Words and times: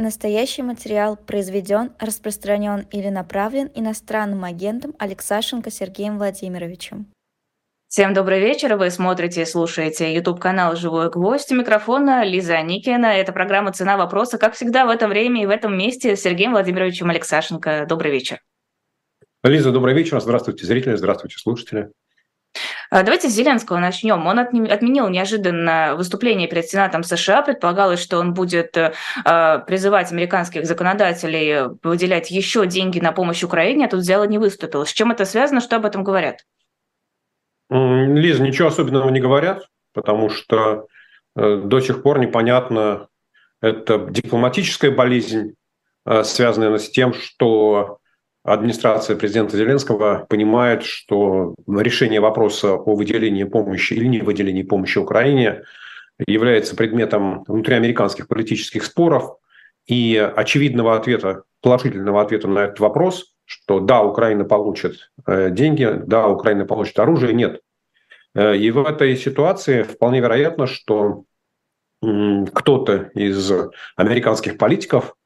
Настоящий 0.00 0.62
материал 0.62 1.16
произведен, 1.16 1.90
распространен 1.98 2.86
или 2.92 3.08
направлен 3.08 3.68
иностранным 3.74 4.44
агентом 4.44 4.94
Алексашенко 4.96 5.72
Сергеем 5.72 6.18
Владимировичем. 6.18 7.08
Всем 7.88 8.14
добрый 8.14 8.38
вечер. 8.38 8.76
Вы 8.76 8.90
смотрите 8.90 9.42
и 9.42 9.44
слушаете 9.44 10.14
YouTube-канал 10.14 10.76
«Живой 10.76 11.10
гвоздь». 11.10 11.50
У 11.50 11.56
микрофона 11.56 12.24
Лиза 12.24 12.62
Никина. 12.62 13.16
Это 13.16 13.32
программа 13.32 13.72
«Цена 13.72 13.96
вопроса». 13.96 14.38
Как 14.38 14.54
всегда 14.54 14.86
в 14.86 14.90
это 14.90 15.08
время 15.08 15.42
и 15.42 15.46
в 15.46 15.50
этом 15.50 15.76
месте 15.76 16.14
с 16.14 16.20
Сергеем 16.20 16.52
Владимировичем 16.52 17.10
Алексашенко. 17.10 17.84
Добрый 17.88 18.12
вечер. 18.12 18.38
Лиза, 19.42 19.72
добрый 19.72 19.94
вечер. 19.94 20.20
Здравствуйте, 20.20 20.64
зрители. 20.64 20.94
Здравствуйте, 20.94 21.38
слушатели. 21.38 21.90
А, 22.90 23.02
давайте 23.02 23.28
с 23.28 23.32
Зеленского 23.32 23.78
начнем. 23.78 24.26
Он 24.26 24.38
отменил 24.38 25.08
неожиданно 25.08 25.94
выступление 25.96 26.48
перед 26.48 26.66
Сенатом 26.66 27.02
США. 27.02 27.42
Предполагалось, 27.42 28.00
что 28.00 28.18
он 28.18 28.34
будет 28.34 28.76
э, 28.76 28.92
а, 29.24 29.58
призывать 29.58 30.10
американских 30.12 30.64
законодателей 30.66 31.76
выделять 31.82 32.30
еще 32.30 32.66
деньги 32.66 33.00
на 33.00 33.12
помощь 33.12 33.42
Украине, 33.42 33.86
а 33.86 33.88
тут 33.88 34.00
взял 34.00 34.24
и 34.24 34.28
не 34.28 34.38
выступил. 34.38 34.86
С 34.86 34.92
чем 34.92 35.10
это 35.10 35.24
связано? 35.24 35.60
Что 35.60 35.76
об 35.76 35.86
этом 35.86 36.04
говорят? 36.04 36.44
Лиза, 37.70 38.42
ничего 38.42 38.68
особенного 38.68 39.10
не 39.10 39.20
говорят, 39.20 39.66
потому 39.92 40.30
что 40.30 40.86
э, 41.36 41.56
до 41.64 41.80
сих 41.80 42.02
пор 42.02 42.18
непонятно, 42.18 43.08
это 43.60 43.98
дипломатическая 43.98 44.90
болезнь, 44.90 45.54
э, 46.06 46.22
связанная 46.22 46.78
с 46.78 46.88
тем, 46.88 47.12
что 47.12 47.98
администрация 48.44 49.16
президента 49.16 49.56
Зеленского 49.56 50.26
понимает, 50.28 50.82
что 50.82 51.54
решение 51.66 52.20
вопроса 52.20 52.74
о 52.74 52.94
выделении 52.94 53.44
помощи 53.44 53.94
или 53.94 54.06
не 54.06 54.20
выделении 54.20 54.62
помощи 54.62 54.98
Украине 54.98 55.62
является 56.26 56.76
предметом 56.76 57.44
внутриамериканских 57.46 58.28
политических 58.28 58.84
споров 58.84 59.36
и 59.86 60.16
очевидного 60.16 60.96
ответа, 60.96 61.44
положительного 61.62 62.22
ответа 62.22 62.48
на 62.48 62.60
этот 62.60 62.80
вопрос, 62.80 63.34
что 63.44 63.80
да, 63.80 64.02
Украина 64.02 64.44
получит 64.44 65.10
э, 65.26 65.50
деньги, 65.50 65.88
да, 66.06 66.28
Украина 66.28 66.66
получит 66.66 66.98
оружие, 66.98 67.32
нет. 67.32 67.60
Э, 68.34 68.56
и 68.56 68.70
в 68.70 68.84
этой 68.84 69.16
ситуации 69.16 69.82
вполне 69.82 70.20
вероятно, 70.20 70.66
что 70.66 71.24
кто-то 72.00 73.10
из 73.14 73.50
американских 73.96 74.56
политиков 74.56 75.16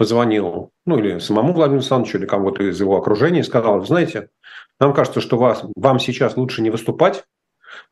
позвонил, 0.00 0.70
ну 0.86 0.98
или 0.98 1.18
самому 1.18 1.52
Владимиру 1.52 1.80
Александровичу, 1.80 2.16
или 2.16 2.24
кому-то 2.24 2.62
из 2.62 2.80
его 2.80 2.96
окружения, 2.96 3.40
и 3.40 3.42
сказал, 3.42 3.84
знаете, 3.84 4.30
нам 4.80 4.94
кажется, 4.94 5.20
что 5.20 5.36
вас, 5.36 5.62
вам 5.76 6.00
сейчас 6.00 6.38
лучше 6.38 6.62
не 6.62 6.70
выступать, 6.70 7.24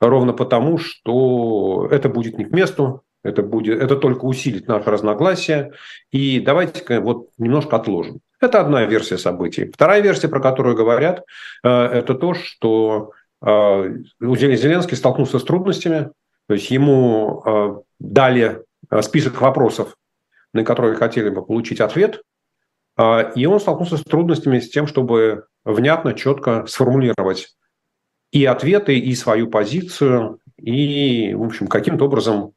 ровно 0.01 0.33
потому, 0.33 0.79
что 0.79 1.87
это 1.91 2.09
будет 2.09 2.39
не 2.39 2.47
к 2.47 2.51
месту, 2.51 3.03
это, 3.23 3.43
будет, 3.43 3.79
это 3.79 3.95
только 3.95 4.25
усилит 4.25 4.69
наше 4.69 4.91
разногласие, 4.91 5.73
и 6.11 6.41
давайте-ка 6.41 7.03
вот 7.03 7.29
немножко 7.37 7.77
отложим. 7.77 8.21
Это 8.41 8.63
одна 8.63 8.87
версия 8.87 9.19
событий. 9.19 9.71
Вторая 9.71 10.01
версия, 10.01 10.29
про 10.29 10.41
которую 10.41 10.77
говорят, 10.77 11.25
э, 11.63 11.69
это 11.69 12.15
то, 12.15 12.33
что 12.33 13.13
э, 13.45 13.97
Зеленский 14.19 14.97
столкнулся 14.97 15.39
с 15.39 15.45
трудностями, 15.45 16.11
то 16.47 16.55
есть 16.55 16.71
ему 16.71 17.43
э, 17.45 17.77
дали 18.01 18.63
список 19.03 19.43
вопросов, 19.43 19.98
на 20.59 20.65
которые 20.65 20.97
хотели 20.97 21.29
бы 21.29 21.45
получить 21.45 21.81
ответ, 21.81 22.23
а, 22.97 23.21
и 23.35 23.47
он 23.47 23.61
столкнулся 23.61 23.97
с 23.97 24.03
трудностями 24.03 24.59
с 24.59 24.69
тем, 24.69 24.87
чтобы 24.87 25.47
внятно, 25.65 26.15
четко 26.15 26.67
сформулировать 26.67 27.49
и 28.33 28.45
ответы, 28.45 28.99
и 28.99 29.15
свою 29.15 29.49
позицию, 29.49 30.41
и, 30.57 31.33
в 31.35 31.45
общем, 31.45 31.69
каким-то 31.69 32.07
образом 32.07 32.53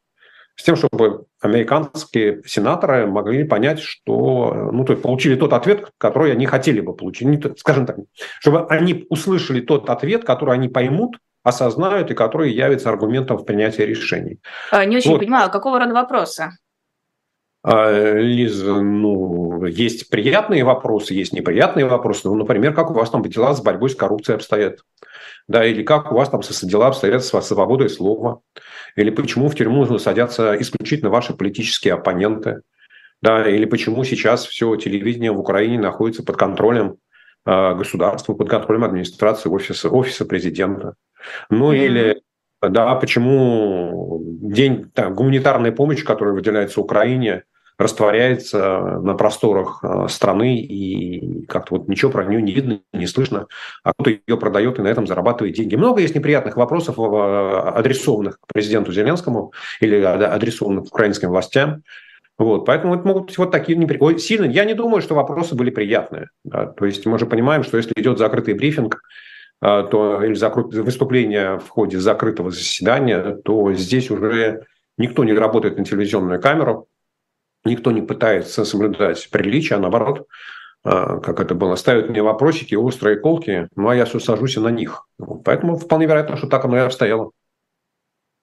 с 0.55 0.63
тем, 0.63 0.75
чтобы 0.75 1.25
американские 1.39 2.41
сенаторы 2.45 3.07
могли 3.07 3.43
понять, 3.43 3.79
что, 3.79 4.69
ну, 4.71 4.83
то 4.83 4.93
есть 4.93 5.03
получили 5.03 5.35
тот 5.35 5.53
ответ, 5.53 5.91
который 5.97 6.31
они 6.31 6.45
хотели 6.45 6.81
бы 6.81 6.93
получить. 6.93 7.27
Не, 7.27 7.41
скажем 7.57 7.85
так, 7.85 7.97
чтобы 8.39 8.65
они 8.67 9.05
услышали 9.09 9.61
тот 9.61 9.89
ответ, 9.89 10.23
который 10.23 10.53
они 10.53 10.67
поймут, 10.67 11.17
осознают 11.43 12.11
и 12.11 12.15
который 12.15 12.51
явится 12.51 12.89
аргументом 12.89 13.37
в 13.37 13.45
принятии 13.45 13.81
решений. 13.81 14.39
А, 14.71 14.85
не 14.85 14.97
очень 14.97 15.11
вот. 15.11 15.19
понимаю, 15.19 15.49
какого 15.49 15.79
рода 15.79 15.93
вопросы? 15.93 16.51
А, 17.63 18.17
Лиза, 18.17 18.81
ну, 18.81 19.65
есть 19.65 20.09
приятные 20.09 20.63
вопросы, 20.63 21.13
есть 21.13 21.31
неприятные 21.31 21.85
вопросы. 21.85 22.27
Ну, 22.27 22.35
например, 22.35 22.73
как 22.73 22.89
у 22.89 22.93
вас 22.93 23.09
там 23.09 23.21
дела 23.23 23.53
с 23.53 23.61
борьбой 23.61 23.89
с 23.89 23.95
коррупцией 23.95 24.35
обстоят? 24.35 24.79
Да, 25.47 25.65
или 25.65 25.83
как 25.83 26.11
у 26.11 26.15
вас 26.15 26.29
там 26.29 26.41
дела 26.41 26.87
обстоят 26.87 27.23
с 27.23 27.41
свободой 27.41 27.89
слова? 27.89 28.41
Или 28.95 29.11
почему 29.11 29.47
в 29.47 29.55
тюрьму 29.55 29.99
садятся 29.99 30.55
исключительно 30.59 31.11
ваши 31.11 31.33
политические 31.33 31.93
оппоненты? 31.93 32.61
Да, 33.21 33.47
или 33.47 33.65
почему 33.65 34.03
сейчас 34.03 34.45
все 34.47 34.75
телевидение 34.77 35.31
в 35.31 35.39
Украине 35.39 35.79
находится 35.79 36.23
под 36.23 36.37
контролем 36.37 36.95
э, 37.45 37.75
государства, 37.75 38.33
под 38.33 38.49
контролем 38.49 38.83
администрации 38.83 39.49
офиса, 39.49 39.89
офиса 39.89 40.25
президента? 40.25 40.95
Ну, 41.51 41.71
mm-hmm. 41.71 41.85
или 41.85 42.21
да, 42.61 42.95
почему 42.95 44.21
день 44.41 44.89
там, 44.93 45.13
гуманитарной 45.13 45.71
помощи, 45.71 46.03
которая 46.03 46.33
выделяется 46.33 46.81
Украине, 46.81 47.43
растворяется 47.81 48.99
на 49.01 49.13
просторах 49.15 49.83
э, 49.83 50.07
страны, 50.07 50.59
и 50.59 51.45
как-то 51.45 51.75
вот 51.77 51.87
ничего 51.87 52.11
про 52.11 52.25
нее 52.25 52.41
не 52.41 52.53
видно, 52.53 52.81
не 52.93 53.07
слышно, 53.07 53.47
а 53.83 53.93
кто-то 53.93 54.11
ее 54.11 54.37
продает 54.37 54.79
и 54.79 54.81
на 54.81 54.87
этом 54.87 55.07
зарабатывает 55.07 55.55
деньги. 55.55 55.75
Много 55.75 56.01
есть 56.01 56.15
неприятных 56.15 56.57
вопросов, 56.57 56.97
э, 56.99 57.01
адресованных 57.01 58.39
к 58.39 58.53
президенту 58.53 58.91
Зеленскому 58.93 59.53
или 59.79 60.01
адресованных 60.01 60.85
украинским 60.85 61.29
властям. 61.29 61.83
Вот, 62.37 62.65
поэтому 62.65 62.95
это 62.95 63.07
могут 63.07 63.25
быть 63.27 63.37
вот 63.37 63.51
такие 63.51 63.77
неприятные. 63.77 64.19
Сильно, 64.19 64.45
я 64.45 64.65
не 64.65 64.73
думаю, 64.73 65.01
что 65.01 65.15
вопросы 65.15 65.55
были 65.55 65.69
приятные. 65.69 66.29
Да. 66.43 66.67
То 66.67 66.85
есть 66.85 67.05
мы 67.05 67.19
же 67.19 67.25
понимаем, 67.25 67.63
что 67.63 67.77
если 67.77 67.93
идет 67.95 68.17
закрытый 68.17 68.53
брифинг, 68.53 69.01
э, 69.61 69.87
то 69.89 70.23
или 70.23 70.81
выступление 70.81 71.59
в 71.59 71.69
ходе 71.69 71.99
закрытого 71.99 72.51
заседания, 72.51 73.37
то 73.43 73.73
здесь 73.73 74.11
уже 74.11 74.65
никто 74.97 75.23
не 75.23 75.33
работает 75.33 75.77
на 75.77 75.85
телевизионную 75.85 76.41
камеру, 76.41 76.87
Никто 77.63 77.91
не 77.91 78.01
пытается 78.01 78.65
соблюдать 78.65 79.29
приличия, 79.29 79.75
а 79.75 79.79
наоборот, 79.79 80.27
а, 80.83 81.19
как 81.19 81.39
это 81.39 81.53
было, 81.53 81.75
ставят 81.75 82.09
мне 82.09 82.23
вопросики, 82.23 82.75
острые 82.75 83.17
колки, 83.17 83.67
ну 83.75 83.89
а 83.89 83.95
я 83.95 84.05
все 84.05 84.19
сажусь 84.19 84.57
на 84.57 84.69
них. 84.69 85.05
Поэтому 85.45 85.77
вполне 85.77 86.07
вероятно, 86.07 86.37
что 86.37 86.47
так 86.47 86.65
оно 86.65 86.77
и 86.77 86.81
обстояло. 86.81 87.31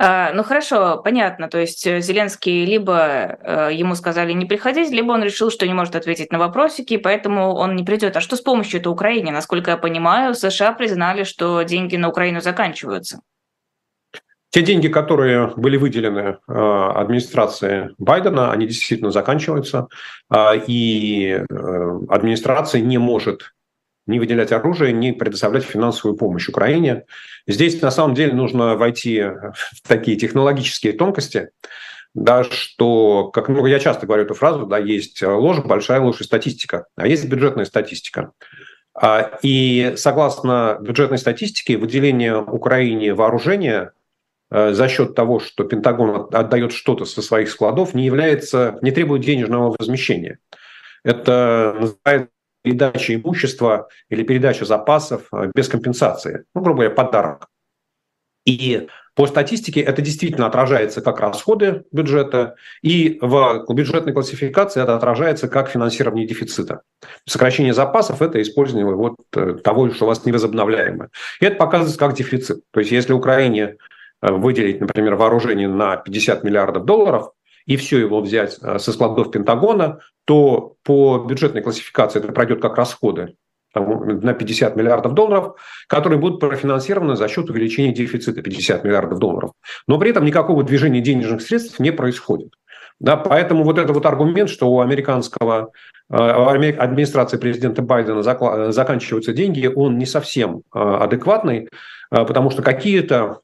А, 0.01 0.33
ну 0.33 0.45
хорошо, 0.45 1.01
понятно. 1.03 1.49
То 1.49 1.59
есть 1.59 1.85
э, 1.85 2.01
Зеленский 2.01 2.65
либо 2.65 3.37
э, 3.41 3.71
ему 3.73 3.97
сказали 3.97 4.33
не 4.33 4.47
приходить, 4.47 4.91
либо 4.91 5.11
он 5.11 5.25
решил, 5.25 5.51
что 5.51 5.67
не 5.67 5.75
может 5.75 5.97
ответить 5.97 6.31
на 6.31 6.39
вопросики, 6.39 6.97
поэтому 6.97 7.53
он 7.55 7.75
не 7.75 7.83
придет. 7.83 8.17
А 8.17 8.21
что 8.21 8.37
с 8.37 8.41
помощью 8.41 8.79
этой 8.79 8.93
Украине? 8.93 9.33
Насколько 9.33 9.73
я 9.73 9.77
понимаю, 9.77 10.35
США 10.35 10.73
признали, 10.73 11.25
что 11.25 11.63
деньги 11.63 11.97
на 11.97 12.09
Украину 12.09 12.41
заканчиваются. 12.41 13.23
Те 14.51 14.63
деньги, 14.63 14.89
которые 14.89 15.53
были 15.57 15.77
выделены 15.77 16.39
э, 16.49 16.53
администрации 16.53 17.95
Байдена, 17.99 18.51
они 18.51 18.67
действительно 18.67 19.11
заканчиваются, 19.11 19.89
а, 20.31 20.55
и 20.55 21.45
э, 21.49 21.99
администрация 22.09 22.81
не 22.81 22.97
может 22.97 23.53
не 24.07 24.19
выделять 24.19 24.53
оружие, 24.53 24.95
не 24.95 25.13
предоставлять 25.13 25.65
финансовую 25.65 26.17
помощь 26.17 26.49
Украине. 26.49 27.05
Здесь 27.47 27.83
на 27.83 27.91
самом 27.91 28.15
деле 28.15 28.33
нужно 28.33 28.75
войти 28.75 29.23
в 29.23 29.87
такие 29.87 30.17
технологические 30.17 30.95
тонкости, 30.95 31.51
да, 32.15 32.43
что, 32.43 33.29
как 33.29 33.51
ну, 33.51 33.67
я 33.67 33.79
часто 33.79 34.07
говорю 34.07 34.25
эту 34.25 34.33
фразу, 34.33 34.65
да, 34.65 34.79
есть 34.79 35.23
ложь, 35.23 35.59
большая 35.59 36.01
ложь 36.01 36.23
и 36.23 36.25
статистика, 36.25 36.87
а 36.97 37.07
есть 37.07 37.29
бюджетная 37.29 37.67
статистика. 37.67 38.33
А, 38.95 39.39
и 39.43 39.93
согласно 39.99 40.79
бюджетной 40.81 41.19
статистике, 41.19 41.77
выделение 41.77 42.41
Украине 42.41 43.13
вооружения 43.13 43.93
Э, 43.93 43.98
за 44.51 44.89
счет 44.89 45.15
того, 45.15 45.41
что 45.41 45.65
Пентагон 45.65 46.29
отдает 46.33 46.73
что-то 46.73 47.05
со 47.05 47.21
своих 47.23 47.51
складов, 47.51 47.95
не 47.95 48.07
является, 48.07 48.79
не 48.83 48.91
требует 48.91 49.23
денежного 49.23 49.75
возмещения. 49.79 50.39
Это 51.05 51.77
называется 51.79 52.33
передача 52.63 53.15
имущества 53.15 53.89
или 54.09 54.23
передача 54.23 54.65
запасов 54.65 55.29
э, 55.33 55.51
без 55.55 55.69
компенсации. 55.69 56.45
Ну, 56.55 56.61
грубо 56.61 56.81
говоря, 56.81 56.95
подарок. 56.95 57.49
И 58.45 58.89
по 59.15 59.27
статистике 59.27 59.81
это 59.81 60.01
действительно 60.01 60.47
отражается 60.47 61.01
как 61.01 61.21
расходы 61.21 61.85
бюджета, 61.93 62.57
и 62.83 63.19
в 63.21 63.65
бюджетной 63.69 64.13
классификации 64.13 64.83
это 64.83 64.95
отражается 64.95 65.49
как 65.49 65.69
финансирование 65.69 66.27
дефицита. 66.27 66.83
Сокращение 67.27 67.75
запасов– 67.75 68.23
это 68.23 68.41
использование 68.41 68.87
вот 68.95 69.17
э, 69.37 69.55
того, 69.63 69.91
что 69.91 70.05
у 70.05 70.09
вас 70.09 70.25
невозобновляемое. 70.25 71.11
И 71.41 71.45
это 71.45 71.57
показывается 71.57 71.99
как 71.99 72.15
дефицит. 72.15 72.63
То 72.71 72.81
есть 72.81 72.93
если 72.93 73.13
Украине 73.13 73.77
Э, 73.77 73.77
выделить, 74.21 74.81
например, 74.81 75.15
вооружение 75.15 75.69
на 75.69 75.97
50 75.97 76.45
миллиардов 76.45 76.85
долларов 76.85 77.31
и 77.69 77.77
все 77.77 77.99
его 77.99 78.21
взять 78.21 78.57
э, 78.63 78.79
со 78.79 78.93
складов 78.93 79.31
Пентагона, 79.31 80.01
то 80.25 80.75
по 80.85 81.19
бюджетной 81.19 81.63
классификации 81.63 82.19
это 82.19 82.33
пройдет 82.33 82.63
как 82.63 82.77
расходы 82.79 83.35
там, 83.75 84.21
на 84.21 84.33
50 84.33 84.75
миллиардов 84.75 85.13
долларов, 85.13 85.55
которые 85.87 86.19
будут 86.19 86.41
профинансированы 86.41 87.15
за 87.15 87.29
счет 87.29 87.51
увеличения 87.51 87.93
дефицита 87.93 88.41
50 88.41 88.85
миллиардов 88.85 89.19
долларов. 89.19 89.53
Но 89.87 89.99
при 89.99 90.11
этом 90.11 90.25
никакого 90.25 90.65
движения 90.65 91.03
денежных 91.03 91.43
средств 91.43 91.79
не 91.79 91.91
происходит. 91.91 92.55
Да, 93.01 93.17
поэтому 93.17 93.63
вот 93.63 93.79
этот 93.79 93.95
вот 93.95 94.07
аргумент, 94.07 94.51
что 94.51 94.69
у 94.69 94.81
американского 94.81 95.71
у 96.11 96.15
администрации 96.15 97.37
президента 97.37 97.83
Байдена 97.83 98.23
заканчиваются 98.73 99.33
деньги, 99.33 99.71
он 99.73 99.99
не 99.99 100.07
совсем 100.07 100.63
адекватный, 100.73 101.69
потому 102.11 102.51
что 102.51 102.63
какие-то 102.63 103.41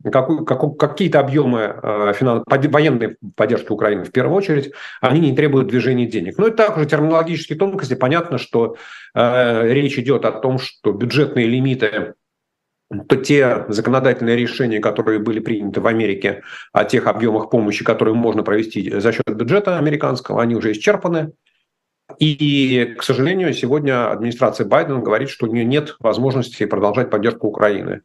какие 0.79 1.15
объемы 1.17 1.79
военной 2.71 3.17
поддержки 3.37 3.73
Украины 3.73 4.05
в 4.05 4.13
первую 4.13 4.37
очередь, 4.37 4.73
они 5.01 5.21
не 5.21 5.37
требуют 5.37 5.69
движения 5.69 6.07
денег. 6.07 6.39
Но 6.39 6.49
это 6.49 6.57
также 6.69 6.87
терминологические 6.87 7.59
тонкости. 7.59 7.95
Понятно, 7.95 8.39
что 8.39 8.77
речь 9.15 9.99
идет 9.99 10.25
о 10.25 10.33
том, 10.33 10.59
что 10.59 10.93
бюджетные 10.93 11.47
лимиты 11.47 12.15
то 13.09 13.17
те 13.17 13.65
законодательные 13.69 14.37
решения, 14.37 14.79
которые 14.79 15.19
были 15.19 15.41
приняты 15.41 15.81
в 15.81 15.87
Америке 15.87 16.43
о 16.73 16.85
тех 16.85 17.07
объемах 17.07 17.51
помощи, 17.51 17.83
которые 17.83 18.15
можно 18.15 18.43
провести 18.43 19.01
за 19.01 19.11
счет 19.11 19.25
бюджета 19.27 19.79
американского, 19.79 20.43
они 20.43 20.55
уже 20.55 20.73
исчерпаны. 20.73 21.33
И, 22.19 22.95
к 22.99 23.03
сожалению, 23.03 23.55
сегодня 23.55 24.11
администрация 24.13 24.67
Байдена 24.67 25.01
говорит, 25.01 25.31
что 25.31 25.47
у 25.47 25.49
нее 25.51 25.65
нет 25.65 25.97
возможности 25.99 26.67
продолжать 26.67 27.09
поддержку 27.11 27.49
Украины. 27.49 28.03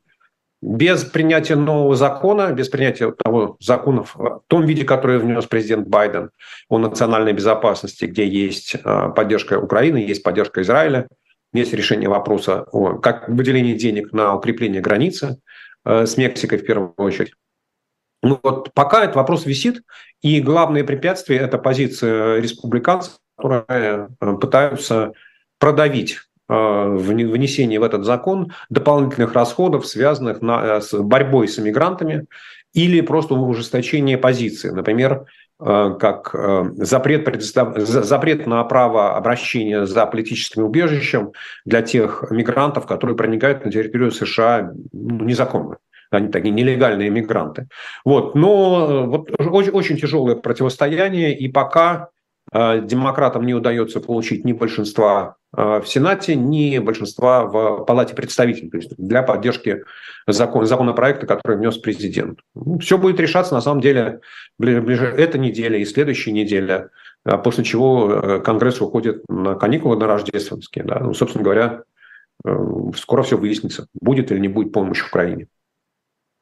Без 0.61 1.05
принятия 1.05 1.55
нового 1.55 1.95
закона, 1.95 2.51
без 2.51 2.67
принятия 2.67 3.11
того 3.11 3.55
закона 3.61 4.03
в 4.03 4.41
том 4.47 4.65
виде, 4.65 4.83
который 4.83 5.17
внес 5.17 5.45
президент 5.45 5.87
Байден 5.87 6.31
о 6.67 6.79
национальной 6.79 7.31
безопасности, 7.31 8.05
где 8.05 8.27
есть 8.27 8.75
а, 8.83 9.09
поддержка 9.09 9.57
Украины, 9.57 9.97
есть 9.97 10.21
поддержка 10.21 10.61
Израиля, 10.61 11.07
есть 11.53 11.73
решение 11.73 12.09
вопроса 12.09 12.65
о 12.71 12.97
как 12.99 13.29
выделении 13.29 13.73
денег 13.73 14.11
на 14.11 14.35
укрепление 14.35 14.81
границы 14.81 15.39
э, 15.85 16.05
с 16.05 16.17
Мексикой 16.17 16.59
в 16.59 16.65
первую 16.65 16.93
очередь. 16.97 17.33
Ну 18.21 18.39
вот 18.43 18.73
пока 18.73 19.03
этот 19.03 19.15
вопрос 19.15 19.45
висит, 19.45 19.81
и 20.21 20.41
главное 20.41 20.83
препятствие– 20.83 21.39
это 21.41 21.57
позиция 21.57 22.39
республиканцев, 22.39 23.17
которые 23.37 24.09
э, 24.19 24.33
пытаются 24.35 25.13
продавить 25.57 26.17
э, 26.17 26.28
внесение 26.49 27.79
в 27.79 27.83
этот 27.83 28.03
закон 28.05 28.51
дополнительных 28.69 29.33
расходов, 29.33 29.85
связанных 29.85 30.41
на, 30.41 30.81
с 30.81 30.93
борьбой 30.97 31.47
с 31.47 31.59
иммигрантами, 31.59 32.25
или 32.73 33.01
просто 33.01 33.35
ужесточение 33.35 34.17
позиции. 34.17 34.69
Например, 34.69 35.25
Э, 35.61 35.95
как 35.99 36.33
э, 36.33 36.71
запрет, 36.77 37.43
запрет 37.43 38.47
на 38.47 38.63
право 38.63 39.17
обращения 39.17 39.85
за 39.85 40.05
политическим 40.05 40.63
убежищем 40.63 41.33
для 41.65 41.81
тех 41.81 42.23
мигрантов, 42.29 42.87
которые 42.87 43.17
проникают 43.17 43.65
на 43.65 43.71
территорию 43.71 44.11
США 44.11 44.71
ну, 44.93 45.25
незаконно. 45.25 45.77
Они 46.11 46.29
такие 46.29 46.51
нелегальные 46.51 47.09
мигранты. 47.09 47.67
Вот. 48.05 48.35
Но 48.35 48.87
э, 48.89 49.05
вот 49.07 49.31
очень, 49.37 49.71
очень 49.71 49.97
тяжелое 49.97 50.35
противостояние, 50.35 51.37
и 51.37 51.49
пока 51.49 52.07
демократам 52.51 53.45
не 53.45 53.53
удается 53.53 53.99
получить 53.99 54.43
ни 54.45 54.53
большинства 54.53 55.35
в 55.51 55.83
Сенате, 55.85 56.35
ни 56.35 56.77
большинства 56.79 57.45
в 57.45 57.85
Палате 57.85 58.15
представителей, 58.15 58.69
то 58.69 58.77
есть 58.77 58.93
для 58.97 59.23
поддержки 59.23 59.83
закон, 60.27 60.65
законопроекта, 60.65 61.27
который 61.27 61.57
внес 61.57 61.77
президент. 61.77 62.39
Ну, 62.55 62.79
Все 62.79 62.97
будет 62.97 63.19
решаться, 63.19 63.53
на 63.53 63.61
самом 63.61 63.81
деле, 63.81 64.21
ближе, 64.57 65.05
эта 65.05 65.37
неделя 65.37 65.77
и 65.77 65.85
следующая 65.85 66.31
неделя, 66.31 66.89
а 67.23 67.37
после 67.37 67.63
чего 67.63 68.11
э, 68.11 68.39
Конгресс 68.41 68.81
уходит 68.81 69.23
на 69.27 69.55
каникулы 69.55 69.97
на 69.97 70.07
рождественские. 70.07 70.85
Да? 70.85 70.99
Ну, 70.99 71.13
собственно 71.13 71.43
говоря, 71.43 71.83
э, 72.45 72.57
скоро 72.95 73.23
все 73.23 73.37
выяснится, 73.37 73.87
будет 73.93 74.31
или 74.31 74.39
не 74.39 74.47
будет 74.47 74.71
помощь 74.71 75.05
Украине. 75.05 75.47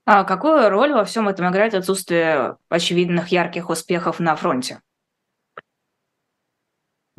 А 0.06 0.24
какую 0.24 0.70
роль 0.70 0.94
во 0.94 1.04
всем 1.04 1.28
этом 1.28 1.50
играет 1.50 1.74
отсутствие 1.74 2.56
очевидных 2.70 3.30
ярких 3.30 3.70
успехов 3.70 4.20
на 4.20 4.36
фронте? 4.36 4.80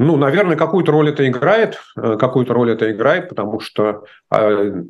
Ну, 0.00 0.16
наверное, 0.16 0.56
какую-то 0.56 0.92
роль 0.92 1.10
это 1.10 1.28
играет, 1.28 1.80
э, 1.96 2.16
какую-то 2.16 2.54
роль 2.54 2.70
это 2.70 2.88
играет, 2.92 3.28
потому 3.28 3.58
что 3.58 4.04
э, 4.32 4.82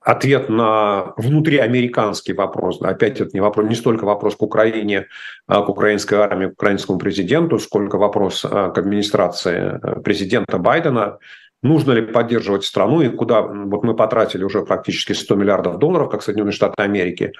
ответ 0.00 0.48
на 0.48 1.12
внутриамериканский 1.16 2.34
вопрос, 2.34 2.80
опять 2.80 3.20
это 3.20 3.30
не 3.32 3.40
вопрос, 3.40 3.68
не 3.68 3.74
столько 3.74 4.04
вопрос 4.04 4.36
к 4.36 4.42
Украине, 4.42 5.08
а 5.48 5.62
к 5.62 5.68
украинской 5.68 6.14
армии, 6.14 6.46
к 6.46 6.52
украинскому 6.52 7.00
президенту, 7.00 7.58
сколько 7.58 7.98
вопрос 7.98 8.44
э, 8.44 8.48
к 8.48 8.78
администрации 8.78 9.80
президента 10.04 10.58
Байдена, 10.58 11.18
нужно 11.60 11.90
ли 11.90 12.02
поддерживать 12.02 12.64
страну 12.64 13.00
и 13.00 13.08
куда, 13.08 13.42
вот 13.42 13.82
мы 13.82 13.96
потратили 13.96 14.44
уже 14.44 14.64
практически 14.64 15.14
100 15.14 15.34
миллиардов 15.34 15.78
долларов, 15.78 16.10
как 16.10 16.22
Соединенные 16.22 16.52
Штаты 16.52 16.80
Америки, 16.80 17.32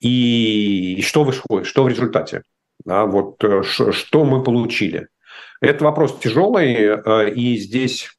и 0.00 1.02
что 1.06 1.24
выходит, 1.24 1.66
что 1.66 1.84
в 1.84 1.88
результате, 1.88 2.40
да, 2.86 3.04
вот 3.04 3.44
что 3.64 4.24
мы 4.24 4.42
получили– 4.42 5.08
это 5.60 5.84
вопрос 5.84 6.18
тяжелый, 6.18 6.74
э, 6.74 7.30
и 7.30 7.56
здесь 7.56 8.10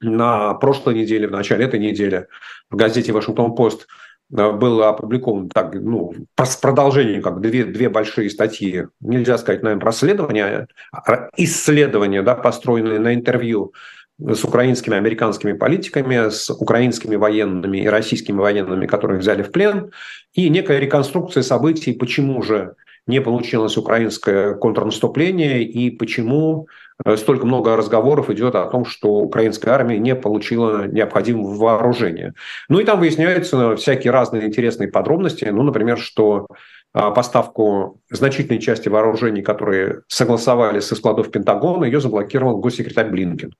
на 0.00 0.54
прошлой 0.54 0.94
неделе, 0.94 1.28
в 1.28 1.32
начале 1.32 1.64
этой 1.64 1.80
недели 1.80 2.26
в 2.70 2.76
газете 2.76 3.12
«Вашингтон-Пост» 3.12 3.86
э, 4.36 4.52
было 4.52 4.90
опубликовано 4.90 5.48
так, 5.48 5.74
ну, 5.74 6.14
с 6.36 6.56
продолжением, 6.56 7.22
как 7.22 7.40
две, 7.40 7.64
две 7.64 7.88
большие 7.88 8.30
статьи, 8.30 8.86
нельзя 9.00 9.38
сказать, 9.38 9.62
наверное, 9.62 9.84
расследования, 9.84 10.68
а 10.92 11.28
исследования, 11.36 12.22
да, 12.22 12.34
построенные 12.34 12.98
на 12.98 13.14
интервью 13.14 13.72
с 14.18 14.44
украинскими, 14.44 14.96
американскими 14.96 15.54
политиками, 15.54 16.30
с 16.30 16.48
украинскими 16.50 17.16
военными 17.16 17.78
и 17.78 17.88
российскими 17.88 18.38
военными, 18.38 18.86
которых 18.86 19.20
взяли 19.20 19.42
в 19.42 19.50
плен, 19.50 19.90
и 20.32 20.48
некая 20.48 20.78
реконструкция 20.78 21.42
событий, 21.42 21.92
почему 21.92 22.40
же 22.42 22.74
не 23.06 23.20
получилось 23.20 23.76
украинское 23.76 24.54
контрнаступление 24.54 25.62
и 25.62 25.90
почему 25.90 26.68
э, 27.04 27.16
столько 27.16 27.46
много 27.46 27.76
разговоров 27.76 28.30
идет 28.30 28.54
о 28.54 28.66
том, 28.66 28.84
что 28.84 29.08
украинская 29.08 29.74
армия 29.74 29.98
не 29.98 30.14
получила 30.14 30.86
необходимого 30.86 31.54
вооружения. 31.54 32.34
Ну 32.68 32.80
и 32.80 32.84
там 32.84 33.00
выясняются 33.00 33.76
всякие 33.76 34.10
разные 34.10 34.46
интересные 34.46 34.88
подробности. 34.88 35.44
Ну, 35.44 35.62
например, 35.62 35.98
что 35.98 36.46
а, 36.94 37.10
поставку 37.10 38.00
значительной 38.08 38.60
части 38.60 38.88
вооружений, 38.88 39.42
которые 39.42 40.02
согласовали 40.06 40.78
со 40.78 40.94
складов 40.94 41.30
Пентагона, 41.32 41.84
ее 41.84 42.00
заблокировал 42.00 42.58
госсекретарь 42.58 43.10
Блинкен. 43.10 43.52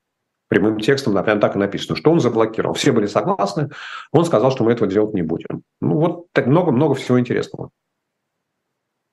Прямым 0.47 0.79
текстом, 0.79 1.13
например, 1.13 1.39
так 1.39 1.55
и 1.55 1.59
написано, 1.59 1.97
что 1.97 2.11
он 2.11 2.21
заблокировал. 2.21 2.75
Все 2.75 2.93
были 2.93 3.07
согласны, 3.07 3.71
он 4.11 4.23
сказал, 4.25 4.51
что 4.51 4.63
мы 4.63 4.71
этого 4.71 4.89
делать 4.89 5.13
не 5.13 5.21
будем. 5.21 5.63
Ну 5.81 5.97
вот 5.97 6.27
так 6.31 6.47
много-много 6.47 6.95
всего 6.95 7.19
интересного. 7.19 7.71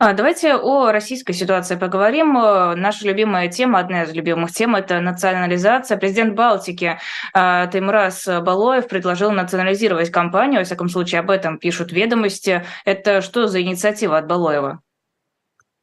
А, 0.05 0.15
давайте 0.15 0.57
о 0.57 0.91
российской 0.91 1.33
ситуации 1.33 1.77
поговорим. 1.77 2.37
Э, 2.37 2.75
наша 2.75 3.07
любимая 3.07 3.47
тема, 3.47 3.79
одна 3.79 4.03
из 4.03 4.13
любимых 4.13 4.51
тем, 4.51 4.75
это 4.75 4.99
национализация. 4.99 5.97
Президент 5.97 6.35
Балтики 6.35 6.99
э, 7.33 7.69
Таймурас 7.71 8.27
Балоев 8.27 8.89
предложил 8.89 9.31
национализировать 9.31 10.11
компанию. 10.11 10.59
Во 10.59 10.65
всяком 10.65 10.89
случае, 10.89 11.21
об 11.21 11.31
этом 11.31 11.57
пишут 11.57 11.93
ведомости. 11.93 12.65
Это 12.85 13.21
что 13.21 13.47
за 13.47 13.63
инициатива 13.63 14.19
от 14.19 14.27
Балоева? 14.27 14.81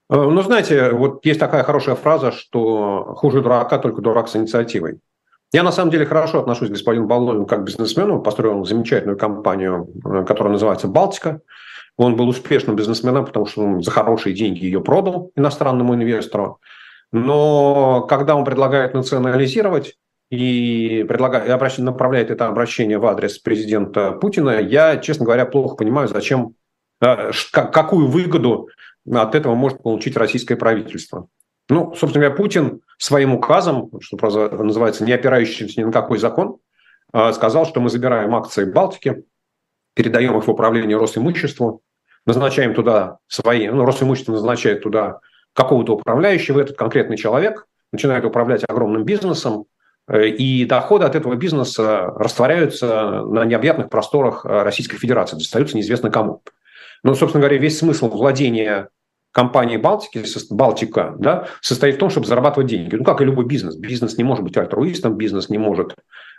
Э, 0.10 0.16
ну, 0.16 0.42
знаете, 0.42 0.90
вот 0.90 1.26
есть 1.26 1.40
такая 1.40 1.64
хорошая 1.64 1.96
фраза, 1.96 2.34
что 2.34 3.14
хуже 3.16 3.42
дурака, 3.42 3.78
только 3.78 4.02
дурак 4.02 4.28
с 4.28 4.36
инициативой. 4.36 5.00
Я 5.54 5.64
на 5.64 5.72
самом 5.72 5.92
деле 5.92 6.06
хорошо 6.06 6.42
отношусь 6.42 6.68
к 6.68 6.74
господину 6.74 7.08
Балоеву 7.08 7.46
как 7.46 7.64
бизнесмену. 7.64 8.22
Построил 8.22 8.66
замечательную 8.66 9.18
компанию, 9.18 9.88
которая 10.28 10.52
называется 10.52 10.90
«Балтика». 10.90 11.40
Он 12.00 12.16
был 12.16 12.30
успешным 12.30 12.78
бизнесменом, 12.78 13.26
потому 13.26 13.46
что 13.46 13.62
он 13.62 13.84
за 13.84 13.92
хорошие 13.92 14.34
деньги 14.34 14.64
ее 14.64 14.80
продал 14.80 15.34
иностранному 15.36 15.96
инвестору. 15.96 16.62
Но 17.12 18.06
когда 18.08 18.38
он 18.38 18.46
предлагает 18.46 18.94
национализировать 18.94 19.98
и, 20.32 21.06
предлагает, 21.10 21.50
обращ, 21.50 21.78
направляет 21.78 22.32
это 22.32 22.48
обращение 22.48 23.00
в 23.00 23.06
адрес 23.06 23.38
президента 23.40 24.14
Путина, 24.14 24.62
я, 24.62 24.96
честно 24.96 25.26
говоря, 25.26 25.46
плохо 25.46 25.76
понимаю, 25.76 26.08
зачем, 26.08 26.54
э, 27.02 27.32
какую 27.52 28.08
выгоду 28.08 28.70
от 29.12 29.36
этого 29.36 29.56
может 29.56 29.84
получить 29.84 30.16
российское 30.16 30.56
правительство. 30.56 31.28
Ну, 31.68 31.94
собственно 31.98 32.28
говоря, 32.28 32.38
Путин 32.38 32.80
своим 32.98 33.34
указом, 33.34 33.92
что 34.00 34.18
называется, 34.64 35.04
не 35.04 35.12
опирающимся 35.12 35.82
ни 35.82 35.84
на 35.84 35.92
какой 35.92 36.18
закон, 36.18 36.60
э, 37.12 37.34
сказал, 37.34 37.66
что 37.66 37.82
мы 37.82 37.90
забираем 37.90 38.34
акции 38.36 38.64
Балтики, 38.64 39.22
передаем 39.96 40.38
их 40.38 40.48
в 40.48 40.50
управление 40.50 40.96
Росимуществу, 40.98 41.82
назначаем 42.30 42.74
туда 42.74 43.18
свои, 43.28 43.68
ну, 43.68 43.86
Росимущество 43.86 44.34
назначает 44.34 44.82
туда 44.82 45.20
какого-то 45.54 45.94
управляющего, 45.94 46.62
этот 46.62 46.78
конкретный 46.78 47.18
человек 47.18 47.66
начинает 47.92 48.26
управлять 48.26 48.64
огромным 48.68 49.04
бизнесом, 49.04 49.66
э, 50.08 50.28
и 50.28 50.66
доходы 50.66 51.06
от 51.06 51.16
этого 51.16 51.36
бизнеса 51.36 52.14
растворяются 52.16 53.24
на 53.24 53.46
необъятных 53.46 53.90
просторах 53.90 54.46
э, 54.46 54.64
Российской 54.64 54.98
Федерации, 54.98 55.38
достаются 55.38 55.76
неизвестно 55.76 56.12
кому. 56.12 56.42
Но, 57.04 57.16
собственно 57.16 57.42
говоря, 57.42 57.58
весь 57.58 57.80
смысл 57.80 58.10
владения 58.10 58.90
компании 59.32 59.78
Балтики, 59.78 60.24
Балтика, 60.52 61.16
да, 61.18 61.48
состоит 61.62 61.96
в 61.96 62.00
том, 62.00 62.10
чтобы 62.10 62.28
зарабатывать 62.28 62.70
деньги. 62.70 62.96
Ну, 62.96 63.04
как 63.04 63.22
и 63.22 63.26
любой 63.26 63.46
бизнес. 63.46 63.76
Бизнес 63.76 64.18
не 64.18 64.24
может 64.24 64.44
быть 64.44 64.58
альтруистом, 64.58 65.16
бизнес 65.16 65.50
не 65.50 65.58
может 65.58 65.94
э, 65.94 65.96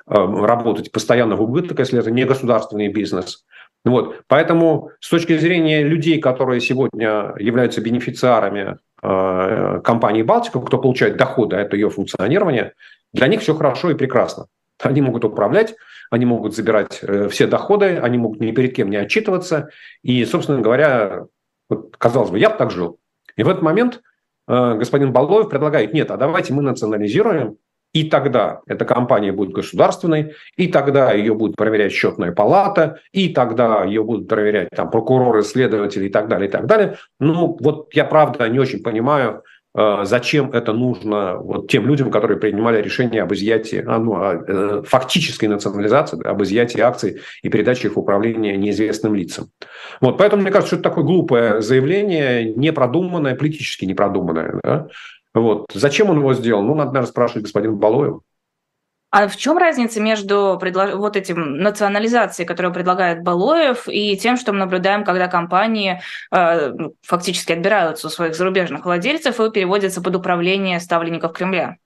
работать 0.07 0.93
постоянно 0.93 1.37
в 1.37 1.43
убыток, 1.43 1.79
если 1.79 1.99
это 1.99 2.11
не 2.11 2.25
государственный 2.25 2.89
бизнес. 2.89 3.45
Вот. 3.85 4.23
Поэтому 4.27 4.91
с 5.01 5.09
точки 5.09 5.39
зрения 5.39 5.83
людей, 5.83 6.21
которые 6.21 6.61
сегодня 6.61 7.35
являются 7.39 7.81
бенефициарами 7.81 8.79
компании 9.01 10.23
«Балтика», 10.23 10.61
кто 10.61 10.79
получает 10.79 11.17
доходы, 11.17 11.57
это 11.57 11.77
ее 11.77 11.89
функционирование, 11.89 12.75
для 13.13 13.27
них 13.27 13.41
все 13.41 13.55
хорошо 13.55 13.91
и 13.91 13.95
прекрасно. 13.95 14.47
Они 14.83 15.01
могут 15.01 15.25
управлять, 15.25 15.75
они 16.11 16.27
могут 16.27 16.55
забирать 16.55 17.03
все 17.31 17.47
доходы, 17.47 17.99
они 17.99 18.19
могут 18.19 18.41
ни 18.41 18.53
перед 18.53 18.75
кем 18.75 18.91
не 18.91 18.97
отчитываться. 18.97 19.71
И, 20.03 20.25
собственно 20.27 20.61
говоря, 20.61 21.25
вот, 21.71 21.97
казалось 21.97 22.31
бы, 22.31 22.39
я 22.39 22.51
бы 22.51 22.57
так 22.57 22.71
жил. 22.71 22.99
И 23.37 23.43
в 23.43 23.49
этот 23.49 23.63
момент 23.63 24.03
господин 24.47 25.13
Балоев 25.13 25.49
предлагает, 25.49 25.95
нет, 25.95 26.11
а 26.11 26.17
давайте 26.17 26.53
мы 26.53 26.63
национализируем 26.63 27.57
и 27.93 28.05
тогда 28.05 28.61
эта 28.67 28.85
компания 28.85 29.33
будет 29.33 29.53
государственной, 29.53 30.35
и 30.57 30.69
тогда 30.69 31.13
ее 31.13 31.35
будет 31.35 31.57
проверять 31.57 31.93
счетная 31.93 32.33
палата, 32.33 33.01
и 33.13 33.29
тогда 33.31 33.85
ее 33.85 34.05
будут 34.05 34.29
проверять 34.29 34.69
там 34.71 34.91
прокуроры, 34.91 35.43
следователи 35.43 36.07
и 36.07 36.11
так 36.11 36.29
далее, 36.29 36.49
и 36.49 36.51
так 36.51 36.67
далее. 36.67 36.97
Ну, 37.19 37.57
вот 37.61 37.89
я 37.95 38.05
правда 38.05 38.49
не 38.49 38.61
очень 38.61 38.83
понимаю, 38.83 39.43
э, 39.77 40.01
зачем 40.05 40.53
это 40.53 40.73
нужно 40.73 41.37
вот 41.37 41.69
тем 41.69 41.87
людям, 41.87 42.13
которые 42.13 42.39
принимали 42.39 42.81
решение 42.81 43.23
об 43.23 43.33
изъятии, 43.33 43.83
а, 43.85 43.99
ну, 43.99 44.23
э, 44.23 44.83
фактической 44.85 45.47
национализации, 45.47 46.25
об 46.25 46.43
изъятии 46.43 46.81
акций 46.81 47.21
и 47.43 47.49
передаче 47.49 47.89
их 47.89 47.97
в 47.97 47.99
управление 47.99 48.57
неизвестным 48.57 49.17
лицам. 49.17 49.51
Вот, 50.01 50.17
поэтому 50.17 50.43
мне 50.43 50.53
кажется, 50.53 50.77
что 50.77 50.77
это 50.77 50.91
такое 50.91 51.05
глупое 51.05 51.61
заявление, 51.61 52.55
непродуманное, 52.55 53.35
политически 53.35 53.85
непродуманное. 53.85 54.61
Да? 54.63 54.87
Вот. 55.35 55.67
Зачем 55.73 56.11
он 56.11 56.19
его 56.19 56.35
сделал? 56.35 56.63
Ну, 56.63 56.75
надо, 56.75 56.93
наверное, 56.93 57.11
спрашивать 57.11 57.45
господина 57.45 57.75
Балоева. 57.75 58.21
А 59.13 59.27
в 59.27 59.37
чем 59.37 59.59
разница 59.59 60.01
между 60.01 60.57
предлож... 60.61 60.95
вот 60.95 61.17
этим 61.17 61.57
национализацией, 61.57 62.47
которую 62.47 62.73
предлагает 62.73 63.25
Балоев, 63.25 63.89
и 63.89 64.17
тем, 64.17 64.37
что 64.37 64.53
мы 64.53 64.59
наблюдаем, 64.59 65.05
когда 65.05 65.27
компании 65.27 66.01
э, 66.31 66.69
ну, 66.69 66.95
фактически 67.03 67.53
отбираются 67.53 68.07
у 68.07 68.11
своих 68.11 68.37
зарубежных 68.37 68.85
владельцев 68.85 69.41
и 69.41 69.51
переводятся 69.51 70.01
под 70.01 70.15
управление 70.15 70.79
ставленников 70.79 71.33
Кремля? 71.33 71.77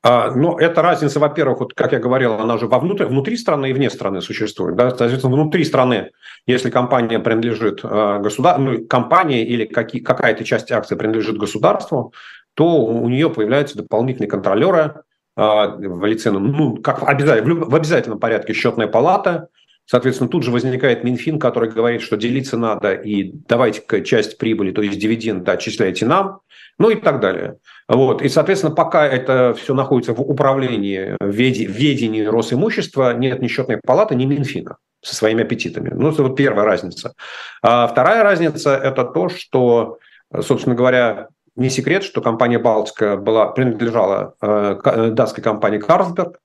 А, 0.00 0.30
ну, 0.30 0.56
эта 0.56 0.80
разница, 0.80 1.18
во-первых, 1.18 1.58
вот, 1.58 1.74
как 1.74 1.90
я 1.90 1.98
говорил, 1.98 2.34
она 2.34 2.54
уже 2.54 2.68
вовнутрь, 2.68 3.06
внутри 3.06 3.36
страны 3.36 3.70
и 3.70 3.72
вне 3.72 3.90
страны 3.90 4.20
существует. 4.20 4.76
Да? 4.76 4.90
Соответственно, 4.90 5.34
внутри 5.34 5.64
страны, 5.64 6.12
если 6.46 6.70
компания 6.70 7.18
принадлежит 7.18 7.80
э, 7.82 8.18
государству, 8.20 8.64
ну, 8.64 8.86
компания 8.86 9.44
или 9.44 9.64
какие, 9.64 10.00
какая-то 10.00 10.44
часть 10.44 10.70
акций 10.70 10.96
принадлежит 10.96 11.36
государству, 11.36 12.12
то 12.58 12.84
у 12.84 13.08
нее 13.08 13.30
появляются 13.30 13.78
дополнительные 13.78 14.28
контролеры 14.28 15.02
а, 15.36 15.68
в 15.68 16.04
лице, 16.04 16.32
ну, 16.32 16.74
как 16.78 17.02
в 17.02 17.06
обязательном, 17.06 17.60
в 17.60 17.72
обязательном 17.72 18.18
порядке 18.18 18.52
счетная 18.52 18.88
палата, 18.88 19.46
Соответственно, 19.90 20.28
тут 20.28 20.42
же 20.42 20.50
возникает 20.50 21.02
Минфин, 21.02 21.38
который 21.38 21.70
говорит, 21.70 22.02
что 22.02 22.18
делиться 22.18 22.58
надо, 22.58 22.92
и 22.92 23.32
давайте 23.48 23.82
часть 24.04 24.36
прибыли, 24.36 24.70
то 24.70 24.82
есть 24.82 24.98
дивиденды, 24.98 25.50
отчисляйте 25.50 26.04
нам, 26.04 26.40
ну 26.78 26.90
и 26.90 26.96
так 26.96 27.20
далее. 27.20 27.56
Вот. 27.88 28.20
И, 28.20 28.28
соответственно, 28.28 28.74
пока 28.74 29.06
это 29.06 29.54
все 29.54 29.72
находится 29.72 30.12
в 30.12 30.20
управлении, 30.20 31.16
в 31.18 31.30
ведении 31.30 32.22
Росимущества, 32.22 33.14
нет 33.14 33.40
ни 33.40 33.48
счетной 33.48 33.80
палаты, 33.82 34.14
ни 34.14 34.26
Минфина 34.26 34.76
со 35.00 35.14
своими 35.14 35.42
аппетитами. 35.42 35.88
Ну, 35.94 36.10
это 36.10 36.22
вот 36.22 36.36
первая 36.36 36.66
разница. 36.66 37.14
А 37.62 37.86
вторая 37.86 38.22
разница– 38.22 38.76
это 38.84 39.04
то, 39.04 39.30
что, 39.30 40.00
собственно 40.42 40.74
говоря, 40.74 41.28
не 41.58 41.70
секрет, 41.70 42.04
что 42.04 42.20
компания 42.20 42.58
«Балтика» 42.58 43.16
была, 43.16 43.46
принадлежала 43.46 44.34
э, 44.40 44.78
э 44.84 45.10
датской 45.10 45.42
компании 45.42 45.78
«Карлсберг», 45.78 46.38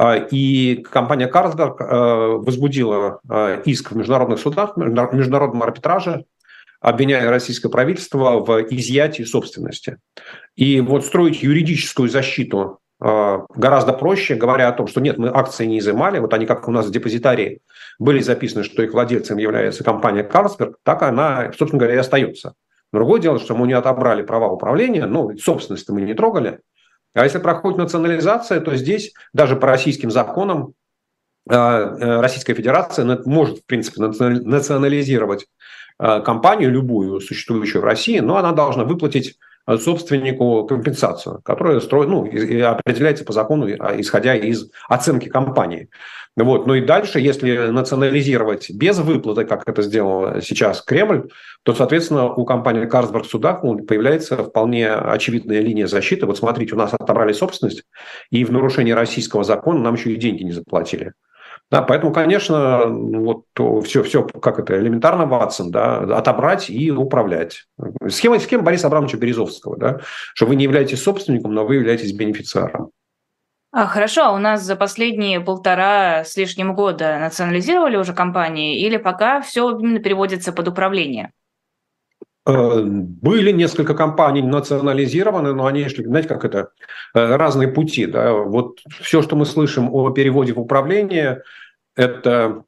э, 0.00 0.26
и 0.32 0.84
компания 0.90 1.28
«Карлсберг» 1.28 1.80
э, 1.80 1.84
возбудила 1.84 3.20
иск 3.64 3.92
в 3.92 3.96
международных 3.96 4.40
судах, 4.40 4.76
в 4.76 5.14
международном 5.14 5.62
арбитраже, 5.62 6.24
обвиняя 6.80 7.30
российское 7.30 7.68
правительство 7.68 8.40
в 8.40 8.60
изъятии 8.70 9.22
собственности. 9.22 9.98
И 10.56 10.80
вот 10.80 11.04
строить 11.04 11.42
юридическую 11.42 12.08
защиту 12.08 12.78
гораздо 12.98 13.92
проще, 13.92 14.34
говоря 14.34 14.68
о 14.68 14.72
том, 14.72 14.86
что 14.86 15.00
нет, 15.00 15.16
мы 15.16 15.28
акции 15.28 15.64
не 15.64 15.78
изымали, 15.78 16.18
вот 16.18 16.34
они 16.34 16.44
как 16.44 16.68
у 16.68 16.70
нас 16.70 16.86
в 16.86 16.90
депозитарии 16.90 17.60
были 17.98 18.20
записаны, 18.20 18.64
что 18.64 18.82
их 18.82 18.92
владельцем 18.92 19.38
является 19.38 19.84
компания 19.84 20.22
«Карлсберг», 20.22 20.76
так 20.82 21.02
она, 21.02 21.52
собственно 21.56 21.80
говоря, 21.80 21.94
и 21.94 21.98
остается. 21.98 22.54
Другое 22.92 23.20
дело, 23.20 23.38
что 23.38 23.54
мы 23.54 23.66
не 23.66 23.72
отобрали 23.72 24.22
права 24.22 24.48
управления, 24.48 25.06
ну, 25.06 25.36
собственность 25.38 25.88
мы 25.88 26.02
не 26.02 26.14
трогали. 26.14 26.60
А 27.14 27.24
если 27.24 27.38
проходит 27.38 27.78
национализация, 27.78 28.60
то 28.60 28.74
здесь 28.76 29.12
даже 29.32 29.56
по 29.56 29.66
российским 29.66 30.10
законам 30.10 30.74
э, 31.48 31.54
э, 31.54 32.20
Российская 32.20 32.54
Федерация 32.54 33.20
может, 33.24 33.58
в 33.58 33.66
принципе, 33.66 34.00
национализировать 34.02 35.46
э, 35.98 36.20
компанию, 36.20 36.70
любую 36.70 37.20
существующую 37.20 37.82
в 37.82 37.84
России, 37.84 38.18
но 38.18 38.36
она 38.36 38.52
должна 38.52 38.84
выплатить 38.84 39.38
собственнику 39.78 40.64
компенсацию, 40.66 41.40
которая 41.44 41.80
строит, 41.80 42.08
ну, 42.08 42.24
определяется 42.24 43.24
по 43.24 43.32
закону, 43.32 43.68
а, 43.78 44.00
исходя 44.00 44.34
из 44.34 44.70
оценки 44.88 45.28
компании. 45.28 45.88
Вот. 46.36 46.66
Ну 46.66 46.74
и 46.74 46.80
дальше, 46.80 47.18
если 47.20 47.68
национализировать 47.68 48.70
без 48.70 48.98
выплаты, 48.98 49.44
как 49.44 49.68
это 49.68 49.82
сделал 49.82 50.40
сейчас 50.40 50.80
Кремль, 50.80 51.28
то, 51.64 51.74
соответственно, 51.74 52.32
у 52.32 52.44
компании 52.44 52.86
Карсберг 52.86 53.26
в 53.26 53.30
судах 53.30 53.62
появляется 53.62 54.36
вполне 54.36 54.92
очевидная 54.92 55.60
линия 55.60 55.86
защиты. 55.86 56.26
Вот 56.26 56.38
смотрите, 56.38 56.74
у 56.74 56.78
нас 56.78 56.94
отобрали 56.94 57.32
собственность, 57.32 57.82
и 58.30 58.44
в 58.44 58.52
нарушении 58.52 58.92
российского 58.92 59.44
закона 59.44 59.80
нам 59.80 59.94
еще 59.94 60.12
и 60.12 60.16
деньги 60.16 60.44
не 60.44 60.52
заплатили. 60.52 61.12
Да, 61.70 61.82
поэтому, 61.82 62.12
конечно, 62.12 62.86
вот 62.86 63.44
все, 63.84 64.02
все 64.02 64.24
как 64.24 64.58
это, 64.58 64.76
элементарно, 64.78 65.26
Ватсон, 65.26 65.70
да, 65.70 65.98
отобрать 66.18 66.68
и 66.68 66.90
управлять. 66.90 67.66
Схема, 68.08 68.40
схема 68.40 68.64
Бориса 68.64 68.88
Абрамовича 68.88 69.18
Березовского, 69.18 69.76
да, 69.76 70.00
что 70.34 70.46
вы 70.46 70.56
не 70.56 70.64
являетесь 70.64 71.00
собственником, 71.00 71.54
но 71.54 71.64
вы 71.64 71.76
являетесь 71.76 72.12
бенефициаром. 72.12 72.90
А, 73.72 73.86
хорошо, 73.86 74.24
а 74.24 74.32
у 74.32 74.38
нас 74.38 74.62
за 74.64 74.74
последние 74.74 75.40
полтора 75.40 76.24
с 76.24 76.36
лишним 76.36 76.74
года 76.74 77.20
национализировали 77.20 77.96
уже 77.96 78.14
компании 78.14 78.80
или 78.80 78.96
пока 78.96 79.40
все 79.40 79.70
именно 79.70 80.00
переводится 80.00 80.52
под 80.52 80.66
управление? 80.66 81.30
Э, 82.46 82.82
были 82.82 83.52
несколько 83.52 83.94
компаний 83.94 84.42
национализированы, 84.42 85.54
но 85.54 85.66
они 85.66 85.88
шли, 85.88 86.04
знаете, 86.04 86.28
как 86.28 86.44
это, 86.44 86.70
э, 87.14 87.36
разные 87.36 87.68
пути. 87.68 88.06
Да? 88.06 88.32
Вот 88.32 88.80
все, 89.00 89.22
что 89.22 89.36
мы 89.36 89.46
слышим 89.46 89.94
о 89.94 90.10
переводе 90.10 90.52
в 90.52 90.60
управление, 90.60 91.42
это 91.96 92.64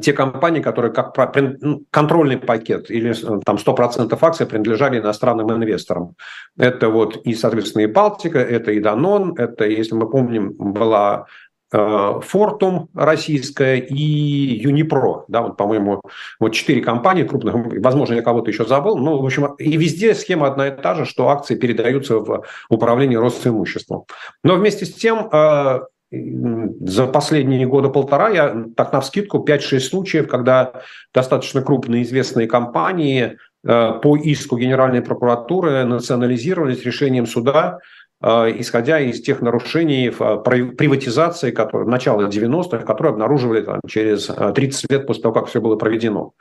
те 0.00 0.12
компании, 0.12 0.62
которые 0.62 0.92
как 0.92 1.14
ну, 1.60 1.84
контрольный 1.90 2.38
пакет 2.38 2.90
или 2.90 3.10
э, 3.10 3.40
там 3.44 3.56
100% 3.56 4.18
акций 4.20 4.46
принадлежали 4.46 4.98
иностранным 4.98 5.52
инвесторам. 5.52 6.14
Это 6.56 6.88
вот 6.88 7.16
и, 7.24 7.34
соответственно, 7.34 7.82
и 7.82 7.86
Балтика, 7.86 8.38
это 8.38 8.72
и 8.72 8.80
Данон, 8.80 9.34
это, 9.36 9.66
если 9.66 9.94
мы 9.94 10.08
помним, 10.08 10.52
была 10.52 11.26
Фортум 11.72 12.90
э, 12.94 13.04
российская 13.04 13.78
и 13.78 13.94
Юнипро, 13.94 15.24
да, 15.28 15.40
вот, 15.40 15.56
по-моему, 15.56 16.02
вот 16.38 16.50
четыре 16.50 16.82
компании 16.82 17.22
крупных, 17.22 17.54
возможно, 17.82 18.14
я 18.14 18.22
кого-то 18.22 18.50
еще 18.50 18.66
забыл, 18.66 18.98
но, 18.98 19.18
в 19.18 19.24
общем, 19.24 19.54
и 19.54 19.76
везде 19.78 20.14
схема 20.14 20.48
одна 20.48 20.68
и 20.68 20.76
та 20.76 20.94
же, 20.94 21.06
что 21.06 21.30
акции 21.30 21.54
передаются 21.54 22.18
в 22.18 22.44
управление 22.68 23.18
Росимуществом. 23.18 24.04
Но 24.44 24.56
вместе 24.56 24.84
с 24.84 24.92
тем, 24.92 25.30
э, 25.32 25.80
за 26.12 27.06
последние 27.06 27.66
года 27.66 27.88
полтора 27.88 28.28
я 28.28 28.64
так 28.76 28.92
на 28.92 29.00
вскидку 29.00 29.38
5-6 29.38 29.80
случаев, 29.80 30.28
когда 30.28 30.82
достаточно 31.14 31.62
крупные 31.62 32.02
известные 32.02 32.46
компании 32.46 33.38
э, 33.64 33.92
по 34.02 34.16
иску 34.16 34.58
Генеральной 34.58 35.00
прокуратуры 35.00 35.84
национализировались 35.84 36.84
решением 36.84 37.26
суда 37.26 37.78
исходя 38.22 39.00
из 39.00 39.20
тех 39.20 39.40
нарушений 39.40 40.08
э, 40.08 40.12
приватизации, 40.12 41.50
которые, 41.50 41.88
начала 41.88 42.28
90-х, 42.28 42.84
которые 42.84 43.12
обнаруживали 43.12 43.62
там, 43.62 43.80
через 43.88 44.26
30 44.26 44.84
э, 44.84 44.94
лет 44.94 45.06
после 45.06 45.22
того, 45.22 45.34
как 45.34 45.46
все 45.46 45.60
было 45.60 45.76
проведено. 45.76 46.32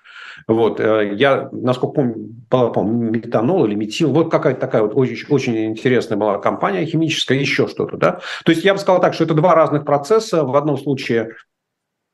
Вот, 0.47 0.79
я, 0.79 1.49
насколько 1.51 1.95
помню, 1.95 2.15
помню, 2.49 3.11
метанол 3.11 3.65
или 3.65 3.75
метил, 3.75 4.11
вот 4.11 4.31
какая-то 4.31 4.59
такая 4.59 4.81
вот 4.81 4.93
очень, 4.95 5.27
очень 5.29 5.65
интересная 5.65 6.17
была 6.17 6.39
компания 6.39 6.85
химическая, 6.85 7.37
еще 7.37 7.67
что-то, 7.67 7.97
да. 7.97 8.19
То 8.45 8.51
есть 8.51 8.63
я 8.63 8.73
бы 8.73 8.79
сказал 8.79 9.01
так, 9.01 9.13
что 9.13 9.25
это 9.25 9.33
два 9.33 9.53
разных 9.53 9.83
процесса. 9.83 10.43
В 10.43 10.55
одном 10.55 10.77
случае 10.77 11.35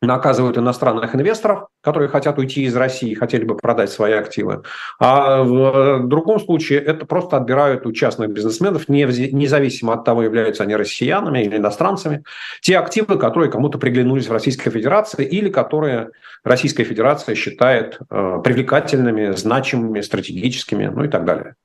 наказывают 0.02 0.58
иностранных 0.58 1.16
инвесторов, 1.16 1.68
которые 1.82 2.08
хотят 2.10 2.38
уйти 2.38 2.64
из 2.64 2.76
России, 2.76 3.16
хотели 3.16 3.46
бы 3.46 3.56
продать 3.56 3.90
свои 3.90 4.14
активы. 4.14 4.64
А 5.00 5.42
в 5.44 6.08
другом 6.08 6.40
случае 6.40 6.80
это 6.80 7.06
просто 7.06 7.38
отбирают 7.38 7.86
у 7.86 7.92
частных 7.92 8.30
бизнесменов, 8.30 8.88
независимо 8.90 9.94
от 9.94 10.04
того, 10.04 10.24
являются 10.24 10.64
они 10.64 10.76
россиянами 10.76 11.40
или 11.44 11.58
иностранцами, 11.58 12.24
те 12.62 12.78
активы, 12.78 13.18
которые 13.18 13.52
кому-то 13.52 13.80
приглянулись 13.80 14.28
в 14.28 14.32
Российской 14.32 14.70
Федерации 14.70 15.26
или 15.26 15.50
которые 15.50 16.12
Российская 16.44 16.84
Федерация 16.84 17.36
считает 17.36 18.00
э, 18.10 18.40
привлекательными, 18.44 19.32
значимыми, 19.32 20.02
стратегическими, 20.02 20.86
ну 20.86 21.06
и 21.06 21.08
так 21.08 21.26
далее. 21.26 21.56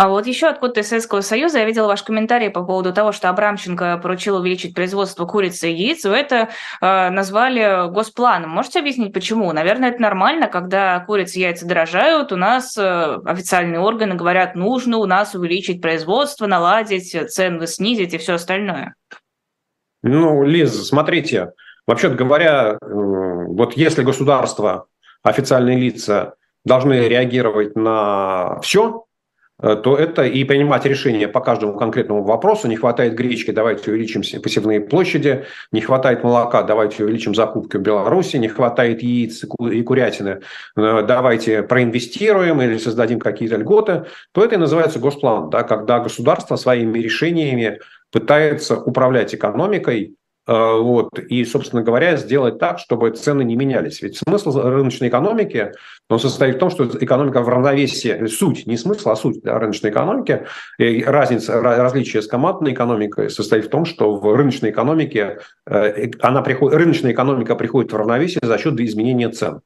А 0.00 0.08
вот 0.08 0.26
еще 0.26 0.46
откуда-то 0.46 0.80
из 0.80 0.88
Советского 0.88 1.20
Союза 1.20 1.58
я 1.58 1.66
видела 1.66 1.86
ваш 1.86 2.02
комментарий 2.02 2.48
по 2.48 2.64
поводу 2.64 2.90
того, 2.90 3.12
что 3.12 3.28
Абрамченко 3.28 4.00
поручил 4.02 4.36
увеличить 4.36 4.74
производство 4.74 5.26
курицы 5.26 5.70
и 5.70 5.74
яиц. 5.74 6.06
Вы 6.06 6.14
это 6.14 6.48
э, 6.80 7.10
назвали 7.10 7.90
госпланом. 7.90 8.48
Можете 8.48 8.78
объяснить, 8.78 9.12
почему? 9.12 9.52
Наверное, 9.52 9.90
это 9.90 10.00
нормально, 10.00 10.48
когда 10.48 11.00
курица 11.00 11.38
и 11.38 11.42
яйца 11.42 11.66
дорожают, 11.66 12.32
у 12.32 12.36
нас 12.36 12.78
э, 12.78 13.18
официальные 13.26 13.80
органы 13.80 14.14
говорят, 14.14 14.54
нужно 14.54 14.96
у 14.96 15.04
нас 15.04 15.34
увеличить 15.34 15.82
производство, 15.82 16.46
наладить, 16.46 17.14
цены 17.30 17.66
снизить 17.66 18.14
и 18.14 18.18
все 18.18 18.36
остальное. 18.36 18.94
Ну, 20.02 20.44
Лиз, 20.44 20.88
смотрите, 20.88 21.52
вообще 21.86 22.08
говоря, 22.08 22.78
вот 22.80 23.74
если 23.74 24.02
государство, 24.02 24.86
официальные 25.22 25.76
лица 25.78 26.36
должны 26.64 27.06
реагировать 27.06 27.76
на 27.76 28.60
все, 28.62 29.04
Э, 29.04 29.09
то 29.60 29.96
это 29.96 30.24
и 30.24 30.44
принимать 30.44 30.86
решения 30.86 31.28
по 31.28 31.40
каждому 31.40 31.74
конкретному 31.74 32.22
вопросу. 32.22 32.68
Не 32.68 32.76
хватает 32.76 33.14
гречки, 33.14 33.50
давайте 33.50 33.90
увеличим 33.90 34.22
посевные 34.40 34.80
площади. 34.80 35.44
Не 35.72 35.80
хватает 35.80 36.24
молока, 36.24 36.62
давайте 36.62 37.04
увеличим 37.04 37.34
закупки 37.34 37.76
в 37.76 37.80
Беларуси. 37.80 38.36
Не 38.36 38.48
хватает 38.48 39.02
яиц 39.02 39.44
и 39.44 39.82
курятины, 39.82 40.40
э, 40.76 41.02
давайте 41.06 41.62
проинвестируем 41.62 42.62
или 42.62 42.78
создадим 42.78 43.20
какие-то 43.20 43.56
льготы. 43.56 44.04
То 44.32 44.44
это 44.44 44.54
и 44.54 44.58
называется 44.58 44.98
госплан, 44.98 45.50
да, 45.50 45.62
когда 45.62 46.00
государство 46.00 46.56
своими 46.56 46.98
решениями 46.98 47.80
пытается 48.10 48.76
управлять 48.76 49.34
экономикой 49.34 50.14
Э, 50.19 50.19
вот, 50.50 51.16
и, 51.18 51.44
собственно 51.44 51.82
говоря, 51.82 52.16
сделать 52.16 52.58
так, 52.58 52.80
чтобы 52.80 53.10
цены 53.10 53.44
не 53.44 53.54
менялись. 53.54 54.02
Ведь 54.02 54.18
смысл 54.18 54.60
рыночной 54.60 55.06
экономики, 55.08 55.72
он 56.08 56.18
состоит 56.18 56.56
в 56.56 56.58
том, 56.58 56.70
что 56.70 56.86
экономика 56.86 57.40
в 57.40 57.48
равновесии, 57.48 58.26
суть, 58.26 58.66
не 58.66 58.76
смысл, 58.76 59.10
а 59.10 59.16
суть 59.16 59.42
да, 59.42 59.60
рыночной 59.60 59.90
экономики, 59.90 60.46
и 60.78 61.04
разница, 61.04 61.60
различие 61.60 62.20
с 62.20 62.26
командной 62.26 62.72
экономикой 62.72 63.30
состоит 63.30 63.66
в 63.66 63.70
том, 63.70 63.84
что 63.84 64.16
в 64.16 64.34
рыночной 64.34 64.70
экономике 64.70 65.38
э, 65.66 66.10
она 66.20 66.42
приходит, 66.42 66.76
рыночная 66.76 67.12
экономика 67.12 67.54
приходит 67.54 67.92
в 67.92 67.96
равновесие 67.96 68.40
за 68.42 68.58
счет 68.58 68.78
изменения 68.80 69.28
цен. 69.28 69.60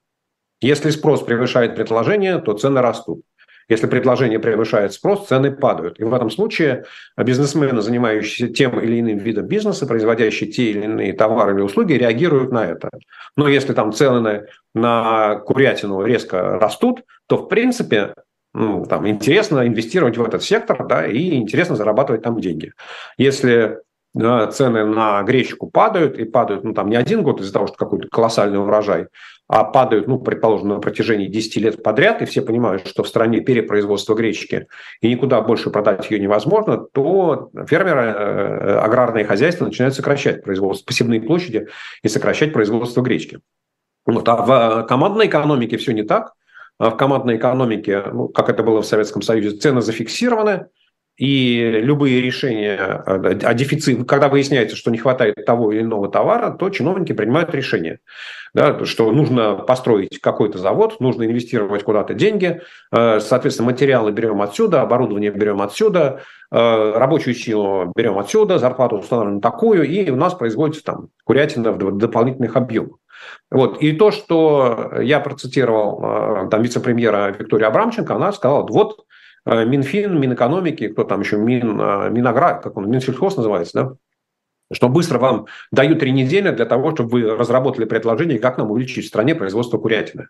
Если 0.61 0.91
спрос 0.91 1.23
превышает 1.23 1.77
предложение, 1.77 2.39
то 2.39 2.53
цены 2.53 2.83
растут. 2.83 3.23
Если 3.69 3.87
предложение 3.87 4.39
превышает 4.39 4.93
спрос, 4.93 5.27
цены 5.29 5.51
падают. 5.51 6.01
И 6.01 6.05
в 6.05 6.13
этом 6.13 6.31
случае 6.31 6.85
бизнесмены, 7.17 7.81
занимающиеся 7.81 8.53
тем 8.53 8.79
или 8.81 9.01
иным 9.01 9.19
видом 9.19 9.47
бизнеса, 9.47 9.87
производящие 9.87 10.51
те 10.51 10.71
или 10.71 10.85
иные 10.85 11.13
товары 11.13 11.55
или 11.55 11.63
услуги, 11.63 11.95
реагируют 11.95 12.53
на 12.53 12.67
это. 12.67 12.91
Но 13.37 13.49
если 13.49 13.73
там 13.73 13.93
цены 13.93 14.47
на 14.75 15.37
курятину 15.37 16.05
резко 16.05 16.59
растут, 16.59 17.03
то 17.27 17.39
в 17.39 17.49
принципе 17.49 18.15
ну, 18.53 18.85
там, 18.87 19.09
интересно 19.09 19.67
инвестировать 19.67 20.17
в 20.17 20.25
этот 20.25 20.43
сектор 20.43 20.87
да, 20.87 21.07
и 21.07 21.35
интересно 21.35 21.75
зарабатывать 21.75 22.23
там 22.23 22.41
деньги. 22.41 22.73
Если 23.19 23.79
цены 24.15 24.85
на 24.85 25.23
гречку 25.25 25.69
падают, 25.69 26.19
и 26.19 26.25
падают, 26.25 26.63
ну, 26.63 26.73
там 26.73 26.89
не 26.89 26.97
один 26.97 27.23
год 27.23 27.41
из-за 27.41 27.53
того, 27.53 27.67
что 27.67 27.77
какой-то 27.77 28.09
колоссальный 28.09 28.61
урожай, 28.61 29.09
падают, 29.47 30.09
ну, 30.09 30.19
предположим, 30.19 30.69
на 30.69 30.81
протяжении 30.81 31.27
10 31.27 31.57
лет 31.57 31.83
подряд, 31.83 32.23
и 32.23 32.25
все 32.25 32.43
понимают, 32.43 32.87
что 32.87 33.03
в 33.03 33.09
стране 33.09 33.41
перепроизводство 33.41 34.15
гречки, 34.15 34.69
и 35.01 35.09
никуда 35.09 35.41
больше 35.43 35.71
продать 35.71 36.11
ее 36.11 36.19
невозможно, 36.19 36.79
то 36.79 37.51
фермеры, 37.69 38.03
э, 38.03 38.79
аграрные 38.79 39.25
хозяйства 39.25 39.67
начинают 39.67 39.95
сокращать 39.95 40.43
производство, 40.43 40.87
посевные 40.87 41.21
площади 41.21 41.69
и 42.03 42.09
сокращать 42.09 42.53
производство 42.53 43.03
гречки. 43.03 43.41
Вот. 44.07 44.29
А 44.29 44.37
в 44.37 44.87
командной 44.87 45.27
экономике 45.27 45.77
все 45.77 45.93
не 45.93 46.03
так. 46.03 46.33
А 46.79 46.91
в 46.91 46.97
командной 46.97 47.37
экономике, 47.37 48.03
ну, 48.13 48.29
как 48.29 48.49
это 48.49 48.63
было 48.63 48.83
в 48.83 48.87
Советском 48.87 49.23
Союзе, 49.23 49.57
цены 49.57 49.81
зафиксированы, 49.81 50.67
и 51.17 51.81
любые 51.83 52.21
решения 52.21 52.77
о 52.77 53.55
дефиците, 53.55 54.05
когда 54.05 54.29
выясняется, 54.29 54.77
что 54.77 54.91
не 54.91 54.99
хватает 54.99 55.37
того 55.47 55.71
или 55.71 55.83
иного 55.83 56.09
товара, 56.09 56.51
то 56.51 56.71
чиновники 56.71 57.13
принимают 57.13 57.55
решение, 57.55 58.01
да, 58.53 58.85
что 58.85 59.11
нужно 59.13 59.55
построить 59.55 60.21
какой-то 60.21 60.59
завод, 60.59 60.99
нужно 60.99 61.25
инвестировать 61.25 61.85
куда-то 61.85 62.15
деньги, 62.15 62.63
э, 62.93 63.21
соответственно, 63.21 63.71
материалы 63.71 64.11
берем 64.11 64.43
отсюда, 64.43 64.83
оборудование 64.83 65.31
берем 65.31 65.63
отсюда, 65.63 66.23
э, 66.51 66.57
рабочую 66.97 67.35
силу 67.35 67.93
берем 67.95 68.19
отсюда, 68.19 68.59
зарплату 68.59 68.97
установлена 68.97 69.41
такую, 69.41 69.89
и 69.89 70.11
у 70.11 70.17
нас 70.17 70.35
производится 70.35 70.83
там 70.83 71.09
курятина 71.25 71.73
в 71.73 71.97
дополнительных 71.97 72.57
объемах. 72.57 72.99
Вот. 73.51 73.81
И 73.81 73.93
то, 73.93 74.11
что 74.11 74.95
я 75.01 75.21
процитировал 75.21 76.01
э, 76.03 76.49
там 76.51 76.63
вице-премьера 76.63 77.35
Виктория 77.39 77.69
Абрамченко, 77.69 78.15
она 78.15 78.33
сказала, 78.33 78.67
вот 78.67 79.05
Минфин, 79.47 80.19
Минэкономики, 80.19 80.89
кто 80.89 81.05
там 81.05 81.21
еще, 81.21 81.37
Мин, 81.37 81.81
э, 81.81 82.11
Минагра, 82.11 82.61
как 82.63 82.77
он, 82.77 82.91
Минсельхоз 82.91 83.37
называется, 83.37 83.73
да? 83.75 83.97
что 84.73 84.89
быстро 84.89 85.19
вам 85.19 85.47
дают 85.71 85.99
три 85.99 86.13
недели 86.13 86.51
для 86.51 86.65
того, 86.65 86.93
чтобы 86.95 87.11
вы 87.11 87.37
разработали 87.37 87.85
предложение, 87.85 88.39
как 88.39 88.59
нам 88.59 88.71
увеличить 88.71 89.05
в 89.05 89.09
стране 89.09 89.35
производство 89.35 89.79
курятины. 89.79 90.29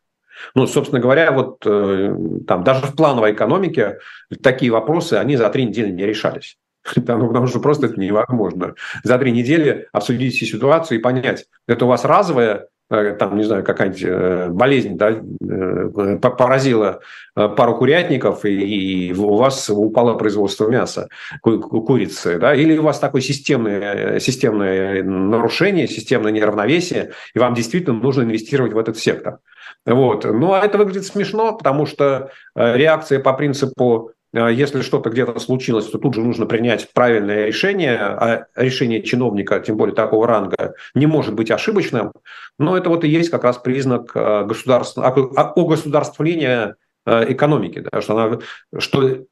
Ну, 0.55 0.67
собственно 0.67 1.01
говоря, 1.01 1.31
вот 1.31 1.63
э, 1.65 2.17
там 2.47 2.65
даже 2.65 2.87
в 2.87 2.97
плановой 2.97 3.33
экономике 3.33 3.99
такие 4.43 4.73
вопросы, 4.73 5.15
они 5.15 5.37
за 5.37 5.49
три 5.51 5.65
недели 5.65 5.91
не 5.91 6.05
решались. 6.05 6.59
Потому, 6.95 7.29
потому 7.29 7.47
что 7.47 7.61
просто 7.61 7.87
это 7.87 7.99
невозможно. 7.99 8.75
За 9.05 9.17
три 9.17 9.33
недели 9.33 9.89
обсудить 9.93 10.35
всю 10.35 10.45
ситуацию 10.45 10.99
и 10.99 11.03
понять, 11.03 11.47
это 11.67 11.87
у 11.87 11.89
вас 11.89 12.05
разовая 12.05 12.67
Э, 12.67 12.74
там, 13.19 13.37
не 13.37 13.45
знаю, 13.45 13.65
какая-нибудь 13.65 14.05
э, 14.05 14.49
болезнь 14.51 14.97
да, 14.97 15.11
э, 15.11 16.19
поразила 16.19 17.01
пару 17.35 17.77
курятников, 17.77 18.45
и, 18.45 19.13
у 19.17 19.35
вас 19.37 19.69
упало 19.69 20.15
производство 20.15 20.69
мяса, 20.69 21.09
курицы, 21.43 22.39
да, 22.39 22.55
или 22.55 22.79
у 22.79 22.83
вас 22.83 23.01
такое 23.01 23.23
системное, 23.23 24.21
системное 24.21 25.03
нарушение, 25.03 25.89
системное 25.89 26.31
неравновесие, 26.31 27.11
и 27.35 27.39
вам 27.39 27.55
действительно 27.55 27.99
нужно 27.99 28.23
инвестировать 28.23 28.73
в 28.73 28.79
этот 28.79 28.99
сектор. 28.99 29.39
Вот. 29.85 30.25
Ну, 30.25 30.53
а 30.53 30.61
это 30.61 30.79
выглядит 30.79 31.07
смешно, 31.07 31.57
потому 31.57 31.87
что 31.87 32.31
реакция 32.55 33.19
по 33.19 33.33
принципу 33.33 34.14
если 34.35 34.83
что-то 34.83 35.11
где-то 35.11 35.39
случилось, 35.39 35.87
то 35.87 35.99
тут 35.99 36.15
же 36.15 36.21
нужно 36.21 36.47
принять 36.47 36.93
правильное 36.93 37.47
решение, 37.47 37.97
а 37.99 38.47
решение 38.57 39.03
чиновника, 39.03 39.61
тем 39.61 39.77
более 39.77 39.95
такого 39.95 40.27
ранга, 40.27 40.75
не 40.95 41.07
может 41.07 41.35
быть 41.35 41.53
ошибочным. 41.53 42.13
Но 42.59 42.77
это 42.77 42.89
вот 42.89 43.05
и 43.05 43.09
есть 43.09 43.31
как 43.31 43.45
раз 43.45 43.59
признак 43.59 44.11
а, 44.15 44.45
государства, 44.45 45.07
огосударствления 45.07 46.77
а, 47.07 47.25
экономики, 47.31 47.85
да, 47.91 48.01
что, 48.01 48.19
она, 48.19 48.39
что 48.79 49.25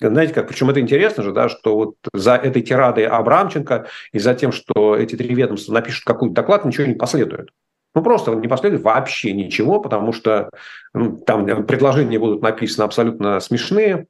знаете 0.00 0.34
как, 0.34 0.48
причем 0.48 0.68
это 0.68 0.80
интересно 0.80 1.22
же, 1.22 1.32
да, 1.32 1.48
что 1.48 1.74
вот 1.74 1.94
за 2.12 2.34
этой 2.34 2.60
тирадой 2.60 3.06
Абрамченко 3.06 3.86
и 4.12 4.18
за 4.18 4.34
тем, 4.34 4.52
что 4.52 4.96
эти 4.96 5.16
три 5.16 5.34
ведомства 5.34 5.72
напишут 5.72 6.04
какой-то 6.04 6.34
доклад, 6.34 6.66
ничего 6.66 6.86
не 6.86 6.94
последует. 6.94 7.48
Ну, 7.94 8.02
просто 8.02 8.34
не 8.34 8.48
последует 8.48 8.82
вообще 8.82 9.32
ничего, 9.32 9.80
потому 9.80 10.12
что 10.12 10.50
ну, 10.92 11.16
там 11.16 11.64
предложения 11.64 12.18
будут 12.18 12.42
написаны 12.42 12.84
абсолютно 12.84 13.40
смешные, 13.40 14.06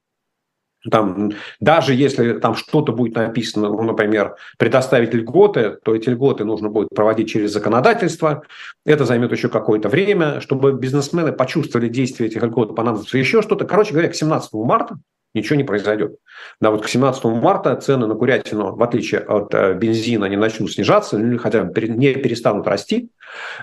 там, 0.89 1.31
даже 1.59 1.93
если 1.93 2.33
там 2.33 2.55
что-то 2.55 2.91
будет 2.91 3.15
написано, 3.15 3.69
ну, 3.69 3.81
например, 3.81 4.35
предоставить 4.57 5.13
льготы, 5.13 5.77
то 5.83 5.95
эти 5.95 6.09
льготы 6.09 6.45
нужно 6.45 6.69
будет 6.69 6.89
проводить 6.89 7.29
через 7.29 7.51
законодательство. 7.51 8.43
Это 8.85 9.05
займет 9.05 9.31
еще 9.31 9.49
какое-то 9.49 9.89
время, 9.89 10.39
чтобы 10.41 10.73
бизнесмены 10.73 11.31
почувствовали 11.31 11.87
действие 11.87 12.29
этих 12.29 12.43
льгот, 12.43 12.75
понадобится 12.75 13.17
еще 13.17 13.41
что-то. 13.41 13.65
Короче 13.65 13.91
говоря, 13.91 14.09
к 14.09 14.15
17 14.15 14.53
марта 14.53 14.97
ничего 15.33 15.55
не 15.55 15.63
произойдет. 15.63 16.15
Да, 16.61 16.71
вот 16.71 16.85
к 16.85 16.89
17 16.89 17.23
марта 17.25 17.75
цены 17.75 18.07
на 18.07 18.15
курятину, 18.15 18.75
в 18.75 18.83
отличие 18.83 19.21
от 19.21 19.53
э, 19.53 19.73
бензина, 19.73 20.25
не 20.25 20.37
начнут 20.37 20.71
снижаться, 20.71 21.17
или 21.17 21.37
хотя 21.37 21.63
бы 21.63 21.81
не 21.81 22.13
перестанут 22.13 22.67
расти. 22.67 23.09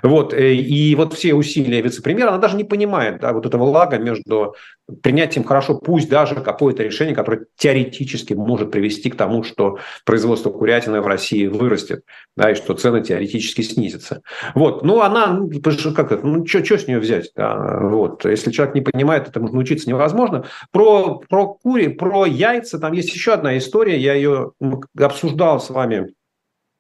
Вот, 0.03 0.35
э, 0.35 0.55
и 0.55 0.95
вот 0.95 1.15
все 1.15 1.35
усилия 1.35 1.81
вице-премьера, 1.81 2.29
она 2.29 2.39
даже 2.39 2.57
не 2.57 2.65
понимает 2.65 3.21
да, 3.21 3.33
вот 3.33 3.47
этого 3.47 3.65
лага 3.65 3.99
между 3.99 4.55
принятием 5.03 5.45
хорошо, 5.45 5.77
пусть 5.77 6.09
даже 6.09 6.37
какое-то 6.37 6.83
решение, 6.83 7.15
которое 7.15 7.47
теоретически 7.57 8.35
может 8.35 8.71
привести 8.71 9.11
к 9.11 9.17
тому, 9.17 9.43
что 9.43 9.79
производство 10.05 10.51
курятины 10.51 11.01
в 11.01 11.07
России 11.07 11.47
вырастет, 11.47 12.05
да, 12.37 12.51
и 12.51 12.55
что 12.55 12.75
цены 12.75 13.03
теоретически 13.03 13.63
снизятся. 13.63 14.23
Вот, 14.55 14.85
ну 14.85 15.01
она, 15.01 15.29
ну, 15.29 15.51
как 15.95 16.13
это, 16.13 16.27
ну 16.27 16.47
что 16.47 16.79
с 16.79 16.87
нее 16.87 16.99
взять? 16.99 17.31
Да, 17.35 17.79
вот, 17.81 18.25
если 18.25 18.51
человек 18.51 18.75
не 18.75 18.83
понимает, 18.83 19.29
этому 19.29 19.49
научиться 19.49 19.89
невозможно. 19.89 20.45
Про, 20.71 21.21
про 21.29 21.55
кури, 21.55 21.89
про 21.89 22.27
яйца, 22.27 22.79
там 22.79 22.93
есть 22.93 23.15
еще 23.15 23.33
одна 23.33 23.57
история, 23.57 23.99
я 23.99 24.15
ее 24.15 24.53
обсуждал 24.99 25.61
с 25.61 25.71
вами 25.71 26.15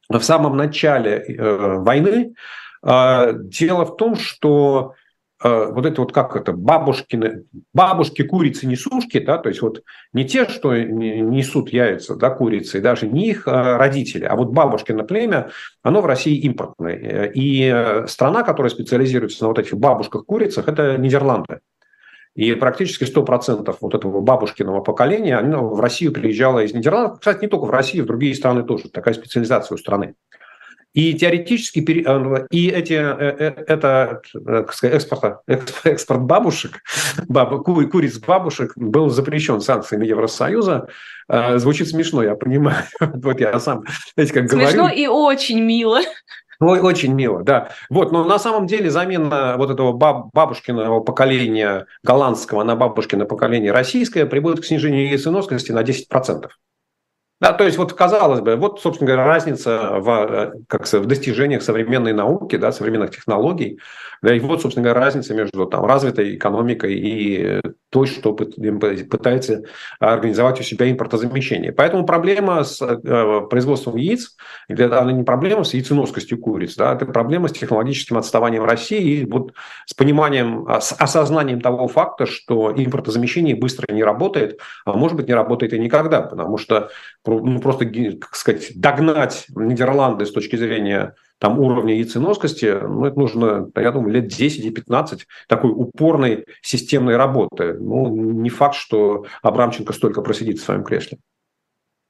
в 0.09 0.21
самом 0.21 0.57
начале 0.57 1.17
э, 1.17 1.79
войны. 1.79 2.35
Э, 2.85 3.33
дело 3.35 3.87
в 3.87 3.97
том, 3.97 4.15
что 4.17 4.95
э, 5.43 5.67
вот 5.73 5.87
это 5.87 6.03
вот 6.03 6.13
как 6.13 6.37
это, 6.37 6.53
бабушкины, 6.53 7.45
бабушки, 7.73 8.23
курицы, 8.23 8.67
несушки, 8.67 9.19
да, 9.19 9.39
то 9.39 9.49
есть 9.49 9.63
вот 9.63 9.83
не 10.13 10.27
те, 10.27 10.47
что 10.47 10.77
несут 10.77 11.71
яйца, 11.71 12.15
да, 12.17 12.31
курицы, 12.31 12.81
даже 12.81 13.07
не 13.07 13.31
их 13.31 13.49
а 13.49 13.79
родители, 13.79 14.25
а 14.25 14.37
вот 14.37 14.51
бабушкино 14.51 15.05
племя, 15.05 15.51
оно 15.83 16.03
в 16.03 16.07
России 16.07 16.37
импортное. 16.37 17.31
И 17.35 18.07
страна, 18.07 18.43
которая 18.43 18.71
специализируется 18.71 19.45
на 19.45 19.49
вот 19.49 19.59
этих 19.59 19.79
бабушках, 19.79 20.27
курицах, 20.27 20.69
это 20.69 20.99
Нидерланды. 20.99 21.61
И 22.35 22.53
практически 22.55 23.05
100% 23.05 23.77
вот 23.81 23.95
этого 23.95 24.21
бабушкиного 24.21 24.81
поколения 24.81 25.39
оно 25.39 25.69
в 25.69 25.79
Россию 25.81 26.13
приезжало 26.13 26.65
из 26.65 26.75
Нидерландов. 26.75 27.21
Кстати, 27.21 27.43
не 27.43 27.49
только 27.49 27.67
в 27.67 27.71
Россию, 27.71 28.05
в 28.05 28.09
другие 28.09 28.35
страны 28.35 28.65
тоже. 28.65 28.89
Такая 28.89 29.15
специализация 29.15 29.77
у 29.77 29.79
страны. 29.79 30.17
И 30.95 31.13
теоретически 31.15 31.81
э, 31.81 32.47
и 32.53 32.69
эти, 32.69 32.93
э, 32.93 33.37
э, 33.39 33.65
это 33.67 34.23
сказать, 34.73 34.95
экспорта, 34.95 35.41
экспорт 35.47 36.23
бабушек, 36.23 36.83
баб, 37.29 37.65
куриц 37.65 38.19
бабушек 38.19 38.73
был 38.77 39.11
запрещен 39.11 39.61
санкциями 39.61 40.07
Евросоюза. 40.07 40.87
Звучит 41.57 41.89
смешно, 41.89 42.23
я 42.23 42.37
понимаю. 42.37 42.85
Вот 43.01 43.41
я 43.41 43.59
сам, 43.59 43.85
знаете, 44.15 44.35
как 44.35 44.49
смешно 44.49 44.59
говорю. 44.59 44.69
Смешно 44.69 44.89
и 44.91 45.07
очень 45.09 45.61
мило. 45.61 46.01
Ой, 46.61 46.81
очень 46.81 47.13
мило, 47.13 47.43
да. 47.43 47.71
Вот, 47.91 48.13
но 48.13 48.23
на 48.23 48.39
самом 48.39 48.69
деле 48.69 48.89
замена 48.89 49.57
вот 49.59 49.71
этого 49.71 49.93
баб, 49.93 50.29
бабушкиного 50.33 51.01
поколения 51.01 51.87
голландского 52.05 52.63
на 52.63 52.77
бабушкино 52.77 53.25
поколение 53.25 53.73
российское 53.73 54.27
приводит 54.27 54.61
к 54.61 54.65
снижению 54.65 55.09
яйценосности 55.09 55.73
на 55.73 55.83
10%. 55.83 56.49
Да, 57.45 57.53
то 57.53 57.65
есть 57.65 57.77
вот 57.77 57.93
казалось 57.93 58.41
бы, 58.41 58.57
вот, 58.57 58.81
собственно 58.81 59.07
говоря, 59.07 59.27
разница 59.27 59.99
в, 59.99 60.09
э, 60.09 60.53
как, 60.67 60.91
в 60.91 61.05
достижениях 61.05 61.63
современной 61.63 62.15
науки, 62.15 62.57
да, 62.57 62.73
современных 62.73 63.11
технологий. 63.11 63.81
Да, 64.25 64.35
и 64.35 64.41
вот, 64.41 64.63
собственно 64.63 64.85
говоря, 64.85 65.05
разница 65.05 65.35
между 65.35 65.67
там, 65.67 65.85
развитой 65.85 66.37
экономикой 66.37 66.95
и 66.95 67.61
той, 67.91 68.07
что 68.07 68.33
пытается 68.33 69.65
организовать 70.01 70.59
у 70.61 70.63
себя 70.63 70.91
импортозамещение. 70.91 71.73
Поэтому 71.73 72.07
проблема 72.07 72.65
с 72.65 72.81
э, 72.81 73.41
производством 73.51 73.97
яиц, 73.97 74.35
это 74.67 75.05
не 75.13 75.25
проблема 75.25 75.65
с 75.65 75.75
яйценоскостью 75.75 76.39
куриц, 76.39 76.75
да, 76.75 76.95
это 76.95 77.05
проблема 77.05 77.49
с 77.49 77.53
технологическим 77.53 78.17
отставанием 78.17 78.65
России 78.65 79.21
и 79.21 79.25
вот 79.27 79.53
с 79.85 79.93
пониманием, 79.93 80.67
с 80.81 80.95
осознанием 80.99 81.61
того 81.61 81.87
факта, 81.87 82.25
что 82.25 82.73
импортозамещение 82.75 83.55
быстро 83.55 83.93
не 83.93 84.03
работает, 84.03 84.59
а 84.87 84.95
может 84.95 85.19
быть 85.19 85.29
не 85.29 85.35
работает 85.35 85.75
и 85.75 85.79
никогда, 85.79 86.23
потому 86.23 86.57
что 86.57 86.89
ну, 87.27 87.61
просто, 87.61 87.85
как 87.85 88.35
сказать, 88.37 88.73
догнать 88.75 89.45
Нидерланды 89.55 90.25
с 90.25 90.33
точки 90.33 90.57
зрения 90.57 91.15
там, 91.39 91.59
уровня 91.59 91.95
яйценоскости, 91.95 92.79
ну, 92.83 93.05
это 93.05 93.19
нужно, 93.19 93.71
я 93.77 93.93
думаю, 93.93 94.13
лет 94.13 94.29
10 94.29 94.65
и 94.65 94.71
15 94.71 95.27
такой 95.49 95.71
упорной 95.71 96.47
системной 96.63 97.17
работы. 97.17 97.75
Ну, 97.75 98.09
не 98.09 98.51
факт, 98.51 98.77
что 98.77 99.27
Абрамченко 99.43 99.93
столько 99.93 100.23
просидит 100.23 100.59
в 100.59 100.65
своем 100.65 100.85
кресле. 100.85 101.19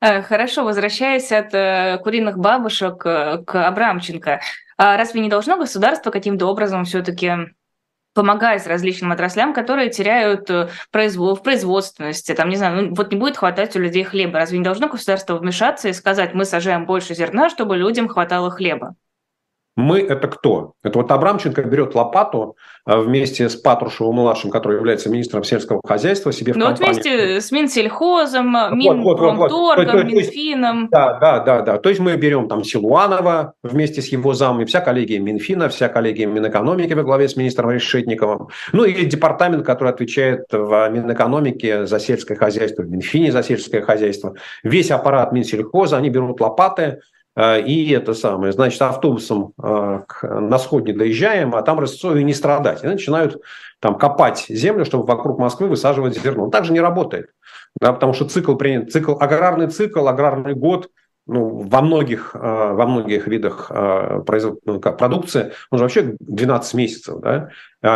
Э, 0.05 0.23
хорошо, 0.23 0.65
возвращаясь 0.65 1.33
от 1.33 1.55
э, 1.55 1.99
куриных 2.03 2.39
бабушек 2.39 3.05
э, 3.07 3.43
к 3.45 3.67
Абрамченко, 3.67 4.41
а 4.77 4.97
разве 4.97 5.21
не 5.21 5.31
должно 5.31 5.57
государство 5.57 6.11
каким-то 6.11 6.47
образом 6.47 6.85
все-таки 6.85 7.33
помогать 8.13 8.67
различным 8.67 9.13
отраслям, 9.13 9.55
которые 9.55 9.91
теряют 9.91 10.49
производ, 10.93 11.41
в 11.41 11.43
производственности. 11.43 12.33
Там, 12.33 12.49
не 12.49 12.57
знаю, 12.57 12.83
ну, 12.83 12.95
вот 12.95 13.11
не 13.11 13.19
будет 13.19 13.37
хватать 13.37 13.75
у 13.75 13.81
людей 13.81 14.05
хлеба. 14.05 14.39
Разве 14.39 14.59
не 14.59 14.65
должно 14.65 14.89
государство 14.89 15.37
вмешаться 15.37 15.89
и 15.89 15.93
сказать, 15.93 16.35
мы 16.35 16.45
сажаем 16.45 16.87
больше 16.87 17.15
зерна, 17.15 17.51
чтобы 17.51 17.77
людям 17.77 18.07
хватало 18.07 18.51
хлеба? 18.51 18.95
Мы– 19.77 20.01
это 20.09 20.29
кто? 20.29 20.75
Это 20.85 20.99
вот 20.99 21.11
Абрамченко 21.11 21.63
берет 21.65 21.97
лопату 21.97 22.57
а, 22.85 23.01
вместе 23.01 23.49
с 23.49 23.57
Патрушевым-младшим, 23.57 24.51
который 24.51 24.77
является 24.77 25.11
министром 25.11 25.43
сельского 25.43 25.81
хозяйства, 25.85 26.33
себе 26.33 26.53
в 26.53 26.57
Ну 26.57 26.69
вот 26.69 26.79
вместе 26.79 27.41
с 27.41 27.51
Минсельхозом, 27.51 28.53
Минпромторгом, 28.53 29.37
вот, 29.37 29.51
вот, 29.51 29.79
вот, 29.79 30.05
Минфином. 30.05 30.89
Да, 30.91 31.19
да, 31.19 31.41
да, 31.41 31.63
да. 31.63 31.79
То 31.79 31.89
есть 31.89 32.01
мы 32.01 32.17
берем 32.17 32.49
там 32.49 32.63
Силуанова 32.63 33.55
вместе 33.65 34.01
с 34.01 34.09
его 34.09 34.33
замами, 34.33 34.65
вся 34.65 34.81
коллегия 34.81 35.19
Минфина, 35.19 35.69
вся 35.69 35.89
коллегия 35.89 36.27
Минэкономики 36.27 36.93
во 36.93 37.03
главе 37.03 37.29
с 37.29 37.35
министром 37.35 37.71
Решетниковым, 37.71 38.49
ну 38.73 38.85
и 38.85 39.05
департамент, 39.07 39.67
который 39.67 39.91
отвечает 39.91 40.45
в 40.53 40.89
Минэкономике 40.89 41.87
за 41.87 41.99
сельское 41.99 42.37
хозяйство, 42.37 42.83
в 42.83 42.89
Минфине 42.89 43.33
за 43.33 43.43
сельское 43.43 43.83
хозяйство. 43.83 44.37
Весь 44.63 44.93
аппарат 44.93 45.33
Минсельхоза, 45.33 45.97
они 45.97 46.11
берут 46.11 46.41
лопаты, 46.41 46.85
Э, 46.85 47.14
и 47.37 47.91
это 47.91 48.15
самое, 48.15 48.53
значит, 48.53 48.81
автобусом 48.81 49.55
э, 49.61 50.01
на 50.23 50.59
сходне 50.59 50.93
доезжаем, 50.93 51.55
а 51.57 51.63
там 51.63 51.81
рысцой 51.81 52.23
не 52.23 52.33
страдать. 52.33 52.85
И 52.85 52.87
начинают 52.87 53.43
там 53.81 53.99
копать 53.99 54.47
землю, 54.49 54.85
чтобы 54.85 55.05
вокруг 55.05 55.39
Москвы 55.39 55.67
высаживать 55.67 56.17
зерно. 56.17 56.45
Он 56.45 56.51
также 56.53 56.73
не 56.73 56.81
работает, 56.81 57.31
да, 57.81 57.93
потому 57.93 58.13
что 58.13 58.29
цикл 58.29 58.55
принят, 58.55 58.93
цикл, 58.93 59.17
аграрный 59.19 59.67
цикл, 59.67 60.07
аграрный 60.07 60.55
год, 60.55 60.91
ну, 61.27 61.59
во 61.59 61.81
многих, 61.81 62.31
э, 62.35 62.39
во 62.39 62.87
многих 62.87 63.27
видах 63.27 63.71
ну, 63.71 64.79
продукции, 64.79 65.53
он 65.71 65.79
же 65.79 65.85
вообще 65.85 66.15
12 66.21 66.75
месяцев, 66.75 67.21
да, 67.21 67.51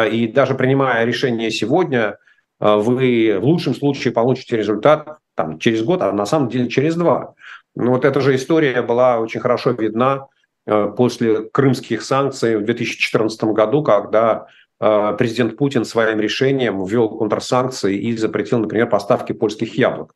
и 0.06 0.26
даже 0.26 0.54
принимая 0.54 1.04
решение 1.04 1.50
сегодня, 1.50 2.18
вы 2.58 3.38
в 3.40 3.44
лучшем 3.44 3.72
случае 3.72 4.12
получите 4.12 4.56
результат 4.56 5.18
там, 5.38 5.60
через 5.60 5.84
год, 5.84 6.02
а 6.02 6.10
на 6.10 6.26
самом 6.26 6.48
деле 6.48 6.68
через 6.68 6.96
два. 6.96 7.34
Ну 7.74 7.90
вот 7.90 8.04
эта 8.04 8.20
же 8.20 8.34
история 8.34 8.82
была 8.82 9.18
очень 9.18 9.40
хорошо 9.40 9.70
видна 9.70 10.26
э, 10.66 10.92
после 10.96 11.42
крымских 11.42 12.02
санкций 12.02 12.56
в 12.56 12.64
2014 12.64 13.44
году, 13.44 13.82
когда 13.82 14.46
э, 14.80 15.14
президент 15.18 15.56
Путин 15.56 15.84
своим 15.84 16.20
решением 16.20 16.84
ввел 16.84 17.08
контрсанкции 17.16 17.96
и 17.96 18.16
запретил, 18.16 18.58
например, 18.58 18.88
поставки 18.88 19.32
польских 19.32 19.78
яблок. 19.78 20.14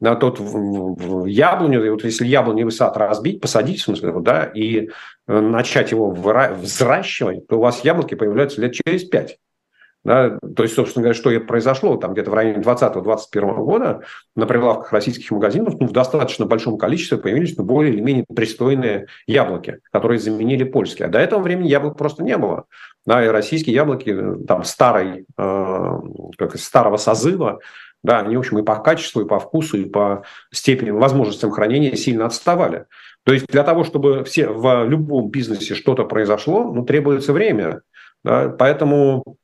На 0.00 0.16
тот 0.16 0.38
яблоню, 0.38 1.90
вот 1.92 2.04
если 2.04 2.26
яблоневый 2.26 2.72
сад 2.72 2.96
разбить, 2.96 3.40
посадить, 3.40 3.80
в 3.80 3.84
смысле, 3.84 4.12
да, 4.20 4.44
и 4.44 4.88
э, 5.26 5.40
начать 5.40 5.92
его 5.92 6.10
взращивать, 6.10 7.46
то 7.46 7.56
у 7.56 7.60
вас 7.60 7.84
яблоки 7.84 8.14
появляются 8.14 8.60
лет 8.60 8.74
через 8.74 9.04
пять. 9.04 9.38
Да, 10.04 10.38
то 10.54 10.62
есть, 10.62 10.74
собственно 10.74 11.02
говоря, 11.02 11.18
что 11.18 11.30
это 11.30 11.46
произошло 11.46 11.96
там 11.96 12.12
где-то 12.12 12.30
в 12.30 12.34
районе 12.34 12.62
2020-2021 12.62 13.54
года 13.64 14.02
на 14.36 14.44
прилавках 14.44 14.92
российских 14.92 15.30
магазинов 15.30 15.80
ну, 15.80 15.86
в 15.86 15.92
достаточно 15.92 16.44
большом 16.44 16.76
количестве 16.76 17.16
появились 17.16 17.56
ну, 17.56 17.64
более 17.64 17.94
или 17.94 18.02
менее 18.02 18.26
пристойные 18.34 19.06
яблоки, 19.26 19.78
которые 19.90 20.18
заменили 20.18 20.64
польские. 20.64 21.08
А 21.08 21.10
до 21.10 21.18
этого 21.18 21.40
времени 21.40 21.68
яблок 21.68 21.96
просто 21.96 22.22
не 22.22 22.36
было. 22.36 22.64
Да, 23.06 23.24
и 23.24 23.28
российские 23.28 23.74
яблоки 23.74 24.14
там 24.46 24.64
старой, 24.64 25.24
э, 25.38 26.00
как 26.36 26.56
старого 26.58 26.98
созыва, 26.98 27.60
да, 28.02 28.20
они, 28.20 28.36
в 28.36 28.40
общем, 28.40 28.58
и 28.58 28.62
по 28.62 28.76
качеству, 28.76 29.22
и 29.22 29.26
по 29.26 29.38
вкусу, 29.38 29.78
и 29.78 29.86
по 29.86 30.24
степени 30.52 30.90
возможностям 30.90 31.50
хранения 31.50 31.96
сильно 31.96 32.26
отставали. 32.26 32.84
То 33.24 33.32
есть 33.32 33.46
для 33.46 33.62
того, 33.62 33.84
чтобы 33.84 34.22
все 34.24 34.48
в 34.48 34.86
любом 34.86 35.30
бизнесе 35.30 35.74
что-то 35.74 36.04
произошло, 36.04 36.64
ну, 36.64 36.84
требуется 36.84 37.32
время. 37.32 37.80
Да, 38.22 38.50
поэтому 38.50 39.38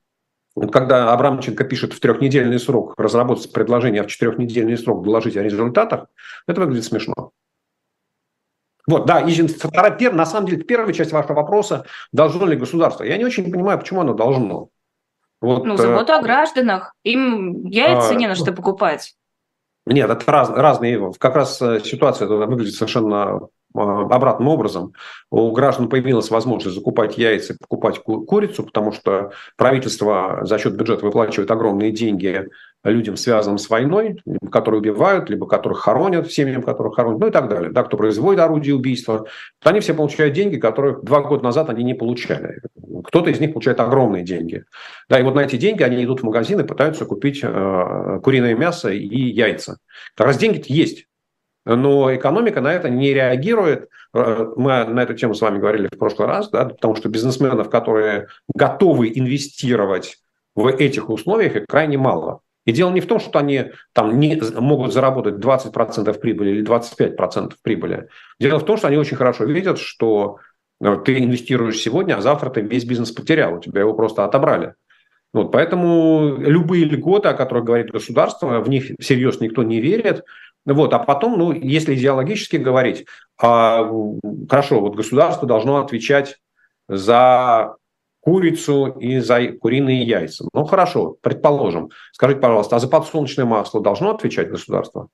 вот 0.57 0.73
когда 0.73 1.13
Абрамченко 1.13 1.65
пишет 1.65 1.93
в 1.93 2.01
трехнедельный 2.01 2.59
срок 2.59 2.95
разработать 2.99 3.53
предложение, 3.53 4.03
а 4.03 4.05
в 4.05 4.09
четырехнедельный 4.09 4.77
срок 4.77 5.05
доложить 5.05 5.37
о 5.37 5.43
результатах, 5.43 6.07
это 6.47 6.61
выглядит 6.61 6.85
смешно. 6.85 7.33
Вот, 8.87 9.07
да, 9.07 9.21
и 9.21 9.47
вторая, 9.47 9.93
пер, 9.93 10.13
на 10.13 10.27
самом 10.27 10.49
деле, 10.49 10.63
первая 10.63 10.93
часть 10.93 11.13
вашего 11.13 11.35
вопроса, 11.35 11.87
должно 12.13 12.47
ли 12.47 12.57
государство? 12.57 13.05
Я 13.05 13.17
не 13.19 13.25
очень 13.25 13.51
понимаю, 13.51 13.79
почему 13.79 14.01
оно 14.01 14.15
должно. 14.15 14.69
Вот, 15.41 15.65
ну, 15.65 15.77
э, 15.77 15.97
о 15.97 16.23
гражданах. 16.23 16.95
Им 17.05 17.65
яйца 17.67 18.11
а, 18.11 18.15
не 18.15 18.27
на 18.27 18.35
что 18.35 18.53
покупать. 18.53 19.15
Нет, 19.87 20.11
это 20.11 20.31
раз, 20.31 20.51
разные. 20.51 21.13
Как 21.19 21.37
раз 21.37 21.63
э, 21.63 21.81
ситуация 21.81 22.29
выглядит 22.29 22.75
совершенно 22.75 23.49
обратным 23.75 24.49
образом. 24.49 24.95
У 25.31 25.51
граждан 25.53 25.89
появилась 25.89 26.31
возможность 26.31 26.77
закупать 26.77 27.19
яйца, 27.19 27.57
покупать 27.61 28.01
курицу, 28.01 28.65
потому 28.65 28.93
что 28.93 29.33
правительство 29.57 30.41
за 30.43 30.59
счет 30.59 30.75
бюджета 30.77 31.05
выплачивает 31.05 31.51
огромные 31.51 31.93
деньги 31.93 32.49
людям, 32.83 33.17
связанным 33.17 33.59
с 33.59 33.69
войной, 33.69 34.23
которые 34.51 34.81
убивают, 34.81 35.29
либо 35.29 35.47
которых 35.47 35.81
хоронят, 35.81 36.31
семьям 36.33 36.63
которых 36.63 36.97
хоронят, 36.97 37.21
ну 37.21 37.27
и 37.29 37.31
так 37.31 37.49
далее. 37.49 37.71
Да, 37.71 37.83
кто 37.83 37.97
производит 37.97 38.41
орудие 38.41 38.75
убийства, 38.75 39.27
то 39.61 39.71
они 39.71 39.81
все 39.81 39.95
получают 39.95 40.35
деньги, 40.35 40.57
которых 40.57 41.05
два 41.05 41.21
года 41.21 41.45
назад 41.45 41.69
они 41.69 41.85
не 41.85 41.95
получали. 41.95 42.61
Кто-то 43.05 43.31
из 43.31 43.39
них 43.39 43.53
получает 43.53 43.81
огромные 43.81 44.25
деньги. 44.25 44.65
Да, 45.09 45.21
и 45.21 45.23
вот 45.23 45.35
на 45.35 45.41
эти 45.41 45.57
деньги 45.57 45.83
они 45.83 46.03
идут 46.03 46.21
в 46.21 46.25
магазин 46.25 46.61
и 46.61 46.67
пытаются 46.67 47.05
купить 47.05 47.41
э, 47.43 48.21
куриное 48.23 48.55
мясо 48.55 48.91
и 48.91 49.07
яйца. 49.07 49.79
Как 50.15 50.27
раз 50.27 50.39
деньги 50.39 50.63
есть. 50.67 51.07
Но 51.67 52.15
экономика 52.15 52.61
на 52.61 52.73
это 52.73 52.89
не 52.89 53.13
реагирует. 53.13 53.89
Э, 54.15 54.47
мы 54.57 54.85
на 54.85 55.03
эту 55.03 55.15
тему 55.15 55.35
с 55.35 55.41
вами 55.41 55.59
говорили 55.59 55.89
в 55.89 55.99
прошлый 55.99 56.29
раз, 56.29 56.49
да, 56.51 56.67
потому 56.67 56.97
что 56.97 57.09
бизнесменов, 57.09 57.71
которые 57.71 58.29
готовы 58.55 59.13
инвестировать 59.15 60.19
в 60.55 60.67
этих 60.67 61.11
условиях, 61.11 61.67
крайне 61.67 61.99
мало. 61.99 62.41
И 62.67 62.73
дело 62.73 62.91
не 62.91 63.01
в 63.01 63.07
том, 63.07 63.21
что 63.21 63.39
они 63.39 63.73
там 63.93 64.19
не 64.21 64.41
могут 64.59 64.93
заработать 64.93 65.37
20% 65.37 66.19
прибыли 66.19 66.51
или 66.51 66.65
25% 66.65 67.55
прибыли. 67.63 68.09
Дело 68.39 68.59
в 68.59 68.65
том, 68.65 68.77
что 68.77 68.89
они 68.89 68.97
очень 68.97 69.17
хорошо 69.17 69.45
видят, 69.45 69.79
что 69.79 70.39
э, 70.81 70.97
ты 71.05 71.19
инвестируешь 71.19 71.79
сегодня, 71.79 72.17
а 72.17 72.23
завтра 72.23 72.51
ты 72.51 72.61
весь 72.61 72.85
бизнес 72.85 73.13
потерял, 73.13 73.55
у 73.55 73.61
тебя 73.61 73.81
его 73.81 73.95
просто 73.95 74.25
отобрали. 74.25 74.75
Вот, 75.33 75.53
поэтому 75.53 76.37
любые 76.39 76.85
льготы, 76.85 77.29
о 77.29 77.35
которых 77.35 77.65
говорит 77.65 77.93
государство, 77.93 78.61
в 78.61 78.69
них 78.69 78.91
всерьез 78.99 79.41
никто 79.41 79.63
не 79.63 79.81
верит. 79.81 80.25
Вот, 80.67 80.93
а 80.93 80.99
потом, 80.99 81.39
ну, 81.39 81.53
если 81.53 81.95
идеологически 81.95 82.57
говорить, 82.57 83.07
а, 83.41 83.91
хорошо, 84.49 84.81
вот 84.81 84.95
государство 84.95 85.49
должно 85.49 85.79
отвечать 85.79 86.37
за 86.89 87.77
курицу 88.21 88.97
и 89.01 89.19
за 89.19 89.53
куриные 89.53 90.03
яйца. 90.03 90.47
Ну 90.53 90.65
хорошо, 90.65 91.17
предположим. 91.23 91.91
Скажите, 92.13 92.41
пожалуйста, 92.41 92.77
а 92.77 92.79
за 92.79 92.89
подсолнечное 92.89 93.47
масло 93.47 93.81
должно 93.81 94.11
отвечать 94.11 94.51
государство? 94.51 95.09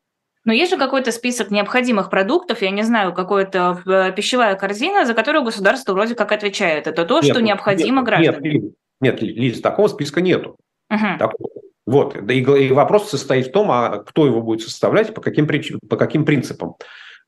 Но 0.45 0.53
есть 0.53 0.71
же 0.71 0.79
какой-то 0.79 1.11
список 1.11 1.51
необходимых 1.51 2.09
продуктов, 2.09 2.63
я 2.63 2.71
не 2.71 2.83
знаю, 2.83 3.13
какая-то 3.13 3.83
э, 3.85 4.13
пищевая 4.13 4.55
корзина, 4.55 5.05
за 5.05 5.15
которую 5.15 5.45
государство 5.45 5.93
вроде 5.93 6.15
как 6.15 6.31
отвечает. 6.31 6.87
Это 6.87 7.05
то, 7.05 7.21
нет, 7.21 7.25
что 7.25 7.43
необходимо 7.43 8.01
нет, 8.01 8.05
гражданам. 8.05 8.43
Нет, 8.43 8.63
нет, 9.01 9.23
Лиза, 9.23 9.63
такого 9.63 9.89
списка 9.89 10.21
нету. 10.21 10.57
Угу. 10.89 11.19
Такого. 11.19 11.51
Вот. 11.87 12.17
И, 12.17 12.41
и 12.41 12.73
вопрос 12.73 13.09
состоит 13.09 13.49
в 13.49 13.53
том, 13.53 13.71
а 13.71 13.99
кто 13.99 14.27
его 14.27 14.43
будет 14.43 14.63
составлять, 14.63 15.15
по 15.15 15.21
каким, 15.21 15.47
по 15.89 15.97
каким 15.97 16.25
принципам. 16.25 16.75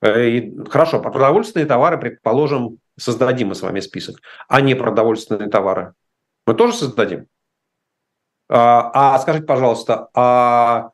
Э, 0.01 0.29
и, 0.29 0.57
хорошо, 0.68 1.01
по 1.01 1.11
продовольственные 1.11 1.66
товары, 1.66 1.99
предположим, 1.99 2.79
создадим 2.99 3.49
мы 3.49 3.55
с 3.55 3.62
вами 3.62 3.81
список, 3.81 4.21
а 4.49 4.61
не 4.61 4.75
продовольственные 4.75 5.49
товары. 5.49 5.94
Мы 6.47 6.55
тоже 6.55 6.75
создадим. 6.75 7.27
А, 8.49 9.14
а 9.14 9.18
скажите, 9.18 9.47
пожалуйста, 9.47 10.09
а 10.14 10.90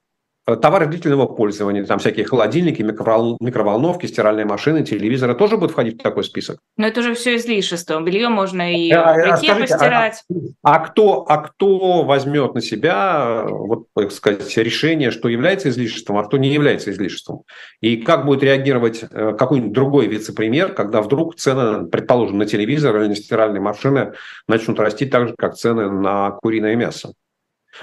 товары 0.47 0.87
длительного 0.87 1.27
пользования, 1.27 1.85
там 1.85 1.99
всякие 1.99 2.27
холодильники, 2.27 2.83
микровол... 2.83 3.39
микроволновки, 3.41 4.07
стиральные 4.07 4.45
машины, 4.45 4.85
телевизоры 4.85 5.35
тоже 5.35 5.57
будут 5.57 5.73
входить 5.73 6.01
в 6.01 6.03
такой 6.03 6.25
список? 6.25 6.59
Но 6.77 6.87
это 6.87 7.01
уже 7.01 7.15
все 7.15 7.37
излишество. 7.37 8.01
Белье 8.01 8.29
можно 8.29 8.75
и 8.75 8.91
а, 8.91 9.15
в 9.15 9.17
реке 9.17 9.37
скажите, 9.37 9.75
постирать. 9.75 10.25
А, 10.63 10.75
а, 10.75 10.79
кто, 10.81 11.25
а 11.27 11.39
кто 11.39 12.05
возьмет 12.05 12.55
на 12.55 12.61
себя 12.61 13.45
вот, 13.49 13.87
так 13.95 14.13
сказать, 14.13 14.57
решение, 14.59 15.11
что 15.11 15.29
является 15.29 15.71
излишеством, 15.71 16.19
а 16.19 16.25
что 16.25 16.37
не 16.37 16.53
является 16.53 16.91
излишеством? 16.91 17.43
И 17.81 17.97
как 17.97 18.27
будет 18.27 18.43
реагировать 18.43 19.05
э, 19.11 19.35
какой-нибудь 19.39 19.73
другой 19.73 20.07
вице-премьер, 20.09 20.75
когда 20.75 21.01
вдруг 21.01 21.37
цены, 21.37 21.87
предположим, 21.87 22.39
на 22.39 22.47
телевизор 22.47 22.97
или 23.01 23.09
на 23.09 23.17
стиральные 23.17 23.61
машины 23.61 24.13
начнут 24.47 24.79
расти 24.79 25.07
так 25.07 25.29
же, 25.29 25.35
как 25.37 25.55
цены 25.55 25.91
на 25.91 26.33
куриное 26.33 26.77
мясо? 26.77 27.15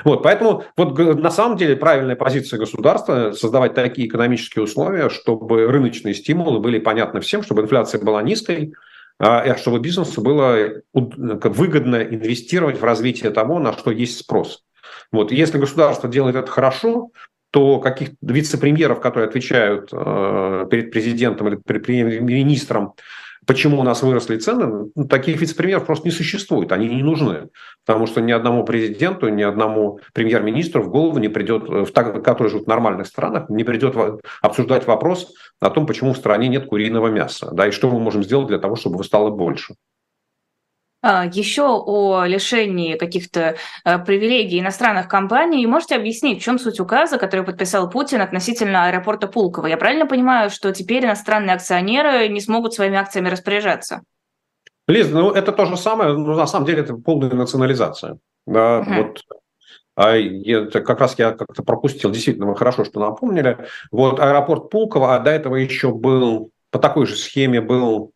Вот, 0.06 0.24
поэтому 0.24 0.64
вот 0.78 0.98
на 0.98 1.32
самом 1.32 1.58
деле 1.58 1.76
правильная 1.76 2.16
позиция 2.16 2.58
государства 2.60 3.34
создавать 3.34 3.74
такие 3.74 4.08
экономические 4.08 4.64
условия, 4.64 5.10
чтобы 5.10 5.68
рыночные 5.68 6.14
стимулы 6.14 6.60
были 6.60 6.80
понятны 6.80 7.20
всем, 7.20 7.44
чтобы 7.44 7.64
инфляция 7.64 8.02
была 8.02 8.22
низкой, 8.22 8.74
а, 9.20 9.44
и 9.46 9.58
чтобы 9.58 9.80
бизнесу 9.80 10.22
было 10.22 10.82
выгодно 10.94 12.02
инвестировать 12.02 12.80
в 12.80 12.84
развитие 12.84 13.32
того, 13.32 13.60
на 13.60 13.74
что 13.74 13.92
есть 13.92 14.18
спрос. 14.20 14.64
Вот. 15.12 15.32
если 15.32 15.58
государство 15.58 16.10
делает 16.10 16.36
это 16.36 16.50
хорошо, 16.50 17.12
то 17.52 17.80
каких 17.80 18.12
вице-премьеров, 18.22 19.02
которые 19.02 19.28
отвечают 19.28 19.90
э, 19.92 20.68
перед 20.72 20.92
президентом 20.92 21.50
или 21.50 21.56
перед 21.58 21.84
премьер-министром 21.84 22.94
Почему 23.48 23.80
у 23.80 23.84
нас 23.84 24.04
выросли 24.04 24.38
цены? 24.38 24.92
Ну, 24.96 25.08
таких 25.08 25.42
вице-премьеров 25.42 25.86
просто 25.86 26.08
не 26.08 26.12
существует, 26.12 26.72
они 26.72 26.88
не 26.88 27.02
нужны. 27.02 27.50
Потому 27.86 28.06
что 28.06 28.22
ни 28.22 28.32
одному 28.32 28.64
президенту, 28.64 29.30
ни 29.30 29.42
одному 29.42 30.00
премьер-министру 30.14 30.84
в 30.84 30.90
голову 30.90 31.18
не 31.18 31.28
придет, 31.28 31.64
в 31.68 31.92
так, 31.92 32.24
которые 32.24 32.52
живут 32.52 32.66
в 32.66 32.70
нормальных 32.70 33.08
странах, 33.08 33.50
не 33.50 33.64
придет 33.64 33.96
обсуждать 34.42 34.86
вопрос 34.86 35.34
о 35.60 35.72
том, 35.72 35.88
почему 35.88 36.14
в 36.14 36.18
стране 36.18 36.50
нет 36.50 36.68
куриного 36.68 37.08
мяса, 37.08 37.50
да, 37.52 37.68
и 37.68 37.72
что 37.72 37.90
мы 37.90 38.00
можем 38.00 38.24
сделать 38.24 38.48
для 38.48 38.60
того, 38.60 38.76
чтобы 38.76 38.96
его 38.96 39.04
стало 39.04 39.32
больше. 39.32 39.74
А, 41.02 41.26
Еще 41.26 41.64
о 41.64 42.26
лишении 42.26 42.96
каких-то 42.96 43.56
а, 43.84 43.98
привилегий 44.00 44.60
иностранных 44.60 45.08
компаний. 45.08 45.66
Можете 45.66 45.96
объяснить, 45.96 46.42
в 46.42 46.44
чем 46.44 46.60
суть 46.60 46.80
указа, 46.80 47.18
который 47.18 47.44
подписал 47.44 47.90
Путин 47.90 48.22
относительно 48.22 48.86
аэропорта 48.86 49.28
Пулково? 49.28 49.68
Я 49.68 49.78
правильно 49.78 50.06
понимаю, 50.06 50.50
что 50.52 50.72
теперь 50.72 51.06
иностранные 51.06 51.56
акционеры 51.56 52.28
не 52.28 52.40
смогут 52.40 52.74
своими 52.74 52.98
акциями 52.98 53.30
распоряжаться? 53.30 54.02
Лиз, 54.88 55.10
ну 55.10 55.32
это 55.32 55.52
то 55.52 55.66
же 55.66 55.78
самое, 55.78 56.14
но 56.14 56.36
на 56.36 56.48
самом 56.48 56.66
деле 56.66 56.82
это 56.82 56.96
полная 56.96 57.32
национализация. 57.32 58.18
Да, 58.46 58.80
угу. 58.80 58.94
вот 58.94 59.22
а 59.96 60.16
это 60.16 60.82
как 60.82 61.00
раз 61.00 61.16
я 61.18 61.32
как-то 61.32 61.64
пропустил, 61.64 62.12
действительно, 62.12 62.48
вы 62.48 62.56
хорошо, 62.56 62.86
что 62.86 63.00
напомнили. 63.00 63.58
Вот 63.92 64.20
аэропорт 64.20 64.70
Пулково, 64.70 65.16
а 65.16 65.20
до 65.20 65.32
этого 65.32 65.56
еще 65.58 65.92
был, 65.92 66.52
по 66.70 66.80
такой 66.80 67.06
же 67.06 67.16
схеме 67.16 67.60
был 67.60 68.14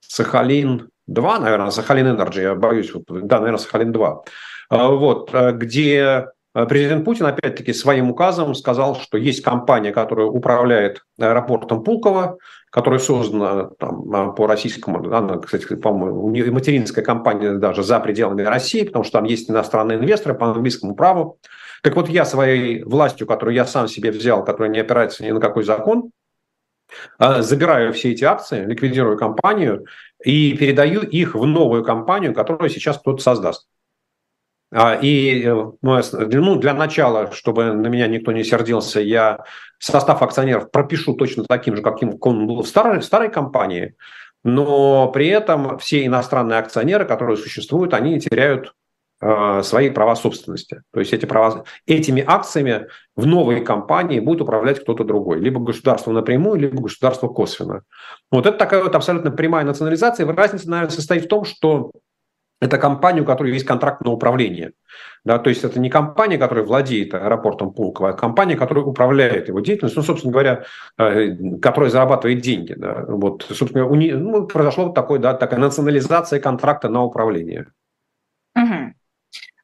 Сахалин, 0.00 0.90
два, 1.06 1.38
наверное, 1.38 1.70
Сахалин 1.70 2.08
Энерджи, 2.08 2.42
я 2.42 2.54
боюсь, 2.54 2.92
вот, 2.94 3.04
да, 3.08 3.38
наверное, 3.38 3.58
Сахалин 3.58 3.92
2, 3.92 4.22
а, 4.70 4.88
вот, 4.88 5.30
а, 5.32 5.52
где 5.52 6.26
а, 6.54 6.66
президент 6.66 7.04
Путин 7.04 7.26
опять-таки 7.26 7.72
своим 7.72 8.10
указом 8.10 8.54
сказал, 8.54 8.96
что 8.96 9.18
есть 9.18 9.42
компания, 9.42 9.92
которая 9.92 10.26
управляет 10.26 11.02
аэропортом 11.20 11.84
Пулково, 11.84 12.38
которая 12.70 12.98
создана 12.98 13.70
там, 13.78 14.34
по 14.34 14.46
российскому, 14.46 15.12
она, 15.14 15.38
кстати, 15.38 15.76
по-моему, 15.76 16.28
материнская 16.28 17.04
компания 17.04 17.52
даже 17.54 17.82
за 17.82 18.00
пределами 18.00 18.42
России, 18.42 18.84
потому 18.84 19.04
что 19.04 19.18
там 19.18 19.24
есть 19.24 19.50
иностранные 19.50 19.98
инвесторы 19.98 20.34
по 20.34 20.50
английскому 20.50 20.94
праву. 20.94 21.38
Так 21.82 21.94
вот, 21.94 22.08
я 22.08 22.24
своей 22.24 22.82
властью, 22.82 23.26
которую 23.26 23.54
я 23.54 23.64
сам 23.64 23.86
себе 23.86 24.10
взял, 24.10 24.44
которая 24.44 24.70
не 24.70 24.80
опирается 24.80 25.24
ни 25.24 25.30
на 25.30 25.40
какой 25.40 25.62
закон, 25.62 26.10
забираю 27.18 27.92
все 27.92 28.12
эти 28.12 28.24
акции, 28.24 28.64
ликвидирую 28.64 29.16
компанию 29.18 29.86
и 30.24 30.56
передаю 30.56 31.00
их 31.02 31.34
в 31.34 31.44
новую 31.46 31.84
компанию, 31.84 32.34
которую 32.34 32.70
сейчас 32.70 32.98
кто-то 32.98 33.22
создаст. 33.22 33.66
А, 34.72 34.94
и 34.94 35.44
э, 35.44 35.72
ну, 35.80 36.56
для 36.56 36.74
начала, 36.74 37.30
чтобы 37.30 37.72
на 37.72 37.86
меня 37.86 38.08
никто 38.08 38.32
не 38.32 38.42
сердился, 38.42 39.00
я 39.00 39.44
состав 39.78 40.22
акционеров 40.22 40.72
пропишу 40.72 41.14
точно 41.14 41.44
таким 41.44 41.76
же, 41.76 41.82
каким 41.82 42.16
он 42.20 42.46
был 42.46 42.62
в 42.62 42.68
старой, 42.68 43.00
старой 43.02 43.30
компании, 43.30 43.94
но 44.42 45.08
при 45.12 45.28
этом 45.28 45.78
все 45.78 46.04
иностранные 46.04 46.58
акционеры, 46.58 47.04
которые 47.04 47.36
существуют, 47.36 47.94
они 47.94 48.18
теряют 48.20 48.74
свои 49.18 49.88
права 49.88 50.14
собственности. 50.14 50.82
То 50.92 51.00
есть 51.00 51.12
эти 51.12 51.24
права, 51.24 51.64
этими 51.86 52.22
акциями 52.26 52.88
в 53.14 53.26
новой 53.26 53.64
компании 53.64 54.20
будет 54.20 54.42
управлять 54.42 54.80
кто-то 54.80 55.04
другой. 55.04 55.40
Либо 55.40 55.58
государство 55.58 56.12
напрямую, 56.12 56.60
либо 56.60 56.82
государство 56.82 57.28
косвенно. 57.28 57.82
Вот 58.30 58.44
это 58.44 58.58
такая 58.58 58.84
вот 58.84 58.94
абсолютно 58.94 59.30
прямая 59.30 59.64
национализация. 59.64 60.30
Разница, 60.30 60.68
наверное, 60.68 60.90
состоит 60.90 61.24
в 61.24 61.28
том, 61.28 61.44
что 61.44 61.92
это 62.60 62.78
компания, 62.78 63.20
у 63.20 63.24
которой 63.24 63.52
есть 63.52 63.66
контракт 63.66 64.00
на 64.02 64.10
управление. 64.10 64.72
Да, 65.24 65.38
то 65.38 65.50
есть 65.50 65.62
это 65.62 65.78
не 65.78 65.90
компания, 65.90 66.38
которая 66.38 66.64
владеет 66.64 67.12
аэропортом 67.12 67.72
Пулково, 67.72 68.10
а 68.10 68.12
компания, 68.12 68.56
которая 68.56 68.84
управляет 68.84 69.48
его 69.48 69.60
деятельностью, 69.60 70.00
ну, 70.00 70.06
собственно 70.06 70.32
говоря, 70.32 70.64
э, 70.98 71.36
которая 71.60 71.90
зарабатывает 71.90 72.40
деньги. 72.40 72.74
Да. 72.74 73.04
Вот, 73.08 73.46
собственно, 73.50 73.86
у 73.86 73.94
не, 73.94 74.12
ну, 74.12 74.46
произошло 74.46 74.86
вот 74.86 74.94
такое, 74.94 75.18
да, 75.18 75.34
такая 75.34 75.60
национализация 75.60 76.40
контракта 76.40 76.88
на 76.88 77.02
управление. 77.02 77.66
Угу. 78.54 78.94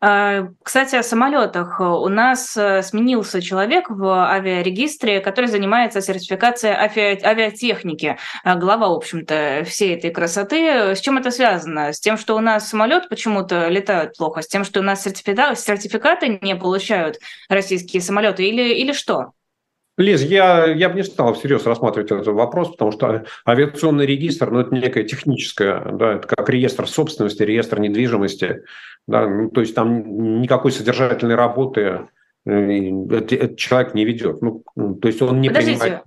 А, 0.05 0.49
кстати, 0.65 0.97
о 0.97 1.05
самолетах. 1.05 1.79
У 1.79 2.09
нас 2.09 2.57
э, 2.57 2.83
сменился 2.83 3.41
человек 3.41 3.89
в 3.89 4.33
авиарегистре, 4.33 5.21
который 5.21 5.47
занимается 5.47 6.01
сертификацией 6.01 6.75
ави... 6.75 7.21
авиатехники. 7.23 8.19
А, 8.43 8.57
глава, 8.57 8.89
в 8.89 8.95
общем-то, 8.95 9.63
всей 9.65 9.95
этой 9.95 10.11
красоты. 10.11 10.97
С 10.97 11.01
чем 11.01 11.19
это 11.19 11.31
связано? 11.31 11.93
С 11.93 12.01
тем, 12.01 12.19
что 12.19 12.35
у 12.35 12.41
нас 12.41 12.69
самолет 12.69 13.09
почему-то 13.09 13.69
летают 13.69 14.17
плохо? 14.17 14.43
С 14.43 14.49
тем, 14.49 14.65
что 14.65 14.81
у 14.81 14.83
нас 14.83 15.05
сертификаты, 15.05 15.55
сертификаты 15.55 16.41
не 16.43 16.57
получают 16.57 17.19
российские 17.49 18.03
самолеты? 18.03 18.43
Или, 18.45 18.75
или 18.75 18.91
что? 18.91 19.35
Лиз, 19.99 20.23
я, 20.23 20.67
я 20.67 20.89
бы 20.89 20.97
не 20.97 21.05
стал 21.05 21.35
всерьез 21.35 21.67
рассматривать 21.67 22.11
этот 22.11 22.27
вопрос, 22.29 22.71
потому 22.71 22.93
что 22.93 23.25
авиационный 23.47 24.07
регистр, 24.07 24.51
ну, 24.51 24.61
это 24.61 24.75
некая 24.75 25.05
техническая, 25.05 25.85
да, 25.93 26.15
это 26.15 26.27
как 26.27 26.49
реестр 26.49 26.89
собственности, 26.89 27.43
реестр 27.43 27.79
недвижимости, 27.79 28.63
да, 29.07 29.29
ну, 29.29 29.51
то 29.51 29.61
есть 29.61 29.75
там 29.75 30.41
никакой 30.41 30.73
содержательной 30.73 31.35
работы 31.35 32.09
этот 32.45 33.57
человек 33.57 33.95
не 33.95 34.05
ведет. 34.05 34.43
Ну, 34.43 34.65
то 35.01 35.09
есть 35.09 35.23
он 35.23 35.41
не, 35.41 35.51
принимает, 35.51 36.03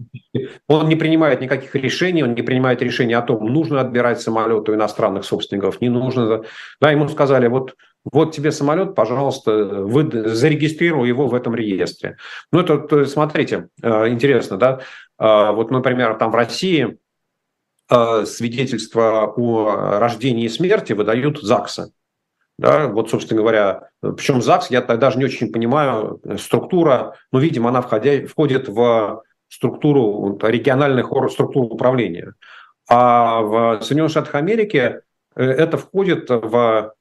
он 0.67 0.89
не 0.89 0.95
принимает 0.95 1.41
никаких 1.41 1.73
решений, 1.75 2.23
он 2.23 2.33
не 2.33 2.41
принимает 2.41 2.81
решения 2.81 3.17
о 3.17 3.21
том, 3.21 3.45
нужно 3.45 3.79
отбирать 3.79 4.21
самолеты 4.21 4.71
у 4.71 4.75
иностранных 4.75 5.23
собственников, 5.23 5.79
не 5.79 5.89
нужно. 5.89 6.43
Да, 6.81 6.91
ему 6.91 7.07
сказали, 7.07 7.47
вот 7.47 7.75
вот 8.11 8.35
тебе 8.35 8.51
самолет, 8.51 8.93
пожалуйста, 8.93 9.51
вы, 9.51 10.09
зарегистрируй 10.29 11.07
его 11.07 11.27
в 11.27 11.33
этом 11.33 11.55
реестре. 11.55 12.17
Ну, 12.51 12.59
это, 12.59 13.05
смотрите, 13.05 13.69
э, 13.81 14.09
интересно, 14.09 14.57
да? 14.57 14.81
Э, 15.19 15.51
вот, 15.51 15.71
например, 15.71 16.15
там 16.15 16.31
в 16.31 16.35
России 16.35 16.99
э, 17.89 18.25
свидетельство 18.25 19.33
о 19.35 19.99
рождении 19.99 20.45
и 20.45 20.49
смерти 20.49 20.93
выдают 20.93 21.41
ЗАГСы. 21.41 21.93
Да, 22.57 22.87
вот, 22.87 23.09
собственно 23.09 23.41
говоря, 23.41 23.89
причем 24.01 24.41
ЗАГС, 24.41 24.71
я 24.71 24.81
даже 24.81 25.17
не 25.17 25.25
очень 25.25 25.51
понимаю, 25.51 26.21
структура, 26.39 27.15
ну, 27.31 27.39
видимо, 27.39 27.69
она 27.69 27.81
входя, 27.81 28.25
входит 28.27 28.69
в 28.69 29.23
структуру 29.49 30.39
региональных 30.41 31.07
структур 31.31 31.65
управления. 31.65 32.33
А 32.89 33.41
в 33.41 33.81
Соединенных 33.81 34.11
Штатах 34.11 34.35
Америки 34.35 35.01
это 35.35 35.77
входит 35.77 36.29
в 36.29 36.93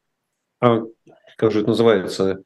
как 1.37 1.51
же 1.53 1.61
это 1.61 1.69
называется, 1.69 2.43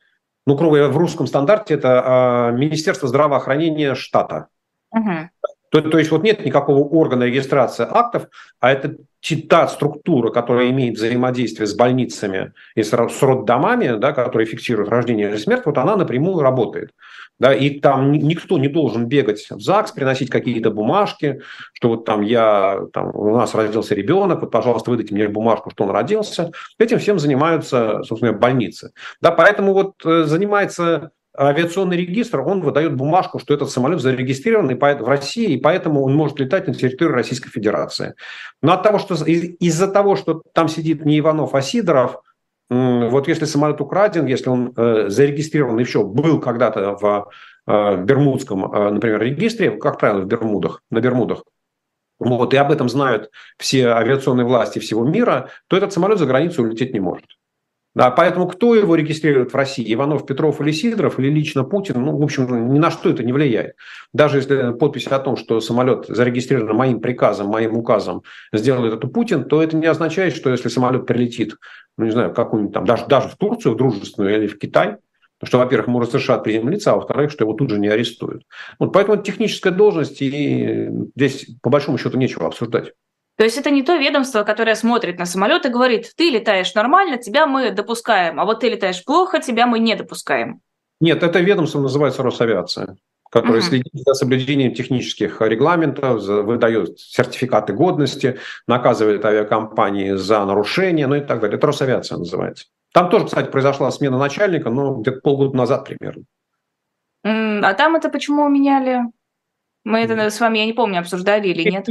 ну, 0.46 0.56
грубо 0.56 0.88
в 0.88 0.96
русском 0.96 1.26
стандарте 1.26 1.74
это 1.74 2.02
а, 2.04 2.50
Министерство 2.52 3.08
здравоохранения 3.08 3.94
штата. 3.94 4.48
Угу. 4.92 5.30
То, 5.70 5.82
то 5.82 5.98
есть 5.98 6.10
вот 6.10 6.22
нет 6.22 6.44
никакого 6.44 6.78
органа 6.78 7.24
регистрации 7.24 7.86
актов, 7.88 8.28
а 8.58 8.72
это 8.72 8.96
та 9.20 9.66
структура, 9.68 10.30
которая 10.30 10.70
имеет 10.70 10.96
взаимодействие 10.96 11.66
с 11.66 11.74
больницами 11.74 12.52
и 12.74 12.82
с, 12.82 12.92
роддомами, 12.92 13.98
да, 13.98 14.12
которые 14.12 14.46
фиксируют 14.46 14.90
рождение 14.90 15.28
или 15.28 15.36
смерть, 15.36 15.62
вот 15.66 15.78
она 15.78 15.96
напрямую 15.96 16.40
работает. 16.40 16.90
Да, 17.38 17.54
и 17.54 17.78
там 17.78 18.10
никто 18.12 18.58
не 18.58 18.66
должен 18.68 19.06
бегать 19.06 19.46
в 19.48 19.60
ЗАГС, 19.60 19.92
приносить 19.92 20.28
какие-то 20.28 20.72
бумажки, 20.72 21.40
что 21.72 21.90
вот 21.90 22.04
там 22.04 22.22
я, 22.22 22.80
там, 22.92 23.14
у 23.14 23.36
нас 23.36 23.54
родился 23.54 23.94
ребенок, 23.94 24.40
вот, 24.40 24.50
пожалуйста, 24.50 24.90
выдайте 24.90 25.14
мне 25.14 25.28
бумажку, 25.28 25.70
что 25.70 25.84
он 25.84 25.90
родился. 25.90 26.50
Этим 26.78 26.98
всем 26.98 27.20
занимаются, 27.20 28.02
собственно, 28.02 28.32
больницы. 28.32 28.90
Да, 29.20 29.30
поэтому 29.30 29.72
вот 29.72 29.94
э, 30.04 30.24
занимается 30.24 31.12
авиационный 31.38 31.96
регистр, 31.96 32.40
он 32.40 32.60
выдает 32.60 32.96
бумажку, 32.96 33.38
что 33.38 33.54
этот 33.54 33.70
самолет 33.70 34.00
зарегистрирован 34.00 34.76
в 34.76 35.08
России, 35.08 35.54
и 35.54 35.60
поэтому 35.60 36.02
он 36.02 36.14
может 36.14 36.40
летать 36.40 36.66
на 36.66 36.74
территории 36.74 37.12
Российской 37.12 37.50
Федерации. 37.50 38.14
Но 38.62 38.72
от 38.72 38.82
того, 38.82 38.98
что 38.98 39.14
из-за 39.14 39.88
того, 39.88 40.16
что 40.16 40.42
там 40.52 40.68
сидит 40.68 41.04
не 41.04 41.18
Иванов, 41.18 41.54
а 41.54 41.62
Сидоров, 41.62 42.20
вот 42.70 43.28
если 43.28 43.46
самолет 43.46 43.80
украден, 43.80 44.26
если 44.26 44.50
он 44.50 44.74
э, 44.76 45.08
зарегистрирован 45.08 45.78
еще 45.78 46.04
был 46.04 46.38
когда-то 46.38 46.96
в 46.96 47.30
э, 47.66 48.04
Бермудском, 48.04 48.70
э, 48.70 48.90
например, 48.90 49.22
регистре, 49.22 49.70
как 49.70 49.98
правило, 49.98 50.20
в 50.20 50.26
Бермудах, 50.26 50.82
на 50.90 51.00
Бермудах, 51.00 51.44
вот, 52.18 52.52
и 52.52 52.56
об 52.56 52.70
этом 52.70 52.88
знают 52.90 53.30
все 53.58 53.88
авиационные 53.88 54.44
власти 54.44 54.80
всего 54.80 55.04
мира, 55.04 55.50
то 55.68 55.76
этот 55.76 55.92
самолет 55.92 56.18
за 56.18 56.26
границу 56.26 56.62
улететь 56.62 56.92
не 56.92 57.00
может. 57.00 57.37
Да, 57.94 58.10
поэтому 58.10 58.46
кто 58.46 58.74
его 58.74 58.94
регистрирует 58.94 59.52
в 59.52 59.56
России, 59.56 59.92
Иванов, 59.92 60.26
Петров 60.26 60.60
или 60.60 60.70
Сидоров, 60.70 61.18
или 61.18 61.30
лично 61.30 61.64
Путин, 61.64 62.00
ну, 62.02 62.16
в 62.16 62.22
общем, 62.22 62.72
ни 62.72 62.78
на 62.78 62.90
что 62.90 63.10
это 63.10 63.24
не 63.24 63.32
влияет. 63.32 63.74
Даже 64.12 64.38
если 64.38 64.72
подпись 64.72 65.06
о 65.06 65.18
том, 65.18 65.36
что 65.36 65.60
самолет 65.60 66.04
зарегистрирован 66.06 66.76
моим 66.76 67.00
приказом, 67.00 67.48
моим 67.48 67.76
указом, 67.76 68.22
сделает 68.52 68.94
это 68.94 69.08
Путин, 69.08 69.44
то 69.44 69.62
это 69.62 69.76
не 69.76 69.86
означает, 69.86 70.36
что 70.36 70.50
если 70.50 70.68
самолет 70.68 71.06
прилетит, 71.06 71.56
ну, 71.96 72.04
не 72.04 72.12
знаю, 72.12 72.32
какую-нибудь 72.32 72.74
там, 72.74 72.84
даже, 72.84 73.06
даже 73.06 73.28
в 73.28 73.36
Турцию, 73.36 73.74
в 73.74 73.76
дружественную 73.76 74.36
или 74.36 74.46
в 74.46 74.58
Китай, 74.58 74.98
что, 75.42 75.58
во-первых, 75.58 75.88
может 75.88 76.12
США 76.12 76.38
приземлиться, 76.38 76.92
а 76.92 76.96
во-вторых, 76.96 77.30
что 77.30 77.44
его 77.44 77.54
тут 77.54 77.70
же 77.70 77.78
не 77.78 77.88
арестуют. 77.88 78.42
Вот 78.78 78.92
поэтому 78.92 79.16
это 79.16 79.24
техническая 79.24 79.72
должность, 79.72 80.20
и 80.20 80.88
здесь, 81.16 81.48
по 81.62 81.70
большому 81.70 81.98
счету, 81.98 82.18
нечего 82.18 82.46
обсуждать. 82.46 82.92
То 83.38 83.44
есть 83.44 83.56
это 83.56 83.70
не 83.70 83.84
то 83.84 83.96
ведомство, 83.96 84.42
которое 84.42 84.74
смотрит 84.74 85.18
на 85.20 85.24
самолет 85.24 85.64
и 85.64 85.68
говорит, 85.68 86.12
ты 86.16 86.28
летаешь 86.28 86.74
нормально, 86.74 87.18
тебя 87.18 87.46
мы 87.46 87.70
допускаем, 87.70 88.40
а 88.40 88.44
вот 88.44 88.60
ты 88.60 88.68
летаешь 88.68 89.04
плохо, 89.04 89.40
тебя 89.40 89.68
мы 89.68 89.78
не 89.78 89.94
допускаем. 89.94 90.60
Нет, 91.00 91.22
это 91.22 91.38
ведомство 91.38 91.80
называется 91.80 92.22
Росавиация 92.22 92.96
которое 93.30 93.58
uh-huh. 93.58 93.68
следит 93.68 93.92
за 93.92 94.14
соблюдением 94.14 94.72
технических 94.72 95.42
регламентов, 95.42 96.22
выдает 96.22 96.98
сертификаты 96.98 97.74
годности, 97.74 98.38
наказывает 98.66 99.22
авиакомпании 99.22 100.12
за 100.12 100.42
нарушения, 100.46 101.06
ну 101.06 101.16
и 101.16 101.20
так 101.20 101.40
далее. 101.40 101.58
Это 101.58 101.66
Росавиация 101.66 102.16
называется. 102.16 102.68
Там 102.94 103.10
тоже, 103.10 103.26
кстати, 103.26 103.50
произошла 103.50 103.90
смена 103.90 104.18
начальника, 104.18 104.70
но 104.70 104.94
где-то 104.94 105.20
полгода 105.20 105.54
назад 105.54 105.84
примерно. 105.84 106.24
А 107.22 107.74
там 107.74 107.96
это 107.96 108.08
почему 108.08 108.48
меняли? 108.48 109.02
Мы 109.88 110.00
это 110.00 110.28
с 110.28 110.38
вами, 110.38 110.58
я 110.58 110.66
не 110.66 110.74
помню, 110.74 111.00
обсуждали 111.00 111.48
или 111.48 111.70
нет. 111.70 111.86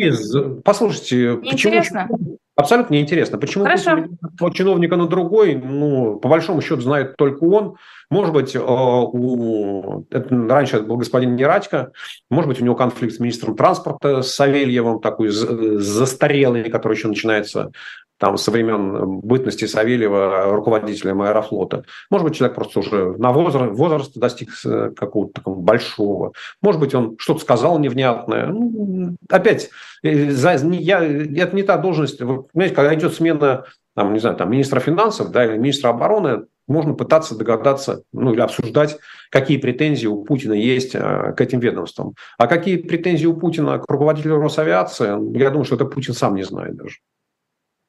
Послушайте, 0.63 1.39
не 1.41 1.51
почему... 1.51 1.73
Интересно? 1.73 2.07
Абсолютно 2.55 2.93
неинтересно. 2.93 3.37
Почему 3.37 3.63
Хорошо. 3.65 4.05
от 4.39 4.55
чиновника 4.55 4.95
на 4.97 5.07
другой, 5.07 5.55
ну, 5.55 6.17
по 6.19 6.27
большому 6.27 6.61
счету, 6.61 6.81
знает 6.81 7.15
только 7.15 7.43
он. 7.43 7.75
Может 8.09 8.33
быть, 8.33 8.55
э, 8.55 8.59
у... 8.59 10.05
это, 10.09 10.47
раньше 10.47 10.77
это 10.77 10.85
был 10.85 10.97
господин 10.97 11.35
Нерадько, 11.35 11.91
может 12.31 12.49
быть, 12.49 12.61
у 12.61 12.65
него 12.65 12.75
конфликт 12.75 13.15
с 13.15 13.19
министром 13.19 13.55
транспорта, 13.55 14.21
с 14.21 14.31
Савельевым, 14.31 14.99
такой 15.01 15.29
застарелый, 15.29 16.69
который 16.69 16.93
еще 16.93 17.07
начинается 17.07 17.71
там 18.17 18.37
со 18.37 18.51
времен 18.51 19.19
бытности 19.19 19.65
Савельева 19.65 20.55
руководителем 20.55 21.21
аэрофлота. 21.21 21.83
Может 22.09 22.27
быть, 22.27 22.35
человек 22.35 22.55
просто 22.55 22.79
уже 22.79 23.15
на 23.17 23.31
возраст, 23.31 23.71
возраст 23.73 24.17
достиг 24.17 24.49
э, 24.65 24.91
какого-то 24.95 25.33
такого 25.33 25.59
большого. 25.59 26.33
Может 26.61 26.81
быть, 26.81 26.95
он 26.95 27.15
что-то 27.19 27.41
сказал 27.41 27.79
невнятное. 27.79 28.47
Ну, 28.47 29.15
опять, 29.29 29.69
э, 30.03 30.31
я, 30.31 31.03
это 31.03 31.55
не 31.55 31.63
та 31.63 31.77
должность. 31.77 32.21
Вы 32.21 32.43
понимаете, 32.43 32.75
когда 32.75 32.95
идет 32.95 33.13
смена 33.13 33.65
там, 33.97 34.13
не 34.13 34.19
знаю, 34.19 34.35
там, 34.35 34.51
министра 34.51 34.79
финансов 34.79 35.31
да, 35.31 35.43
или 35.43 35.57
министра 35.57 35.89
обороны, 35.89 36.45
можно 36.67 36.93
пытаться 36.93 37.35
догадаться 37.35 38.03
ну, 38.13 38.33
или 38.33 38.41
обсуждать, 38.41 38.99
какие 39.31 39.57
претензии 39.57 40.05
у 40.05 40.23
Путина 40.23 40.53
есть 40.53 40.93
э, 40.93 41.33
к 41.35 41.41
этим 41.41 41.59
ведомствам. 41.59 42.13
А 42.37 42.45
какие 42.45 42.77
претензии 42.77 43.25
у 43.25 43.35
Путина 43.35 43.79
к 43.79 43.89
руководителю 43.89 44.37
Росавиации, 44.37 45.07
я 45.37 45.49
думаю, 45.49 45.65
что 45.65 45.75
это 45.75 45.85
Путин 45.85 46.13
сам 46.13 46.35
не 46.35 46.43
знает 46.43 46.75
даже. 46.75 46.97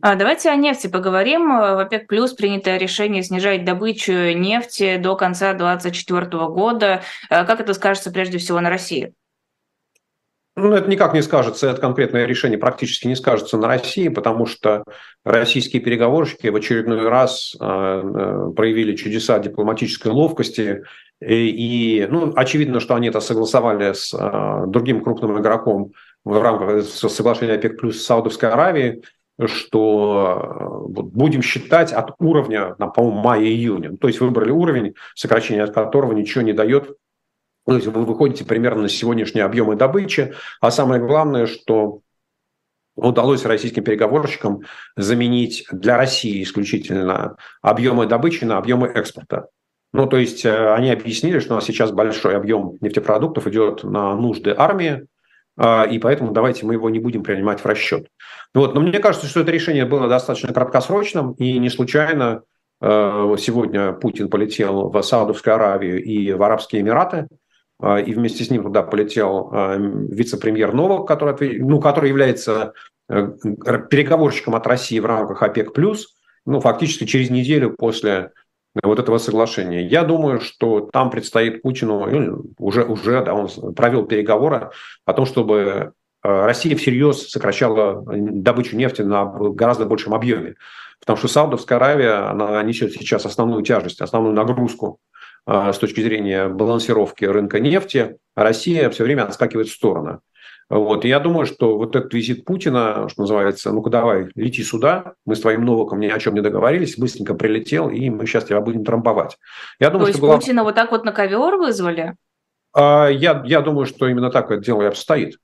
А 0.00 0.14
давайте 0.14 0.50
о 0.50 0.54
нефти 0.54 0.87
поговорим. 0.87 1.48
В 1.48 1.80
ОПЕК 1.80 2.06
плюс 2.06 2.32
принято 2.32 2.76
решение 2.76 3.24
снижать 3.24 3.64
добычу 3.64 4.12
нефти 4.12 4.96
до 4.96 5.16
конца 5.16 5.54
2024 5.54 6.46
года. 6.46 7.02
Э, 7.28 7.44
как 7.44 7.61
это 7.61 7.74
скажется 7.74 8.12
прежде 8.12 8.38
всего 8.38 8.61
на 8.61 8.70
России? 8.70 9.12
Ну, 10.54 10.72
это 10.72 10.88
никак 10.88 11.14
не 11.14 11.22
скажется, 11.22 11.68
это 11.68 11.80
конкретное 11.80 12.26
решение 12.26 12.58
практически 12.58 13.06
не 13.06 13.14
скажется 13.16 13.56
на 13.58 13.68
России, 13.68 14.08
потому 14.08 14.46
что 14.46 14.84
российские 15.24 15.82
переговорщики 15.82 16.48
в 16.48 16.56
очередной 16.56 17.08
раз 17.08 17.56
э, 17.61 17.64
э, 17.64 18.52
проявили 18.54 18.94
чудеса 18.94 19.40
дипломатической 19.40 20.12
ловкости. 20.12 20.84
И, 21.20 22.00
и 22.00 22.06
ну, 22.06 22.32
очевидно, 22.37 22.78
что 22.78 22.94
они 22.94 23.08
это 23.08 23.18
согласовали 23.18 23.92
с 23.92 24.12
другим 24.68 25.02
крупным 25.02 25.40
игроком 25.40 25.90
в 26.24 26.40
рамках 26.40 26.84
соглашения 26.84 27.54
ОПЕК 27.54 27.80
плюс 27.80 28.04
Саудовской 28.04 28.48
Аравии– 28.48 29.02
что 29.46 30.87
э, 30.88 30.92
вот, 30.92 31.07
будем 31.07 31.42
считать 31.42 31.92
от 31.92 32.14
уровня, 32.18 32.74
по-моему, 32.74 33.20
мая-июня. 33.20 33.96
То 33.96 34.09
есть 34.09 34.20
выбрали 34.20 34.51
уровень, 34.51 34.94
сокращение 35.14 35.64
от 35.64 35.72
которого 35.72 36.12
ничего 36.12 36.42
не 36.42 36.53
дает. 36.53 36.96
То 37.66 37.74
есть 37.74 37.87
вы 37.87 38.05
выходите 38.05 38.44
примерно 38.44 38.83
на 38.83 38.88
сегодняшние 38.88 39.44
объемы 39.44 39.77
добычи. 39.77 40.35
А 40.61 40.70
самое 40.70 41.01
главное, 41.01 41.46
что 41.46 42.01
удалось 42.96 43.44
российским 43.44 43.85
переговорщикам 43.85 44.62
заменить 44.96 45.66
для 45.70 45.96
России 45.96 46.42
исключительно 46.42 47.37
объемы 47.62 48.07
добычи 48.07 48.44
на 48.44 48.59
объемы 48.59 48.88
экспорта. 48.88 49.48
Ну, 49.92 50.07
то 50.07 50.16
есть 50.16 50.44
э, 50.44 50.72
они 50.74 50.90
объяснили, 50.90 51.38
что 51.38 51.53
у 51.53 51.57
нас 51.57 51.64
сейчас 51.64 51.92
большой 51.92 52.37
объем 52.37 52.77
нефтепродуктов 52.81 53.46
идет 53.46 53.85
на 53.85 54.14
нужды 54.14 54.55
армии, 54.57 55.07
а, 55.57 55.85
и 55.85 55.98
поэтому 55.98 56.33
давайте 56.33 56.64
мы 56.66 56.74
его 56.74 56.88
не 56.88 57.01
будем 57.01 57.22
принимать 57.22 57.61
в 57.61 57.66
расчет. 57.66 58.09
Вот. 58.54 58.74
Но 58.74 58.80
мне 58.80 58.98
кажется, 58.98 59.26
что 59.26 59.40
это 59.40 59.50
решение 59.50 59.84
было 59.84 60.08
достаточно 60.08 60.52
краткосрочным, 60.52 61.32
и 61.32 61.58
не 61.58 61.70
случайно 61.70 62.42
э, 62.80 63.37
сегодня 63.38 63.92
Путин 63.92 64.28
полетел 64.28 64.90
в 64.90 65.02
Саудовскую 65.02 65.54
Аравию 65.54 66.02
и 66.02 66.32
в 66.32 66.42
Арабские 66.42 66.82
Эмираты, 66.82 67.28
э, 67.82 68.02
и 68.02 68.14
вместе 68.14 68.44
с 68.44 68.50
ним 68.50 68.62
туда 68.62 68.82
полетел 68.82 69.50
э, 69.52 69.76
вице-премьер 69.78 70.72
Новак, 70.72 71.06
который, 71.06 71.61
ну, 71.61 71.80
который 71.80 72.08
является 72.08 72.72
переговорщиком 73.08 74.54
от 74.54 74.66
России 74.66 74.98
в 74.98 75.06
рамках 75.06 75.42
ОПЕК+, 75.42 75.70
ну, 76.44 76.61
фактически 76.61 77.04
через 77.04 77.30
неделю 77.30 77.74
после 77.76 78.32
вот 78.82 78.98
этого 78.98 79.18
соглашения. 79.18 79.87
Я 79.87 80.04
думаю, 80.04 80.40
что 80.40 80.88
там 80.92 81.11
предстоит 81.11 81.62
Путину, 81.62 82.06
уже, 82.58 82.84
уже 82.84 83.24
да, 83.24 83.34
он 83.34 83.74
провел 83.74 84.06
переговоры 84.06 84.70
о 85.04 85.12
том, 85.12 85.26
чтобы 85.26 85.54
э, 85.56 85.90
Россия 86.22 86.76
всерьез 86.76 87.28
сокращала 87.28 88.02
добычу 88.07 88.76
нефти 88.76 89.02
на 89.02 89.24
гораздо 89.24 89.87
большем 89.87 90.14
объеме. 90.14 90.57
Потому 91.00 91.16
что 91.16 91.28
Саудовская 91.28 91.78
Аравия, 91.78 92.28
она 92.28 92.62
несет 92.62 92.92
сейчас 92.92 93.24
основную 93.24 93.62
тяжесть, 93.62 94.00
основную 94.00 94.35
нагрузку 94.35 94.98
э, 95.46 95.72
с 95.72 95.78
точки 95.78 96.00
зрения 96.00 96.48
балансировки 96.48 97.24
рынка 97.24 97.61
нефти, 97.61 98.16
а 98.35 98.42
Россия 98.42 98.90
все 98.90 99.04
время 99.04 99.24
отскакивает 99.24 99.68
в 99.68 99.74
сторону. 99.74 100.20
Вот. 100.70 101.04
И 101.04 101.09
я 101.09 101.18
думаю, 101.18 101.46
что 101.46 101.78
вот 101.78 101.96
этот 101.96 102.12
визит 102.12 102.44
Путина, 102.44 103.09
что 103.09 103.22
называется, 103.22 103.72
ну-ка 103.72 103.88
давай, 103.88 104.28
лети 104.35 104.62
сюда, 104.62 105.14
мы 105.24 105.35
с 105.35 105.40
твоим 105.40 105.64
Новаком 105.64 105.98
ни 105.98 106.09
о 106.09 106.18
чем 106.18 106.35
не 106.35 106.42
договорились, 106.42 106.98
быстренько 106.98 107.35
прилетел, 107.35 107.88
и 107.88 108.11
мы 108.11 108.26
сейчас 108.26 108.44
тебя 108.44 108.61
будем 108.61 108.85
трамбовать. 108.85 109.38
Я 109.81 109.88
думаю, 109.88 110.07
То 110.07 110.09
есть 110.09 110.20
глав... 110.20 110.40
Путина 110.40 110.64
вот 110.64 110.74
так 110.74 110.90
вот 110.90 111.04
на 111.04 111.12
ковер 111.12 111.57
вызвали? 111.57 112.16
А, 112.74 113.09
я, 113.09 113.42
я 113.46 113.62
думаю, 113.62 113.87
что 113.87 114.09
именно 114.09 114.31
так 114.31 114.50
это 114.50 114.62
дело 114.62 114.83
и 114.83 114.87
обстоит. 114.87 115.38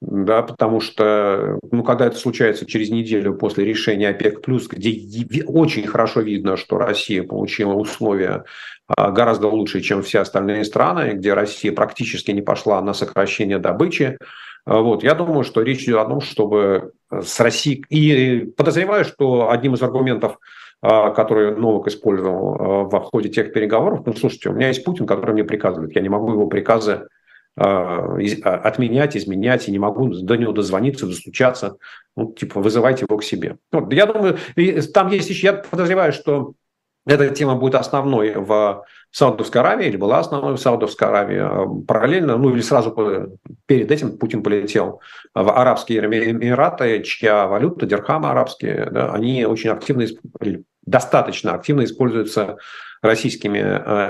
Да, 0.00 0.42
потому 0.42 0.80
что, 0.80 1.58
ну, 1.72 1.82
когда 1.82 2.06
это 2.06 2.16
случается 2.16 2.66
через 2.66 2.88
неделю 2.88 3.34
после 3.34 3.64
решения 3.64 4.10
ОПЕК+, 4.10 4.46
где 4.70 5.44
очень 5.44 5.88
хорошо 5.88 6.20
видно, 6.20 6.56
что 6.56 6.78
Россия 6.78 7.24
получила 7.24 7.72
условия 7.72 8.44
а, 8.86 9.10
гораздо 9.10 9.48
лучше, 9.48 9.80
чем 9.80 10.02
все 10.02 10.20
остальные 10.20 10.64
страны, 10.64 11.14
где 11.14 11.34
Россия 11.34 11.72
практически 11.72 12.30
не 12.30 12.42
пошла 12.42 12.80
на 12.80 12.94
сокращение 12.94 13.58
добычи, 13.58 14.18
а, 14.64 14.82
вот, 14.82 15.02
я 15.02 15.14
думаю, 15.14 15.42
что 15.42 15.62
речь 15.62 15.82
идет 15.82 15.98
о 15.98 16.04
том, 16.04 16.20
чтобы 16.20 16.92
с 17.10 17.40
Россией... 17.40 17.84
И 17.88 18.46
подозреваю, 18.56 19.04
что 19.04 19.50
одним 19.50 19.74
из 19.74 19.82
аргументов, 19.82 20.38
а, 20.80 21.10
который 21.10 21.56
Новак 21.56 21.88
использовал 21.88 22.88
в 22.88 23.00
ходе 23.10 23.30
тех 23.30 23.52
переговоров, 23.52 24.02
ну, 24.06 24.12
слушайте, 24.14 24.50
у 24.50 24.52
меня 24.52 24.68
есть 24.68 24.84
Путин, 24.84 25.06
который 25.06 25.32
мне 25.32 25.42
приказывает, 25.42 25.96
я 25.96 26.02
не 26.02 26.08
могу 26.08 26.30
его 26.30 26.46
приказы 26.46 27.08
отменять, 27.58 29.16
изменять, 29.16 29.68
и 29.68 29.72
не 29.72 29.78
могу 29.78 30.08
до 30.08 30.36
него 30.36 30.52
дозвониться, 30.52 31.06
достучаться, 31.06 31.76
ну, 32.16 32.32
типа, 32.32 32.60
вызывайте 32.60 33.04
его 33.08 33.18
к 33.18 33.24
себе. 33.24 33.56
Вот, 33.72 33.92
я 33.92 34.06
думаю, 34.06 34.38
там 34.92 35.08
есть 35.08 35.30
еще, 35.30 35.48
я 35.48 35.52
подозреваю, 35.54 36.12
что 36.12 36.54
эта 37.06 37.30
тема 37.30 37.56
будет 37.56 37.74
основной 37.74 38.34
в 38.34 38.84
Саудовской 39.10 39.62
Аравии, 39.62 39.86
или 39.86 39.96
была 39.96 40.18
основной 40.18 40.54
в 40.54 40.60
Саудовской 40.60 41.08
Аравии. 41.08 41.38
А, 41.38 41.66
параллельно, 41.86 42.36
ну 42.36 42.50
или 42.50 42.60
сразу 42.60 42.94
перед 43.64 43.90
этим 43.90 44.18
Путин 44.18 44.42
полетел 44.42 45.00
в 45.34 45.50
Арабские 45.50 46.00
Эмираты, 46.00 47.02
чья 47.02 47.46
валюта, 47.46 47.86
дирхамы 47.86 48.28
арабские, 48.28 48.90
да, 48.90 49.12
они 49.14 49.46
очень 49.46 49.70
активно, 49.70 50.04
достаточно 50.84 51.54
активно 51.54 51.84
используются 51.84 52.58
российскими 53.00 53.58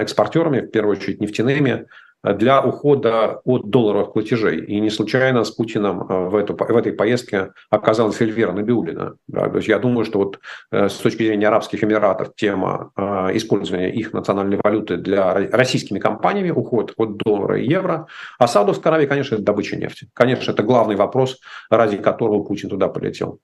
экспортерами, 0.03 0.61
в 0.61 0.71
первую 0.71 0.97
очередь 0.97 1.21
нефтяными, 1.21 1.87
для 2.25 2.61
ухода 2.63 3.41
от 3.45 3.71
долларовых 3.71 4.13
платежей. 4.13 4.65
И 4.65 4.81
не 4.81 4.91
случайно 4.91 5.45
с 5.45 5.51
Путиным 5.51 6.03
э, 6.03 6.29
в, 6.29 6.37
эту, 6.37 6.55
в 6.55 6.77
этой 6.77 6.93
поездке 6.93 7.53
оказалась 7.71 8.21
Эльвира 8.21 8.53
Набиулина. 8.53 9.17
Да, 9.29 9.49
то 9.49 9.57
есть 9.57 9.69
я 9.69 9.79
думаю, 9.79 10.05
что 10.05 10.19
вот 10.19 10.41
э, 10.73 10.89
с 10.89 10.95
точки 10.95 11.25
зрения 11.25 11.49
Арабских 11.49 11.83
Эмиратов 11.85 12.35
тема 12.35 12.91
э, 12.97 13.03
использования 13.35 13.91
их 13.93 14.13
национальной 14.13 14.59
валюты 14.63 14.97
для 14.97 15.33
российскими 15.33 15.99
компаниями, 15.99 16.51
уход 16.51 16.93
от 16.97 17.17
доллара 17.17 17.61
и 17.61 17.69
евро. 17.69 18.07
А 18.39 18.49
Саудовская 18.49 18.93
Аравия, 18.93 19.07
конечно, 19.07 19.37
это 19.37 19.45
добыча 19.45 19.77
нефти. 19.77 20.09
Конечно, 20.13 20.51
это 20.51 20.63
главный 20.63 20.97
вопрос, 20.97 21.39
ради 21.71 21.99
которого 21.99 22.43
Путин 22.43 22.69
туда 22.69 22.89
полетел. 22.89 23.41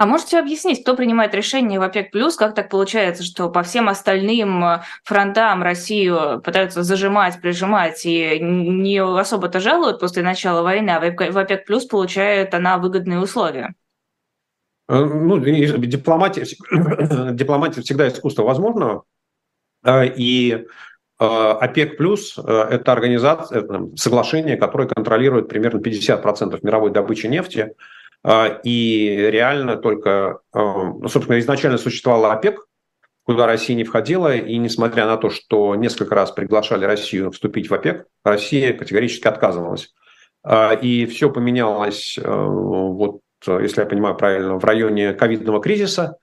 А 0.00 0.06
можете 0.06 0.38
объяснить, 0.38 0.80
кто 0.80 0.96
принимает 0.96 1.34
решение 1.34 1.78
в 1.78 1.82
ОПЕК+, 1.82 2.10
плюс? 2.10 2.34
как 2.34 2.54
так 2.54 2.70
получается, 2.70 3.22
что 3.22 3.50
по 3.50 3.62
всем 3.62 3.86
остальным 3.86 4.64
э, 4.64 4.80
фронтам 5.04 5.62
Россию 5.62 6.40
пытаются 6.40 6.82
зажимать, 6.82 7.38
прижимать 7.42 8.06
и 8.06 8.38
не 8.40 8.96
особо-то 8.96 9.60
жалуют 9.60 10.00
после 10.00 10.22
начала 10.22 10.62
войны, 10.62 10.88
а 10.88 11.00
в 11.00 11.36
ОПЕК+, 11.36 11.66
плюс 11.66 11.84
получает 11.84 12.54
она 12.54 12.78
выгодные 12.78 13.20
условия? 13.20 13.74
Э, 14.88 15.04
ну, 15.04 15.38
дипломатия, 15.38 16.46
дипломатия 17.34 17.82
всегда 17.82 18.08
искусство 18.08 18.44
возможного, 18.44 19.04
э, 19.84 20.06
и 20.16 20.64
ОПЕК 21.18 21.98
плюс– 21.98 22.38
это 22.38 22.92
организация, 22.92 23.66
соглашение, 23.96 24.56
которое 24.56 24.88
контролирует 24.88 25.48
примерно 25.48 25.78
50% 25.78 26.58
мировой 26.62 26.90
добычи 26.90 27.26
нефти, 27.26 27.74
и 28.64 29.28
реально 29.30 29.76
только, 29.76 30.40
а, 30.52 30.84
ну, 30.84 31.08
собственно, 31.08 31.38
изначально 31.38 31.78
существовала 31.78 32.32
ОПЕК, 32.32 32.66
куда 33.22 33.46
Россия 33.46 33.76
не 33.76 33.84
входила, 33.84 34.34
и 34.34 34.56
несмотря 34.58 35.06
на 35.06 35.16
то, 35.16 35.30
что 35.30 35.74
несколько 35.74 36.14
раз 36.14 36.30
приглашали 36.30 36.84
Россию 36.84 37.30
вступить 37.30 37.70
в 37.70 37.74
ОПЕК, 37.74 38.06
Россия 38.24 38.72
категорически 38.72 39.26
отказывалась. 39.26 39.94
А, 40.42 40.72
и 40.74 41.06
все 41.06 41.30
поменялось, 41.30 42.18
вот, 42.22 43.20
если 43.46 43.80
я 43.80 43.86
понимаю 43.86 44.16
правильно, 44.16 44.58
в 44.58 44.64
районе 44.64 45.14
ковидного 45.14 45.62
кризиса, 45.62 46.16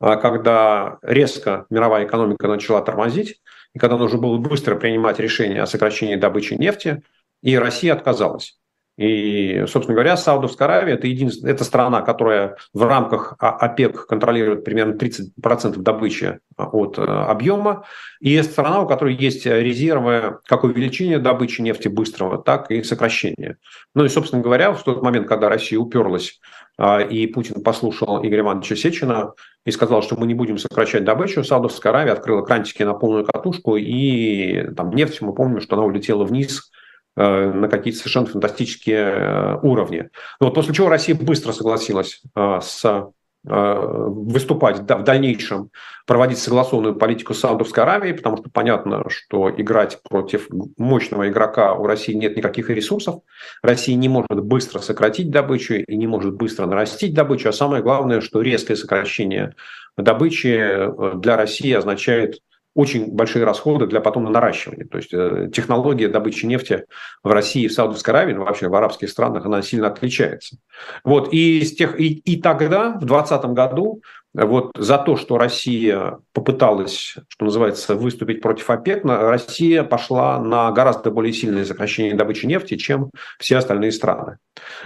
когда 0.00 0.98
резко 1.02 1.66
мировая 1.70 2.06
экономика 2.06 2.48
начала 2.48 2.80
тормозить, 2.80 3.40
и 3.74 3.78
когда 3.78 3.96
нужно 3.96 4.18
было 4.18 4.36
быстро 4.38 4.76
принимать 4.76 5.18
решение 5.18 5.62
о 5.62 5.66
сокращении 5.66 6.16
добычи 6.16 6.54
нефти, 6.54 7.02
и 7.42 7.56
Россия 7.56 7.92
отказалась. 7.92 8.58
И, 9.02 9.66
собственно 9.66 9.94
говоря, 9.94 10.16
Саудовская 10.16 10.68
Аравия– 10.68 10.94
это, 10.94 11.08
единственная, 11.08 11.52
это 11.54 11.64
страна, 11.64 12.02
которая 12.02 12.56
в 12.72 12.84
рамках 12.84 13.34
ОПЕК 13.38 14.06
контролирует 14.06 14.64
примерно 14.64 14.92
30% 14.92 15.78
добычи 15.78 16.38
от 16.56 16.98
э, 16.98 17.02
объема. 17.02 17.84
И 18.20 18.32
это 18.34 18.48
страна, 18.48 18.80
у 18.80 18.86
которой 18.86 19.16
есть 19.16 19.44
резервы 19.44 20.38
как 20.46 20.62
увеличения 20.62 21.18
добычи 21.18 21.62
нефти 21.62 21.88
быстрого, 21.88 22.38
так 22.40 22.70
и 22.70 22.84
сокращения. 22.84 23.56
Ну 23.96 24.04
и, 24.04 24.08
собственно 24.08 24.40
говоря, 24.40 24.72
в 24.72 24.84
тот 24.84 25.02
момент, 25.02 25.26
когда 25.26 25.48
Россия 25.48 25.80
уперлась 25.80 26.38
а, 26.78 27.00
и 27.00 27.26
Путин 27.26 27.60
послушал 27.64 28.24
Игоря 28.24 28.42
Ивановича 28.42 28.76
Сечина 28.76 29.32
и 29.66 29.72
сказал, 29.72 30.02
что 30.02 30.16
мы 30.16 30.28
не 30.28 30.34
будем 30.34 30.58
сокращать 30.58 31.02
добычу, 31.04 31.42
Саудовская 31.42 31.92
Аравия 31.92 32.12
открыла 32.12 32.42
крантики 32.42 32.84
на 32.84 32.94
полную 32.94 33.24
катушку, 33.24 33.76
и 33.76 34.72
там 34.76 34.90
нефть, 34.90 35.22
мы 35.22 35.34
помним, 35.34 35.60
что 35.60 35.74
она 35.74 35.84
улетела 35.84 36.24
вниз– 36.24 36.70
на 37.16 37.68
какие-то 37.68 37.98
совершенно 37.98 38.26
фантастические 38.26 38.98
э, 38.98 39.58
уровни. 39.62 40.08
Но 40.40 40.46
вот 40.46 40.54
после 40.54 40.74
чего 40.74 40.88
Россия 40.88 41.14
быстро 41.14 41.52
согласилась 41.52 42.22
э, 42.34 42.60
с 42.62 43.12
выступать 43.44 44.78
в 44.78 45.02
дальнейшем, 45.02 45.70
проводить 46.06 46.38
согласованную 46.38 46.94
политику 46.94 47.34
Саудовской 47.34 47.82
Аравии, 47.82 48.12
потому 48.12 48.36
что 48.36 48.48
понятно, 48.50 49.02
что 49.08 49.50
играть 49.50 50.00
против 50.08 50.46
мощного 50.78 51.28
игрока 51.28 51.74
у 51.74 51.84
России 51.84 52.12
нет 52.12 52.36
никаких 52.36 52.70
ресурсов. 52.70 53.22
Россия 53.60 53.96
не 53.96 54.08
может 54.08 54.44
быстро 54.44 54.78
сократить 54.78 55.32
добычу 55.32 55.74
и 55.74 55.96
не 55.96 56.06
может 56.06 56.34
быстро 56.34 56.66
нарастить 56.66 57.14
добычу. 57.14 57.48
А 57.48 57.52
самое 57.52 57.82
главное, 57.82 58.20
что 58.20 58.42
резкое 58.42 58.76
сокращение 58.76 59.56
добычи 59.96 60.88
для 61.16 61.36
России 61.36 61.72
означает 61.72 62.38
очень 62.74 63.12
большие 63.12 63.44
расходы 63.44 63.86
для 63.86 64.00
потом 64.00 64.24
наращивания. 64.24 64.86
То 64.86 64.98
есть 64.98 65.12
э, 65.12 65.50
технология 65.52 66.08
добычи 66.08 66.46
нефти 66.46 66.86
в 67.22 67.30
России, 67.30 67.68
в 67.68 67.72
Саудовской 67.72 68.14
Аравии, 68.14 68.32
ну, 68.32 68.44
вообще 68.44 68.68
в 68.68 68.74
арабских 68.74 69.10
странах, 69.10 69.44
она 69.44 69.62
сильно 69.62 69.88
отличается. 69.88 70.56
Вот, 71.04 71.32
и, 71.32 71.64
с 71.64 71.74
тех, 71.74 71.98
и, 72.00 72.08
и 72.08 72.40
тогда, 72.40 72.90
в 72.92 73.04
2020 73.04 73.44
году, 73.50 74.02
вот 74.34 74.70
за 74.76 74.96
то, 74.96 75.16
что 75.16 75.36
Россия 75.36 76.18
попыталась, 76.32 77.16
что 77.28 77.44
называется, 77.44 77.94
выступить 77.94 78.40
против 78.40 78.70
ОПЕК, 78.70 79.04
Россия 79.04 79.84
пошла 79.84 80.40
на 80.40 80.70
гораздо 80.72 81.10
более 81.10 81.34
сильное 81.34 81.66
сокращение 81.66 82.14
добычи 82.14 82.46
нефти, 82.46 82.76
чем 82.76 83.10
все 83.38 83.58
остальные 83.58 83.92
страны. 83.92 84.38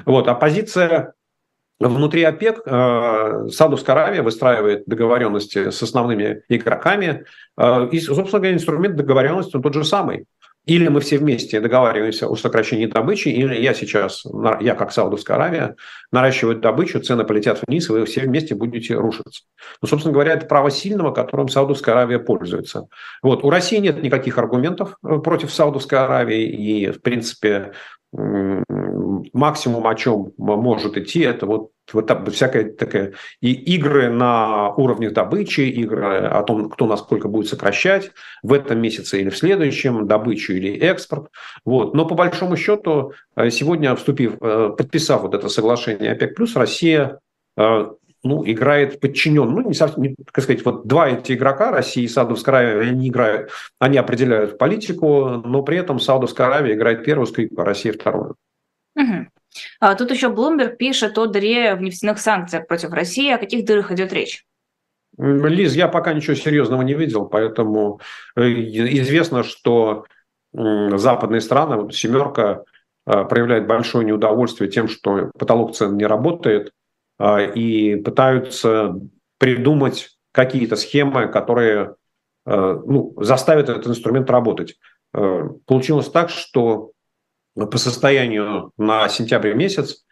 Вот, 0.04 0.26
оппозиция 0.26 1.12
Внутри 1.78 2.22
ОПЕК 2.22 2.62
э, 2.64 3.48
Саудовская 3.50 3.96
Аравия 3.96 4.22
выстраивает 4.22 4.84
договоренности 4.86 5.70
с 5.70 5.82
основными 5.82 6.42
игроками. 6.48 7.24
Э, 7.58 7.88
и, 7.92 8.00
собственно 8.00 8.40
говоря, 8.40 8.54
инструмент 8.54 8.96
договоренности 8.96 9.56
он 9.56 9.62
тот 9.62 9.74
же 9.74 9.84
самый. 9.84 10.26
Или 10.66 10.88
мы 10.88 11.00
все 11.00 11.18
вместе 11.18 11.60
договариваемся 11.60 12.26
о 12.26 12.34
сокращении 12.34 12.86
добычи, 12.86 13.28
или 13.28 13.54
я 13.54 13.72
сейчас, 13.72 14.26
я 14.60 14.74
как 14.74 14.90
Саудовская 14.90 15.36
Аравия, 15.36 15.76
наращиваю 16.10 16.58
добычу, 16.58 16.98
цены 16.98 17.24
полетят 17.24 17.62
вниз, 17.64 17.88
и 17.88 17.92
вы 17.92 18.04
все 18.04 18.22
вместе 18.22 18.56
будете 18.56 18.94
рушиться. 18.94 19.44
Ну, 19.80 19.86
собственно 19.86 20.12
говоря, 20.12 20.32
это 20.32 20.46
право 20.46 20.72
сильного, 20.72 21.12
которым 21.12 21.48
Саудовская 21.48 21.94
Аравия 21.94 22.18
пользуется. 22.18 22.88
Вот. 23.22 23.44
У 23.44 23.50
России 23.50 23.76
нет 23.76 24.02
никаких 24.02 24.38
аргументов 24.38 24.96
э, 25.04 25.18
против 25.18 25.54
Саудовской 25.54 26.00
Аравии, 26.00 26.48
и, 26.48 26.90
в 26.90 27.00
принципе, 27.00 27.72
максимум, 29.32 29.86
о 29.86 29.94
чем 29.94 30.32
может 30.36 30.96
идти, 30.96 31.20
это 31.20 31.46
вот, 31.46 31.70
вот 31.92 32.10
всякая 32.32 32.70
такая 32.70 33.12
и 33.40 33.52
игры 33.52 34.10
на 34.10 34.70
уровнях 34.74 35.12
добычи, 35.12 35.60
игры 35.60 36.26
о 36.26 36.42
том, 36.42 36.68
кто 36.70 36.86
насколько 36.86 37.28
будет 37.28 37.48
сокращать 37.48 38.12
в 38.42 38.52
этом 38.52 38.80
месяце 38.80 39.20
или 39.20 39.30
в 39.30 39.36
следующем, 39.36 40.06
добычу 40.06 40.52
или 40.52 40.76
экспорт. 40.78 41.28
Вот. 41.64 41.94
Но 41.94 42.06
по 42.06 42.14
большому 42.14 42.56
счету 42.56 43.12
э, 43.36 43.50
сегодня, 43.50 43.94
вступив, 43.94 44.36
э, 44.40 44.70
подписав 44.76 45.22
вот 45.22 45.34
это 45.34 45.48
соглашение 45.48 46.12
ОПЕК+, 46.12 46.38
Россия 46.54 47.20
э, 47.56 47.86
ну, 48.26 48.42
играет 48.44 49.00
подчинен. 49.00 49.50
Ну, 49.50 49.66
не 49.66 49.74
совсем, 49.74 50.02
не, 50.02 50.16
как 50.32 50.44
сказать, 50.44 50.64
вот 50.64 50.86
два 50.86 51.08
эти 51.08 51.32
игрока, 51.32 51.70
Россия 51.70 52.04
и 52.04 52.08
Саудовская 52.08 52.54
Аравия, 52.56 52.90
они 52.90 53.08
играют, 53.08 53.50
они 53.78 53.98
определяют 53.98 54.58
политику, 54.58 55.42
но 55.44 55.62
при 55.62 55.78
этом 55.78 56.00
Саудовская 56.00 56.48
Аравия 56.48 56.74
играет 56.74 57.04
первую 57.04 57.26
скрипку, 57.26 57.62
а 57.62 57.64
Россия 57.64 57.92
вторую. 57.92 58.36
Угу. 58.96 59.26
А 59.80 59.94
тут 59.94 60.10
еще 60.10 60.28
Блумберг 60.28 60.76
пишет 60.78 61.18
о 61.18 61.26
дыре 61.26 61.74
в 61.74 61.82
нефтяных 61.82 62.18
санкциях 62.18 62.66
против 62.66 62.92
России. 62.92 63.30
О 63.30 63.38
каких 63.38 63.64
дырах 63.64 63.92
идет 63.92 64.12
речь? 64.12 64.44
Лиз, 65.18 65.74
я 65.74 65.88
пока 65.88 66.12
ничего 66.12 66.34
серьезного 66.34 66.82
не 66.82 66.94
видел, 66.94 67.24
поэтому 67.26 68.00
э, 68.36 68.42
известно, 68.42 69.44
что 69.44 70.04
западные 70.52 71.40
страны, 71.40 71.90
семерка, 71.90 72.64
э, 73.06 73.24
проявляет 73.24 73.66
большое 73.66 74.04
неудовольствие 74.04 74.70
тем, 74.70 74.88
что 74.88 75.30
потолок 75.38 75.74
цен 75.74 75.96
не 75.96 76.06
работает, 76.06 76.72
а, 77.18 77.40
и 77.40 77.96
пытаются 77.96 78.94
придумать 79.38 80.10
какие-то 80.32 80.76
схемы, 80.76 81.28
которые 81.28 81.94
э, 82.44 82.80
ну, 82.86 83.14
заставят 83.18 83.70
этот 83.70 83.86
инструмент 83.86 84.30
работать. 84.30 84.76
Получилось 85.12 86.10
так, 86.10 86.28
что 86.28 86.92
по 87.56 87.78
состоянию 87.78 88.70
на 88.76 89.08
сентябрь 89.08 89.54
месяц 89.54 90.04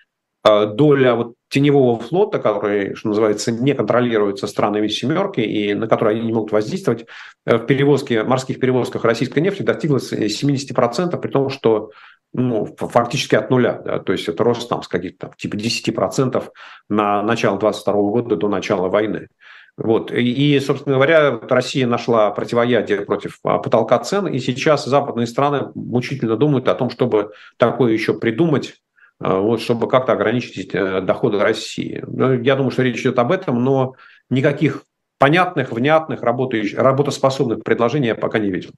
э, 0.45 0.67
доля 0.67 1.15
вот 1.15 1.35
теневого 1.49 1.99
флота, 2.01 2.39
который, 2.39 2.95
что 2.95 3.09
называется, 3.09 3.53
не 3.53 3.75
контролируется 3.75 4.47
странами 4.47 4.89
семерки 4.89 5.41
и 5.41 5.75
на 5.75 5.87
который 5.87 6.15
они 6.15 6.27
не 6.27 6.33
могут 6.33 6.53
воздействовать, 6.53 7.07
в 7.47 7.59
перевозке, 7.59 8.25
морских 8.25 8.59
перевозках 8.59 9.05
российской 9.05 9.41
нефти 9.41 9.63
достигла 9.63 9.99
70%, 9.99 11.17
при 11.19 11.31
том, 11.31 11.51
что 11.51 11.91
ну, 12.35 12.67
фактически 12.77 13.37
от 13.37 13.49
нуля. 13.51 13.81
Да? 13.85 14.01
То 14.01 14.13
есть 14.13 14.29
это 14.29 14.43
рост 14.43 14.69
там 14.69 14.83
с 14.83 14.89
каких-то 14.89 15.33
типа 15.37 15.55
10% 15.55 16.45
на 16.89 17.23
начало 17.23 17.59
22 17.59 17.95
года 17.95 18.37
до 18.37 18.49
начала 18.49 18.89
войны. 18.89 19.29
Вот. 19.77 20.13
И, 20.13 20.61
собственно 20.61 20.95
говоря, 20.95 21.39
Россия 21.49 21.87
нашла 21.87 22.31
противоядие 22.31 23.01
против 23.01 23.41
а, 23.43 23.59
потолка 23.59 23.99
цен, 23.99 24.29
и 24.29 24.39
сейчас 24.39 24.85
западные 24.85 25.27
страны 25.27 25.73
мучительно 25.75 26.37
думают 26.37 26.69
о 26.69 26.75
том, 26.75 26.91
чтобы 26.91 27.33
такое 27.57 27.93
еще 27.93 28.15
придумать, 28.15 28.77
а, 29.19 29.41
вот, 29.41 29.61
чтобы 29.61 29.89
как-то 29.89 30.13
ограничить 30.13 30.75
э, 30.75 31.01
доходы 31.01 31.41
России. 31.41 32.05
Ну, 32.07 32.41
я 32.41 32.55
думаю, 32.55 32.71
что 32.71 32.83
речь 32.83 33.01
идет 33.01 33.19
об 33.19 33.33
этом, 33.33 33.65
но 33.65 33.95
никаких 34.31 34.85
понятных, 35.19 35.73
внятных, 35.73 36.23
работающих, 36.23 36.79
работоспособных 36.79 37.65
предложений 37.65 38.09
я 38.09 38.15
пока 38.15 38.39
не 38.39 38.51
видел. 38.51 38.71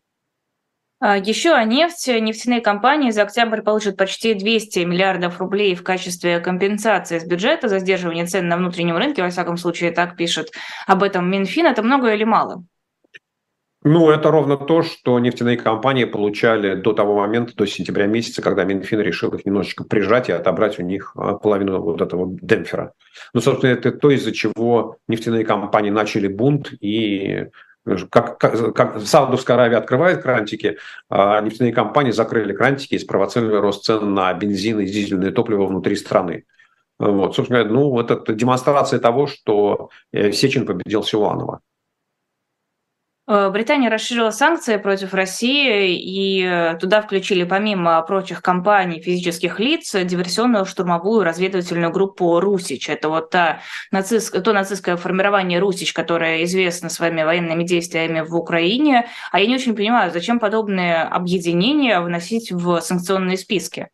А, 0.99 1.19
Еще 1.19 1.53
о 1.53 1.65
нефти. 1.65 2.19
Нефтяные 2.19 2.61
компании 2.61 3.11
за 3.11 3.23
октябрь 3.23 3.61
получат 3.61 3.97
почти 3.97 4.35
200 4.35 4.81
миллиардов 4.81 5.39
рублей 5.41 5.75
в 5.75 5.83
качестве 5.83 6.41
компенсации 6.41 7.19
с 7.19 7.25
бюджета 7.27 7.69
за 7.69 7.81
сдерживание 7.81 8.25
цен 8.25 8.49
на 8.49 8.57
внутреннем 8.57 8.97
рынке, 8.97 9.23
во 9.23 9.29
всяком 9.29 9.59
случае, 9.59 9.91
так 9.91 10.17
пишет 10.17 10.53
об 10.87 11.03
этом 11.03 11.31
Минфин. 11.31 11.67
Это 11.67 11.83
много 11.83 12.15
или 12.15 12.25
мало? 12.25 12.65
Ну, 13.89 14.11
это 14.11 14.33
ровно 14.33 14.57
то, 14.57 14.83
что 14.83 15.19
нефтяные 15.21 15.57
компании 15.59 16.07
получали 16.07 16.75
до 16.75 16.93
того 16.93 17.15
момента, 17.15 17.55
до 17.55 17.67
сентября 17.67 18.07
месяца, 18.07 18.43
когда 18.43 18.65
Минфин 18.65 18.99
решил 18.99 19.33
их 19.35 19.45
немножечко 19.45 19.85
прижать 19.85 20.29
и 20.29 20.33
отобрать 20.33 20.81
у 20.81 20.83
них 20.83 21.13
а, 21.15 21.35
половину 21.35 21.81
вот 21.81 22.01
этого 22.01 22.27
демпфера. 22.43 22.95
Ну, 23.33 23.41
собственно, 23.41 23.71
это 23.71 23.93
то, 23.93 24.11
из-за 24.11 24.33
чего 24.33 24.97
нефтяные 25.07 25.45
компании 25.45 25.91
начали 25.91 26.27
бунт 26.27 26.73
и 26.81 27.47
как, 28.11 28.39
как, 28.39 28.75
как 28.75 29.01
Саудовская 29.01 29.57
Аравия 29.57 29.77
открывает 29.77 30.23
крантики, 30.23 30.79
а 31.09 31.41
нефтяные 31.41 31.73
компании 31.73 32.11
закрыли 32.11 32.53
крантики 32.53 32.95
и 32.95 32.99
спровоцировали 32.99 33.57
рост 33.57 33.85
цен 33.85 34.15
на 34.15 34.33
бензин 34.35 34.81
и 34.81 34.87
дизельное 34.87 35.31
топливо 35.31 35.67
внутри 35.67 35.97
страны. 35.97 36.45
Вот, 36.99 37.37
собственно 37.37 37.63
говоря, 37.63 37.75
ну, 37.75 37.91
вот 37.91 38.11
это 38.11 38.33
демонстрация 38.33 38.99
того, 38.99 39.27
что 39.27 39.91
э, 40.13 40.33
Сечин 40.33 40.65
победил 40.65 41.03
Силуанова. 41.03 41.61
Э, 43.29 43.51
Британия 43.51 43.91
расширила 43.91 44.31
санкции 44.31 44.77
против 44.77 45.13
России, 45.13 45.99
и 45.99 46.45
э, 46.45 46.77
туда 46.79 47.03
включили 47.03 47.43
помимо 47.45 48.01
прочих 48.03 48.41
компаний 48.41 49.01
физических 49.01 49.59
лиц 49.59 49.95
диверсионную 49.95 50.65
штурмовую 50.65 51.25
разведывательную 51.25 51.91
группу 51.91 52.39
«Русич». 52.39 52.89
Это 52.89 53.09
вот 53.09 53.31
та 53.31 53.61
нацист, 53.91 54.43
то 54.43 54.53
нацистское 54.53 54.97
формирование 54.97 55.59
«Русич», 55.59 55.93
которое 55.93 56.45
известно 56.45 56.89
своими 56.89 57.23
военными 57.23 57.65
действиями 57.65 58.21
в 58.21 58.37
Украине. 58.37 59.09
А 59.33 59.41
я 59.41 59.47
не 59.47 59.57
очень 59.57 59.75
понимаю, 59.75 60.13
зачем 60.13 60.39
подобные 60.39 61.03
объединения 61.03 62.01
вносить 62.01 62.53
в 62.53 62.81
санкционные 62.81 63.39
списки? 63.39 63.89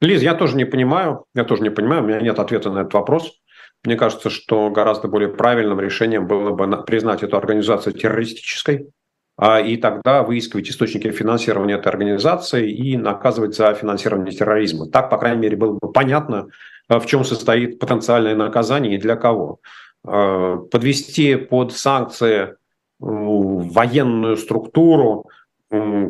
Лиз, 0.00 0.20
я 0.20 0.34
тоже 0.34 0.56
не 0.56 0.64
понимаю, 0.64 1.26
я 1.32 1.44
тоже 1.44 1.62
не 1.62 1.70
понимаю, 1.70 2.02
у 2.02 2.06
меня 2.06 2.20
нет 2.20 2.40
ответа 2.40 2.72
на 2.72 2.80
этот 2.80 2.94
вопрос. 2.94 3.40
Мне 3.84 3.96
кажется, 3.96 4.30
что 4.30 4.70
гораздо 4.70 5.08
более 5.08 5.28
правильным 5.28 5.80
решением 5.80 6.26
было 6.26 6.50
бы 6.50 6.84
признать 6.84 7.22
эту 7.22 7.36
организацию 7.36 7.92
террористической, 7.94 8.90
а, 9.36 9.60
и 9.60 9.76
тогда 9.76 10.22
выискивать 10.22 10.68
источники 10.68 11.10
финансирования 11.10 11.74
этой 11.74 11.88
организации 11.88 12.70
и 12.70 12.96
наказывать 12.96 13.56
за 13.56 13.74
финансирование 13.74 14.32
терроризма. 14.32 14.88
Так, 14.88 15.10
по 15.10 15.18
крайней 15.18 15.40
мере, 15.40 15.56
было 15.56 15.78
бы 15.80 15.90
понятно, 15.90 16.48
а, 16.88 17.00
в 17.00 17.06
чем 17.06 17.24
состоит 17.24 17.78
потенциальное 17.78 18.36
наказание 18.36 18.94
и 18.94 18.98
для 18.98 19.16
кого. 19.16 19.58
А, 20.04 20.56
подвести 20.56 21.34
под 21.36 21.72
санкции 21.72 22.56
военную 23.00 24.36
структуру, 24.36 25.28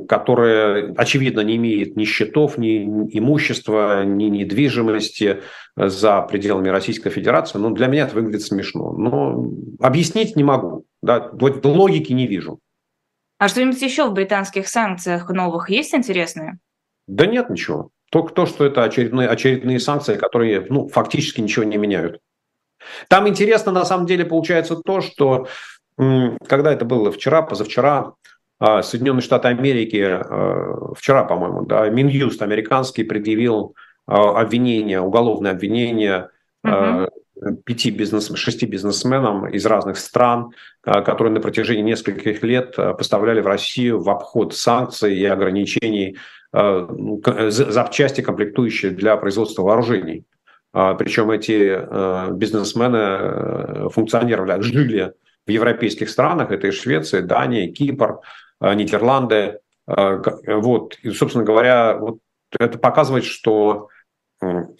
которая, 0.08 0.92
очевидно, 0.96 1.40
не 1.40 1.56
имеет 1.56 1.96
ни 1.96 2.04
счетов, 2.04 2.58
ни 2.58 2.84
имущества, 3.16 4.04
ни 4.04 4.24
недвижимости 4.24 5.42
за 5.76 6.22
пределами 6.22 6.68
Российской 6.68 7.10
Федерации, 7.10 7.58
ну, 7.58 7.70
для 7.70 7.86
меня 7.86 8.04
это 8.04 8.16
выглядит 8.16 8.42
смешно. 8.42 8.92
Но 8.92 9.46
объяснить 9.80 10.34
не 10.34 10.42
могу, 10.42 10.84
да, 11.00 11.30
логики 11.32 12.12
не 12.12 12.26
вижу. 12.26 12.58
А 13.38 13.48
что-нибудь 13.48 13.80
еще 13.80 14.08
в 14.08 14.12
британских 14.12 14.66
санкциях 14.68 15.30
новых 15.30 15.70
есть 15.70 15.94
интересное? 15.94 16.58
Да 17.06 17.26
нет 17.26 17.48
ничего. 17.48 17.90
Только 18.10 18.34
то, 18.34 18.46
что 18.46 18.64
это 18.64 18.82
очередные, 18.84 19.28
очередные 19.28 19.80
санкции, 19.80 20.16
которые 20.16 20.66
ну, 20.68 20.88
фактически 20.88 21.40
ничего 21.40 21.64
не 21.64 21.76
меняют. 21.76 22.20
Там 23.08 23.28
интересно, 23.28 23.70
на 23.70 23.84
самом 23.84 24.06
деле, 24.06 24.24
получается 24.24 24.76
то, 24.76 25.00
что 25.00 25.46
когда 25.96 26.72
это 26.72 26.84
было 26.84 27.12
вчера, 27.12 27.42
позавчера, 27.42 28.14
Соединенные 28.62 29.22
Штаты 29.22 29.48
Америки 29.48 30.00
а, 30.00 30.94
вчера, 30.94 31.24
по-моему, 31.24 31.64
да, 31.64 31.88
Минюст 31.88 32.40
американский 32.42 33.02
предъявил 33.02 33.74
а, 34.06 34.40
обвинение, 34.40 35.00
уголовное 35.00 35.50
обвинение 35.50 36.28
угу. 36.62 37.08
пяти 37.64 37.90
бизнес, 37.90 38.32
шести 38.36 38.66
бизнесменам 38.66 39.48
из 39.48 39.66
разных 39.66 39.96
стран, 39.96 40.50
которые 40.82 41.32
на 41.32 41.40
протяжении 41.40 41.82
нескольких 41.82 42.44
лет 42.44 42.76
поставляли 42.76 43.40
в 43.40 43.48
Россию 43.48 44.00
в 44.00 44.08
обход 44.08 44.54
санкций 44.54 45.16
и 45.16 45.24
ограничений 45.24 46.16
ну, 46.52 47.20
запчасти, 47.48 48.20
комплектующие 48.20 48.92
для 48.92 49.16
производства 49.16 49.62
вооружений. 49.62 50.24
Причем 50.72 51.30
эти 51.30 52.34
бизнесмены 52.34 53.88
функционировали, 53.88 54.60
жили 54.60 55.14
в 55.46 55.50
европейских 55.50 56.10
странах, 56.10 56.50
это 56.50 56.68
и 56.68 56.70
Швеция, 56.70 57.22
Дания, 57.22 57.72
Кипр, 57.72 58.20
Э, 58.51 58.51
Нидерланды. 58.74 59.60
Э, 59.86 60.22
вот, 60.46 60.98
и, 61.02 61.10
собственно 61.10 61.44
говоря, 61.44 61.96
вот 61.98 62.18
это 62.58 62.78
показывает, 62.78 63.24
что 63.24 63.88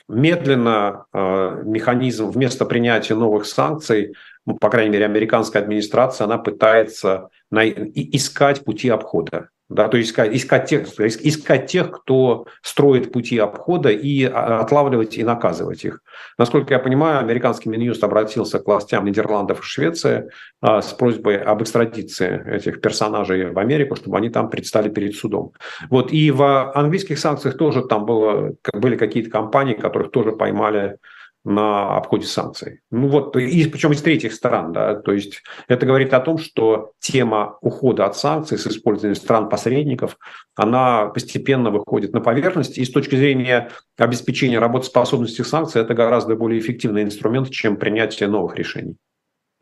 медленно 0.08 1.06
э, 1.12 1.62
механизм 1.64 2.30
вместо 2.30 2.64
принятия 2.64 3.14
новых 3.14 3.46
санкций, 3.46 4.14
ну, 4.44 4.56
по 4.56 4.70
крайней 4.70 4.90
мере, 4.90 5.04
американская 5.04 5.62
администрация, 5.62 6.24
она 6.24 6.38
пытается 6.38 7.28
искать 7.52 8.64
пути 8.64 8.88
обхода 8.88 9.50
да, 9.72 9.88
то 9.88 9.96
есть 9.96 10.10
искать, 10.10 10.34
искать, 10.34 10.68
тех, 10.68 10.88
искать 11.00 11.66
тех, 11.66 11.90
кто 11.90 12.46
строит 12.62 13.12
пути 13.12 13.38
обхода 13.38 13.90
и 13.90 14.24
а, 14.24 14.60
отлавливать 14.60 15.16
и 15.18 15.24
наказывать 15.24 15.84
их. 15.84 16.00
Насколько 16.38 16.74
я 16.74 16.80
понимаю, 16.80 17.18
американский 17.18 17.68
Минюст 17.68 18.04
обратился 18.04 18.58
к 18.58 18.66
властям 18.66 19.04
Нидерландов 19.04 19.60
и 19.60 19.62
Швеции 19.62 20.30
а, 20.60 20.82
с 20.82 20.92
просьбой 20.92 21.38
об 21.38 21.62
экстрадиции 21.62 22.56
этих 22.56 22.80
персонажей 22.80 23.50
в 23.50 23.58
Америку, 23.58 23.96
чтобы 23.96 24.16
они 24.18 24.30
там 24.30 24.50
предстали 24.50 24.88
перед 24.88 25.14
судом. 25.14 25.52
Вот, 25.90 26.12
и 26.12 26.30
в 26.30 26.72
английских 26.72 27.18
санкциях 27.18 27.56
тоже 27.56 27.82
там 27.82 28.04
было, 28.04 28.54
были 28.72 28.96
какие-то 28.96 29.30
компании, 29.30 29.74
которых 29.74 30.10
тоже 30.10 30.32
поймали 30.32 30.96
на 31.44 31.96
обходе 31.96 32.26
санкций. 32.26 32.80
Ну 32.90 33.08
вот, 33.08 33.36
и, 33.36 33.68
причем 33.68 33.92
из 33.92 34.02
третьих 34.02 34.32
стран, 34.32 34.72
да, 34.72 34.94
то 34.94 35.12
есть 35.12 35.42
это 35.66 35.86
говорит 35.86 36.14
о 36.14 36.20
том, 36.20 36.38
что 36.38 36.92
тема 37.00 37.58
ухода 37.60 38.06
от 38.06 38.16
санкций 38.16 38.58
с 38.58 38.66
использованием 38.66 39.16
стран-посредников, 39.16 40.18
она 40.54 41.06
постепенно 41.06 41.70
выходит 41.70 42.12
на 42.12 42.20
поверхность, 42.20 42.78
и 42.78 42.84
с 42.84 42.90
точки 42.90 43.16
зрения 43.16 43.70
обеспечения 43.98 44.58
работоспособности 44.58 45.42
санкций 45.42 45.82
это 45.82 45.94
гораздо 45.94 46.36
более 46.36 46.60
эффективный 46.60 47.02
инструмент, 47.02 47.50
чем 47.50 47.76
принятие 47.76 48.28
новых 48.28 48.56
решений. 48.56 48.96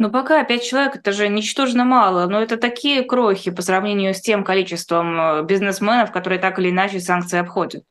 Но 0.01 0.09
пока 0.09 0.43
пять 0.45 0.65
человек 0.65 0.97
это 0.97 1.13
же 1.13 1.29
ничтожно 1.29 1.85
мало, 1.85 2.27
но 2.27 2.41
это 2.41 2.57
такие 2.57 3.03
крохи 3.03 3.51
по 3.51 3.61
сравнению 3.61 4.15
с 4.15 4.21
тем 4.23 4.45
количеством 4.45 5.21
э, 5.21 5.43
бизнесменов, 5.45 6.11
которые 6.11 6.39
так 6.39 6.59
или 6.59 6.71
иначе 6.71 7.01
санкции 7.01 7.39
обходят. 7.39 7.85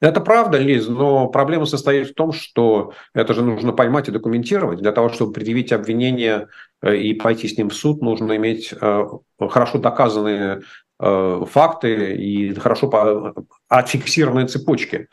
Это 0.00 0.20
правда, 0.20 0.58
Лиз, 0.58 0.88
но 0.88 1.28
проблема 1.28 1.64
состоит 1.64 2.10
в 2.10 2.14
том, 2.14 2.32
что 2.32 2.92
это 3.14 3.34
же 3.34 3.42
нужно 3.42 3.72
поймать 3.72 4.08
и 4.08 4.12
документировать. 4.12 4.80
Для 4.80 4.92
того, 4.92 5.08
чтобы 5.08 5.32
предъявить 5.32 5.72
обвинение 5.72 6.48
э, 6.82 6.96
и 6.96 7.14
пойти 7.14 7.48
с 7.48 7.56
ним 7.56 7.70
в 7.70 7.74
суд, 7.74 8.02
нужно 8.02 8.36
иметь 8.36 8.74
э, 8.78 9.04
хорошо 9.38 9.78
доказанные 9.78 10.62
э, 11.00 11.44
факты 11.48 12.14
и 12.16 12.54
хорошо 12.54 13.34
отфиксированные 13.68 14.46
цепочки. 14.46 15.08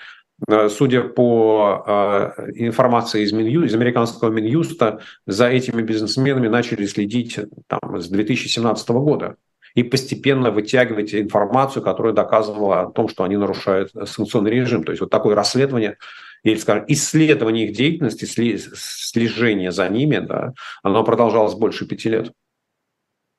Судя 0.69 1.03
по 1.03 2.33
информации 2.55 3.23
из, 3.23 3.33
Миню, 3.33 3.65
из 3.65 3.75
американского 3.75 4.29
Минюста, 4.29 5.01
за 5.27 5.49
этими 5.49 5.81
бизнесменами 5.81 6.47
начали 6.47 6.85
следить 6.85 7.37
там, 7.67 7.99
с 7.99 8.07
2017 8.07 8.89
года 8.91 9.35
и 9.75 9.83
постепенно 9.83 10.51
вытягивать 10.51 11.13
информацию, 11.13 11.83
которая 11.83 12.13
доказывала 12.13 12.81
о 12.81 12.91
том, 12.91 13.07
что 13.07 13.23
они 13.23 13.37
нарушают 13.37 13.91
санкционный 14.05 14.51
режим. 14.51 14.83
То 14.83 14.91
есть 14.91 15.01
вот 15.01 15.09
такое 15.09 15.35
расследование 15.35 15.97
или, 16.43 16.57
скажем, 16.57 16.85
исследование 16.87 17.67
их 17.67 17.75
деятельности, 17.75 18.25
слежение 18.25 19.71
за 19.71 19.89
ними, 19.89 20.19
да, 20.19 20.53
оно 20.83 21.03
продолжалось 21.03 21.53
больше 21.53 21.85
пяти 21.85 22.09
лет. 22.09 22.31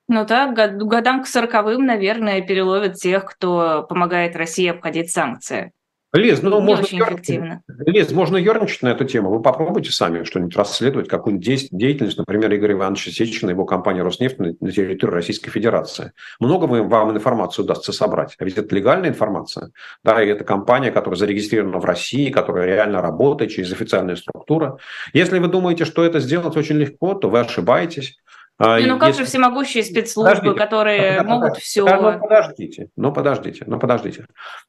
Ну 0.07 0.25
так, 0.25 0.53
годам 0.53 1.23
к 1.23 1.27
сороковым, 1.27 1.85
наверное, 1.85 2.41
переловят 2.41 2.95
тех, 2.95 3.25
кто 3.25 3.83
помогает 3.87 4.35
России 4.35 4.67
обходить 4.67 5.09
санкции. 5.09 5.71
Лиз, 6.13 6.41
ну, 6.41 6.59
можно 6.59 6.83
очень 6.83 6.99
эффективно. 6.99 7.63
Лиз, 7.85 8.11
можно 8.11 8.35
ерничать 8.35 8.81
на 8.81 8.89
эту 8.89 9.05
тему. 9.05 9.29
Вы 9.29 9.41
попробуйте 9.41 9.91
сами 9.91 10.23
что-нибудь 10.23 10.55
расследовать, 10.57 11.07
какую-нибудь 11.07 11.69
деятельность, 11.71 12.17
например, 12.17 12.53
Игоря 12.53 12.73
Ивановича 12.73 13.11
Сечина, 13.11 13.51
его 13.51 13.65
компания 13.65 14.03
«Роснефть» 14.03 14.37
на 14.39 14.71
территории 14.71 15.13
Российской 15.13 15.51
Федерации. 15.51 16.11
Много 16.39 16.65
вам 16.65 17.11
информации 17.11 17.61
удастся 17.61 17.93
собрать. 17.93 18.35
А 18.39 18.43
ведь 18.43 18.57
это 18.57 18.75
легальная 18.75 19.09
информация. 19.09 19.71
Да, 20.03 20.21
и 20.21 20.27
это 20.27 20.43
компания, 20.43 20.91
которая 20.91 21.17
зарегистрирована 21.17 21.79
в 21.79 21.85
России, 21.85 22.29
которая 22.29 22.65
реально 22.65 23.01
работает 23.01 23.51
через 23.51 23.71
официальную 23.71 24.17
структуру. 24.17 24.79
Если 25.13 25.39
вы 25.39 25.47
думаете, 25.47 25.85
что 25.85 26.03
это 26.03 26.19
сделать 26.19 26.57
очень 26.57 26.75
легко, 26.75 27.13
то 27.13 27.29
вы 27.29 27.39
ошибаетесь. 27.39 28.17
А, 28.63 28.79
ну, 28.79 28.99
как 28.99 29.09
Если... 29.09 29.23
же 29.23 29.27
всемогущие 29.27 29.83
спецслужбы, 29.83 30.53
подождите, 30.53 30.59
которые 30.59 30.99
подождите, 30.99 31.29
могут 31.29 31.49
подождите, 31.49 31.65
все... 31.65 31.81
Ну, 31.81 32.19
подождите, 32.19 32.89
ну, 32.95 33.11
подождите, 33.11 33.65
ну, 33.67 33.79
подождите. 33.79 34.25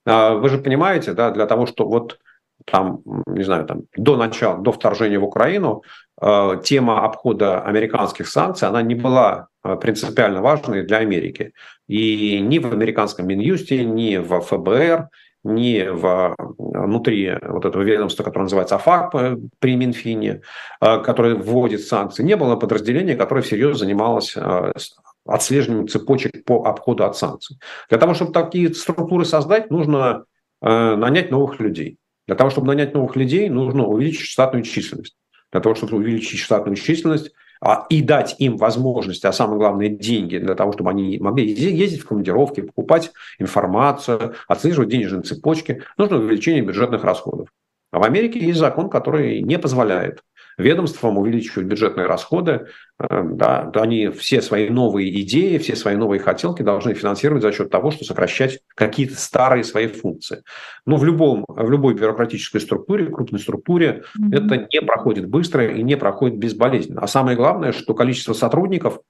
А, 0.07 0.35
вы 0.35 0.49
же 0.49 0.59
понимаете, 0.59 1.13
да, 1.13 1.31
для 1.31 1.47
того, 1.47 1.67
что 1.67 1.87
вот 1.87 2.19
там, 2.65 3.01
не 3.27 3.43
знаю, 3.43 3.67
там, 3.67 3.83
до 3.97 4.17
начала, 4.17 4.59
до 4.59 4.73
вторжения 4.73 5.19
в 5.19 5.25
Украину 5.25 5.83
э, 6.21 6.61
тема 6.63 7.05
обхода 7.05 7.61
американских 7.61 8.29
санкций, 8.29 8.69
она 8.69 8.83
не 8.83 8.95
была 8.95 9.49
принципиально 9.81 10.43
важной 10.43 10.85
для 10.85 10.99
Америки. 10.99 11.53
И 11.89 12.41
ни 12.41 12.59
в 12.59 12.73
американском 12.73 13.27
Минюсте, 13.27 13.85
ни 13.85 14.17
в 14.17 14.41
ФБР, 14.41 15.09
ни 15.45 15.83
в, 15.89 16.35
внутри 16.59 17.33
вот 17.43 17.65
этого 17.65 17.83
ведомства, 17.83 18.23
которое 18.23 18.45
называется 18.45 18.77
АФАК 18.77 19.15
при 19.59 19.77
Минфине, 19.77 20.43
которое 20.81 21.35
вводит 21.35 21.83
санкции, 21.83 22.23
не 22.23 22.37
было 22.37 22.57
подразделения, 22.57 23.17
которое 23.17 23.43
всерьез 23.43 23.79
занималось 23.79 24.37
отслеживанием 25.27 25.89
цепочек 25.89 26.45
по 26.45 26.65
обходу 26.65 27.05
от 27.05 27.17
санкций. 27.17 27.59
Для 27.89 27.99
того, 27.99 28.15
чтобы 28.15 28.33
такие 28.33 28.73
структуры 28.75 29.25
создать, 29.25 29.71
нужно 29.71 30.25
нанять 30.61 31.31
новых 31.31 31.59
людей. 31.59 31.99
Для 32.27 32.37
того, 32.37 32.51
чтобы 32.51 32.69
нанять 32.69 32.95
новых 32.95 33.17
людей, 33.17 33.49
нужно 33.49 33.85
увеличить 33.85 34.27
штатную 34.27 34.63
численность. 34.63 35.17
Для 35.51 35.61
того, 35.61 35.75
чтобы 35.75 35.97
увеличить 35.97 36.39
штатную 36.39 36.77
численность, 36.77 37.29
а, 37.29 37.42
и 37.89 38.03
дать 38.03 38.37
им 38.39 38.57
возможность, 38.57 39.25
а 39.25 39.33
самое 39.33 39.59
главное, 39.59 39.89
деньги 39.89 40.39
для 40.39 40.55
того, 40.55 40.73
чтобы 40.73 40.91
они 40.91 41.19
могли 41.19 41.47
ездить 41.47 42.01
в 42.01 42.07
командировки, 42.07 42.63
покупать 42.63 43.13
информацию, 43.39 44.35
отслеживать 44.49 44.89
денежные 44.89 45.23
цепочки, 45.23 45.83
нужно 45.97 46.19
увеличение 46.19 46.63
бюджетных 46.63 47.05
расходов. 47.05 47.49
А 47.93 47.99
в 47.99 48.05
Америке 48.05 48.41
есть 48.41 48.59
закон, 48.59 48.89
который 48.89 49.43
не 49.43 49.59
позволяет 49.59 50.23
ведомствам 50.59 51.19
увеличивать 51.19 51.67
бюджетные 51.67 52.07
расходы. 52.07 52.67
Э, 52.99 53.23
да, 53.25 53.71
они 53.75 54.09
все 54.09 54.43
свои 54.43 54.69
новые 54.69 55.21
идеи, 55.23 55.59
все 55.59 55.77
свои 55.77 55.97
новые 55.97 56.21
хотелки 56.21 56.63
должны 56.63 56.95
финансировать 56.95 57.43
за 57.43 57.53
счет 57.53 57.71
того, 57.71 57.91
что 57.91 58.05
сокращать 58.05 58.61
какие-то 58.75 59.17
старые 59.17 59.65
свои 59.65 59.87
функции. 59.87 60.43
Но 60.87 60.97
в, 60.97 61.05
любом, 61.05 61.45
в 61.49 61.71
любой 61.71 61.95
бюрократической 61.95 62.61
структуре, 62.61 63.07
крупной 63.07 63.41
структуре, 63.41 64.03
mm-hmm. 64.19 64.37
это 64.37 64.69
не 64.73 64.81
проходит 64.81 65.29
быстро 65.29 65.67
и 65.67 65.83
не 65.83 65.97
проходит 65.97 66.39
безболезненно. 66.39 67.03
А 67.03 67.07
самое 67.07 67.37
главное, 67.37 67.73
что 67.73 67.95
количество 67.95 68.33
сотрудников, 68.33 69.01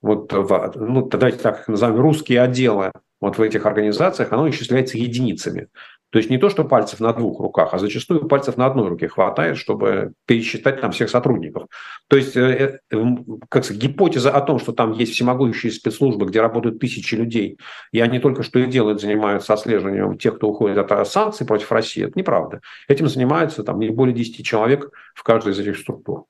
вот, 0.00 0.32
в, 0.32 0.72
ну, 0.76 1.08
давайте 1.08 1.38
так 1.38 1.66
назовем, 1.68 2.00
русские 2.00 2.40
отделы 2.40 2.92
вот 3.20 3.38
в 3.38 3.42
этих 3.42 3.66
организациях, 3.66 4.32
оно 4.32 4.48
исчисляется 4.48 4.96
единицами. 4.96 5.68
То 6.10 6.18
есть 6.18 6.30
не 6.30 6.38
то, 6.38 6.48
что 6.48 6.64
пальцев 6.64 7.00
на 7.00 7.12
двух 7.12 7.40
руках, 7.40 7.74
а 7.74 7.78
зачастую 7.78 8.26
пальцев 8.28 8.56
на 8.56 8.66
одной 8.66 8.88
руке 8.88 9.08
хватает, 9.08 9.58
чтобы 9.58 10.12
пересчитать 10.26 10.80
там 10.80 10.92
всех 10.92 11.10
сотрудников. 11.10 11.66
То 12.08 12.16
есть 12.16 12.36
э, 12.36 12.80
э, 12.90 13.04
как 13.50 13.64
сказать, 13.64 13.82
гипотеза 13.82 14.30
о 14.30 14.40
том, 14.40 14.58
что 14.58 14.72
там 14.72 14.92
есть 14.92 15.12
всемогущие 15.12 15.70
спецслужбы, 15.70 16.26
где 16.26 16.40
работают 16.40 16.78
тысячи 16.78 17.14
людей, 17.14 17.58
и 17.92 18.00
они 18.00 18.18
только 18.20 18.42
что 18.42 18.58
и 18.58 18.66
делают, 18.66 19.00
занимаются 19.00 19.52
отслеживанием 19.52 20.16
тех, 20.16 20.36
кто 20.36 20.48
уходит 20.48 20.78
от 20.78 21.08
санкций 21.08 21.46
против 21.46 21.70
России, 21.72 22.04
это 22.04 22.18
неправда. 22.18 22.60
Этим 22.88 23.08
занимаются 23.08 23.62
там 23.62 23.78
не 23.78 23.90
более 23.90 24.14
10 24.14 24.44
человек 24.46 24.90
в 25.14 25.22
каждой 25.22 25.52
из 25.52 25.58
этих 25.58 25.78
структур. 25.78 26.24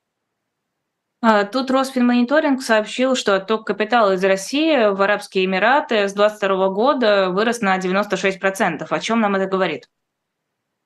А, 1.21 1.43
тут 1.43 1.69
Росфинмониторинг 1.69 2.61
сообщил, 2.61 3.15
что 3.15 3.35
отток 3.35 3.67
капитала 3.67 4.13
из 4.13 4.23
России 4.23 4.93
в 4.93 5.01
Арабские 5.01 5.45
Эмираты 5.45 6.07
с 6.07 6.13
2022 6.13 6.69
года 6.69 7.29
вырос 7.29 7.59
на 7.59 7.77
96%. 7.77 8.85
О 8.89 8.99
чем 8.99 9.19
нам 9.19 9.35
это 9.35 9.47
говорит? 9.47 9.89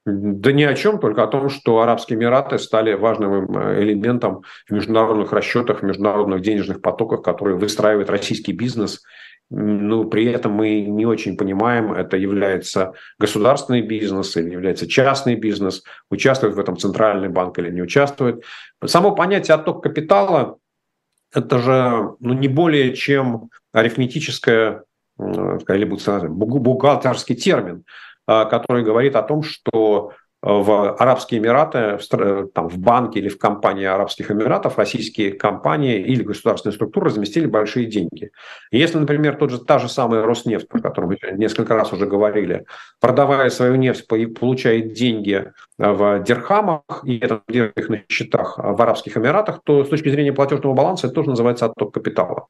Да 0.06 0.52
ни 0.52 0.64
о 0.64 0.74
чем, 0.74 1.00
только 1.00 1.24
о 1.24 1.28
том, 1.28 1.50
что 1.50 1.80
Арабские 1.80 2.18
Эмираты 2.18 2.58
стали 2.58 2.94
важным 2.94 3.56
э, 3.56 3.84
элементом 3.84 4.44
в 4.68 4.74
международных 4.74 5.32
расчетах, 5.32 5.80
в 5.80 5.86
международных 5.86 6.42
денежных 6.42 6.82
потоках, 6.82 7.22
которые 7.22 7.56
выстраивает 7.58 8.10
российский 8.10 8.52
бизнес 8.52 9.02
ну, 9.50 10.06
при 10.06 10.26
этом 10.26 10.54
мы 10.54 10.82
не 10.82 11.06
очень 11.06 11.38
понимаем, 11.38 11.94
это 11.94 12.18
является 12.18 12.94
государственный 13.20 13.82
бизнес 13.82 14.36
или 14.36 14.52
является 14.52 14.88
частный 14.88 15.36
бизнес, 15.36 15.84
участвует 16.10 16.56
в 16.56 16.60
этом 16.60 16.78
центральный 16.78 17.30
банк 17.30 17.60
или 17.60 17.70
не 17.70 17.82
участвует. 17.82 18.44
Само 18.86 19.14
понятие 19.14 19.56
отток 19.56 19.84
капитала– 19.84 20.58
это 21.34 21.60
же 21.60 22.16
ну, 22.20 22.34
не 22.34 22.48
более 22.48 22.96
чем 22.96 23.50
арифметическое 23.72 24.84
или 25.20 25.86
бухгалтерский 25.86 27.36
термин, 27.36 27.84
а, 28.26 28.46
который 28.46 28.84
говорит 28.84 29.16
о 29.16 29.24
том, 29.24 29.44
что 29.44 30.14
в 30.46 30.96
Арабские 30.98 31.40
Эмираты, 31.40 31.98
в, 31.98 32.48
там, 32.54 32.68
в 32.68 32.78
банке 32.78 33.20
или 33.20 33.30
в 33.30 33.38
компании 33.38 33.86
Арабских 33.86 34.30
Эмиратов 34.30 34.78
российские 34.78 35.32
компании 35.32 36.02
или 36.02 36.22
государственные 36.22 36.76
структуры 36.76 37.06
разместили 37.06 37.46
большие 37.46 37.86
деньги. 37.86 38.32
И 38.70 38.78
если, 38.78 38.98
например, 38.98 39.38
тот 39.38 39.52
же, 39.52 39.60
та 39.60 39.80
же 39.80 39.88
самая 39.88 40.22
Роснефть, 40.22 40.68
про 40.68 40.82
которую 40.82 41.18
мы 41.18 41.38
несколько 41.38 41.76
раз 41.76 41.94
уже 41.94 42.08
говорили, 42.08 42.66
продавая 43.00 43.50
свою 43.50 43.76
нефть, 43.76 44.06
получает 44.08 44.92
деньги 44.92 45.50
в 45.78 46.24
дирхамах 46.24 47.04
и 47.06 47.20
это 47.20 47.42
их 47.48 47.88
на 47.88 48.02
счетах 48.10 48.58
в 48.58 48.82
Арабских 48.82 49.16
Эмиратах, 49.16 49.62
то 49.64 49.86
с 49.86 49.90
точки 49.90 50.10
зрения 50.10 50.34
платежного 50.34 50.74
баланса 50.74 51.08
это 51.08 51.16
тоже 51.16 51.30
называется 51.30 51.68
отток 51.68 51.94
капитала. 51.94 52.48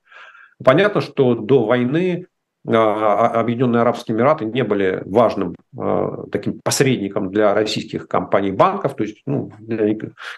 Понятно, 0.63 1.01
что 1.01 1.35
до 1.35 1.65
войны 1.65 2.25
Объединенные 2.65 3.81
Арабские 3.81 4.15
Эмираты 4.15 4.45
не 4.45 4.63
были 4.63 5.01
важным 5.05 5.53
а, 5.77 6.25
таким 6.31 6.61
посредником 6.63 7.29
для 7.29 7.53
российских 7.53 8.07
компаний 8.07 8.51
банков. 8.51 8.95
То 8.95 9.03
есть, 9.03 9.21
ну, 9.25 9.51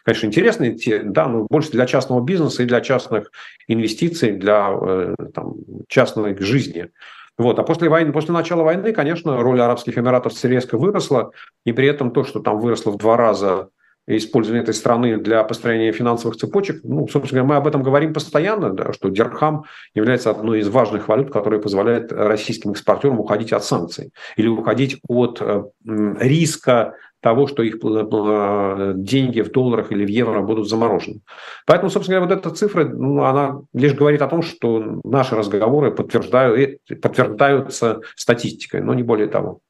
конечно, 0.03 0.25
интересные, 0.25 0.73
те, 0.73 1.03
да, 1.03 1.27
но 1.27 1.45
больше 1.47 1.71
для 1.71 1.85
частного 1.85 2.21
бизнеса 2.21 2.63
и 2.63 2.65
для 2.65 2.81
частных 2.81 3.31
инвестиций, 3.67 4.31
для 4.31 4.69
э, 4.71 5.15
там, 5.35 5.53
частной 5.87 6.35
жизни. 6.39 6.89
Вот. 7.37 7.59
А 7.59 7.63
после, 7.63 7.89
войны, 7.89 8.11
после 8.11 8.33
начала 8.33 8.63
войны, 8.63 8.91
конечно, 8.91 9.41
роль 9.41 9.61
Арабских 9.61 9.97
Эмиратов 9.97 10.33
резко 10.43 10.77
выросла, 10.77 11.31
и 11.63 11.73
при 11.73 11.87
этом 11.87 12.11
то, 12.11 12.23
что 12.23 12.39
там 12.39 12.59
выросло 12.59 12.91
в 12.91 12.97
два 12.97 13.17
раза 13.17 13.69
использования 14.07 14.61
этой 14.61 14.73
страны 14.73 15.17
для 15.17 15.43
построения 15.43 15.91
финансовых 15.91 16.37
цепочек, 16.37 16.81
ну, 16.83 17.07
собственно 17.07 17.41
говоря, 17.41 17.55
мы 17.55 17.55
об 17.55 17.67
этом 17.67 17.83
говорим 17.83 18.13
постоянно, 18.13 18.71
да, 18.71 18.93
что 18.93 19.09
дирхам 19.09 19.65
является 19.93 20.29
одной 20.29 20.59
из 20.59 20.69
важных 20.69 21.07
валют, 21.07 21.31
которая 21.31 21.59
позволяет 21.59 22.11
российским 22.11 22.71
экспортерам 22.71 23.19
уходить 23.19 23.53
от 23.53 23.63
санкций 23.63 24.11
или 24.37 24.47
уходить 24.47 24.99
от 25.07 25.41
э, 25.41 25.63
риска 25.85 26.95
того, 27.25 27.47
что 27.47 27.63
их 27.63 27.77
э, 27.83 28.93
деньги 28.95 29.41
в 29.41 29.51
долларах 29.51 29.91
или 29.91 30.05
в 30.05 30.09
евро 30.09 30.41
будут 30.41 30.69
заморожены. 30.69 31.21
Поэтому, 31.65 31.89
собственно 31.89 32.19
говоря, 32.19 32.35
вот 32.35 32.45
эта 32.45 32.55
цифра, 32.55 32.85
ну, 32.85 33.23
она 33.23 33.61
лишь 33.73 33.95
говорит 33.95 34.21
о 34.21 34.27
том, 34.27 34.43
что 34.43 35.01
наши 35.03 35.35
разговоры 35.35 35.89
подтверждают, 35.89 36.81
подтверждаются 37.01 38.01
статистикой, 38.15 38.81
но 38.81 38.93
не 38.93 39.01
более 39.01 39.27
того. 39.27 39.61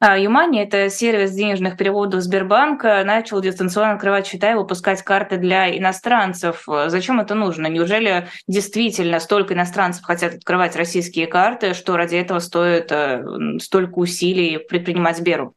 А 0.00 0.16
Юмани, 0.16 0.62
это 0.62 0.90
сервис 0.90 1.32
денежных 1.32 1.76
переводов 1.76 2.20
Сбербанка, 2.20 3.02
начал 3.04 3.40
дистанционно 3.40 3.94
открывать 3.94 4.28
счета 4.28 4.52
и 4.52 4.54
выпускать 4.54 5.02
карты 5.02 5.38
для 5.38 5.76
иностранцев. 5.76 6.64
Зачем 6.86 7.18
это 7.18 7.34
нужно? 7.34 7.66
Неужели 7.66 8.28
действительно 8.46 9.18
столько 9.18 9.54
иностранцев 9.54 10.04
хотят 10.04 10.34
открывать 10.34 10.76
российские 10.76 11.26
карты, 11.26 11.74
что 11.74 11.96
ради 11.96 12.14
этого 12.14 12.38
стоит 12.38 12.92
э, 12.92 13.24
столько 13.60 13.98
усилий 13.98 14.58
предпринимать 14.58 15.16
Сберу? 15.16 15.54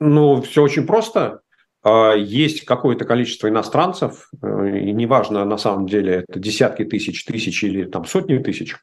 Ну, 0.00 0.42
все 0.42 0.64
очень 0.64 0.84
просто. 0.84 1.42
А, 1.84 2.14
есть 2.14 2.64
какое-то 2.64 3.04
количество 3.04 3.48
иностранцев, 3.48 4.28
э, 4.42 4.78
и 4.80 4.90
неважно 4.90 5.44
на 5.44 5.58
самом 5.58 5.86
деле, 5.86 6.24
это 6.28 6.40
десятки 6.40 6.84
тысяч, 6.84 7.24
тысячи 7.24 7.66
или 7.66 7.84
там 7.84 8.04
сотни 8.04 8.38
тысяч, 8.38 8.76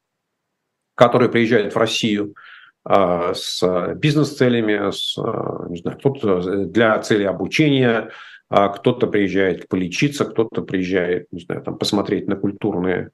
которые 0.96 1.28
приезжают 1.28 1.74
в 1.74 1.78
Россию– 1.78 2.36
с 2.86 3.94
бизнес-целями, 3.96 4.92
с, 4.92 5.18
а, 5.18 5.68
не 5.70 5.78
знаю, 5.78 5.98
кто-то 5.98 6.66
для 6.66 7.00
цели 7.00 7.24
обучения, 7.24 8.10
а 8.50 8.70
кто-то 8.70 9.08
приезжает 9.08 9.68
полечиться, 9.68 10.26
кто-то 10.26 10.62
приезжает, 10.62 11.28
не 11.32 11.40
знаю, 11.40 11.62
там, 11.62 11.78
посмотреть 11.78 12.28
на 12.28 12.36
культурные 12.36 13.12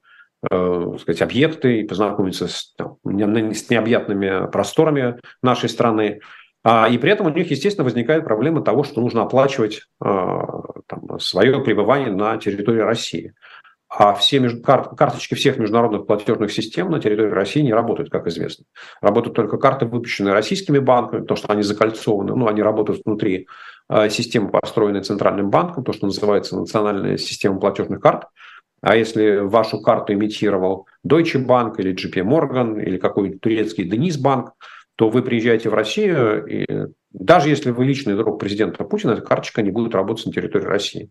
э, 0.49 0.93
сказать, 0.99 1.21
объекты 1.21 1.81
и 1.81 1.87
познакомиться 1.87 2.47
с, 2.47 2.75
с 2.75 3.69
необъятными 3.69 4.49
просторами 4.51 5.19
нашей 5.43 5.69
страны. 5.69 6.21
И 6.91 6.97
при 6.97 7.11
этом 7.11 7.27
у 7.27 7.29
них, 7.29 7.49
естественно, 7.51 7.85
возникает 7.85 8.25
проблема 8.25 8.61
того, 8.61 8.83
что 8.83 8.99
нужно 8.99 9.21
оплачивать 9.21 9.83
там, 9.97 11.19
свое 11.19 11.63
пребывание 11.63 12.11
на 12.11 12.37
территории 12.37 12.81
России. 12.81 13.33
А 13.89 14.13
все 14.13 14.39
меж... 14.39 14.53
кар... 14.63 14.95
карточки 14.95 15.33
всех 15.33 15.57
международных 15.57 16.05
платежных 16.05 16.51
систем 16.51 16.91
на 16.91 16.99
территории 16.99 17.31
России 17.31 17.61
не 17.61 17.73
работают, 17.73 18.11
как 18.11 18.27
известно. 18.27 18.65
Работают 19.01 19.35
только 19.35 19.57
карты, 19.57 19.85
выпущенные 19.87 20.33
российскими 20.33 20.77
банками, 20.77 21.25
то, 21.25 21.35
что 21.35 21.51
они 21.51 21.63
закольцованы, 21.63 22.35
ну, 22.35 22.47
они 22.47 22.61
работают 22.61 23.01
внутри 23.03 23.47
э, 23.89 24.09
системы, 24.09 24.49
построенной 24.49 25.01
Центральным 25.01 25.49
банком, 25.49 25.83
то, 25.83 25.91
что 25.91 26.05
называется 26.05 26.55
национальная 26.55 27.17
система 27.17 27.59
платежных 27.59 27.99
карт. 27.99 28.25
А 28.81 28.95
если 28.95 29.37
вашу 29.37 29.81
карту 29.81 30.13
имитировал 30.13 30.87
Deutsche 31.05 31.43
Bank 31.43 31.75
или 31.79 31.93
JP 31.93 32.23
Morgan 32.23 32.81
или 32.81 32.97
какой-нибудь 32.97 33.41
турецкий 33.41 33.85
Денис 33.85 34.17
Банк, 34.17 34.53
то 34.95 35.09
вы 35.09 35.23
приезжаете 35.23 35.69
в 35.69 35.73
Россию, 35.73 36.45
и 36.45 36.65
даже 37.11 37.49
если 37.49 37.71
вы 37.71 37.85
личный 37.85 38.15
друг 38.15 38.39
президента 38.39 38.83
Путина, 38.83 39.11
эта 39.11 39.21
карточка 39.21 39.61
не 39.61 39.71
будет 39.71 39.95
работать 39.95 40.25
на 40.25 40.31
территории 40.31 40.65
России. 40.65 41.09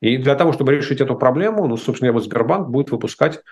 И 0.00 0.16
для 0.16 0.34
того, 0.34 0.52
чтобы 0.52 0.72
решить 0.72 1.00
эту 1.00 1.16
проблему, 1.16 1.66
ну, 1.66 1.76
собственно, 1.76 2.12
вот 2.12 2.24
Сбербанк 2.24 2.68
будет 2.68 2.90
выпускать 2.90 3.42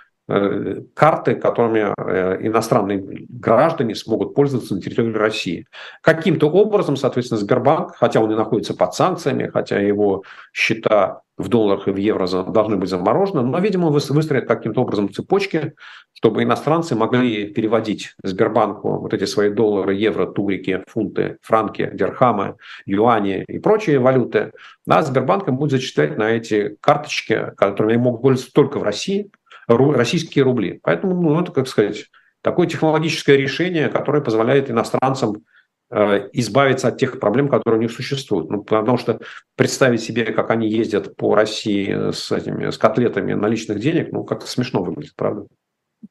карты, 0.95 1.35
которыми 1.35 1.93
э, 1.97 2.47
иностранные 2.47 3.27
граждане 3.29 3.95
смогут 3.95 4.35
пользоваться 4.35 4.75
на 4.75 4.81
территории 4.81 5.13
России. 5.13 5.67
Каким-то 6.03 6.49
образом, 6.49 6.97
соответственно, 6.97 7.41
Сбербанк, 7.41 7.97
хотя 7.97 8.21
он 8.21 8.31
и 8.31 8.37
находится 8.37 8.75
под 8.75 8.95
санкциями, 8.95 9.51
хотя 9.53 9.81
его 9.81 10.23
счета 10.53 11.23
в 11.37 11.49
долларах 11.49 11.89
и 11.89 11.91
в 11.91 11.97
евро 11.97 12.27
должны 12.45 12.77
быть 12.77 12.91
заморожены, 12.91 13.43
но, 13.43 13.59
видимо, 13.59 13.89
выстроят 13.89 14.47
каким-то 14.47 14.83
образом 14.83 15.13
цепочки, 15.13 15.73
чтобы 16.13 16.43
иностранцы 16.43 16.95
могли 16.95 17.47
переводить 17.47 18.15
Сбербанку 18.23 18.99
вот 18.99 19.15
эти 19.15 19.25
свои 19.25 19.51
доллары, 19.51 19.95
евро, 19.95 20.27
турики, 20.27 20.85
фунты, 20.87 21.39
франки, 21.41 21.91
дирхамы, 21.95 22.57
юани 22.85 23.45
и 23.49 23.59
прочие 23.59 23.99
валюты, 23.99 24.53
а 24.87 25.03
Сбербанк 25.03 25.49
им 25.49 25.57
будет 25.57 25.73
зачислять 25.73 26.19
на 26.19 26.31
эти 26.31 26.77
карточки, 26.81 27.53
которыми 27.57 27.97
могут 27.97 28.23
пользоваться 28.23 28.53
только 28.53 28.79
в 28.79 28.83
России, 28.83 29.31
российские 29.77 30.45
рубли. 30.45 30.81
Поэтому, 30.83 31.21
ну, 31.21 31.41
это, 31.41 31.53
как 31.53 31.69
сказать, 31.69 32.07
такое 32.43 32.67
технологическое 32.67 33.37
решение, 33.37 33.89
которое 33.89 34.23
позволяет 34.23 34.71
иностранцам 34.71 35.45
э, 35.91 36.29
избавиться 36.33 36.89
от 36.89 36.99
тех 36.99 37.21
проблем, 37.21 37.49
которые 37.49 37.79
у 37.79 37.83
них 37.83 37.93
существуют. 37.93 38.51
Ну, 38.51 38.63
потому 38.63 38.99
что 38.99 39.21
представить 39.57 40.03
себе, 40.03 40.25
как 40.27 40.51
они 40.51 40.69
ездят 40.69 41.17
по 41.17 41.35
России 41.35 42.13
с, 42.13 42.33
этими, 42.33 42.71
с 42.71 42.79
котлетами 42.79 43.35
наличных 43.35 43.79
денег, 43.81 44.13
ну, 44.13 44.25
как-то 44.25 44.47
смешно 44.47 44.83
выглядит, 44.83 45.15
правда? 45.17 45.47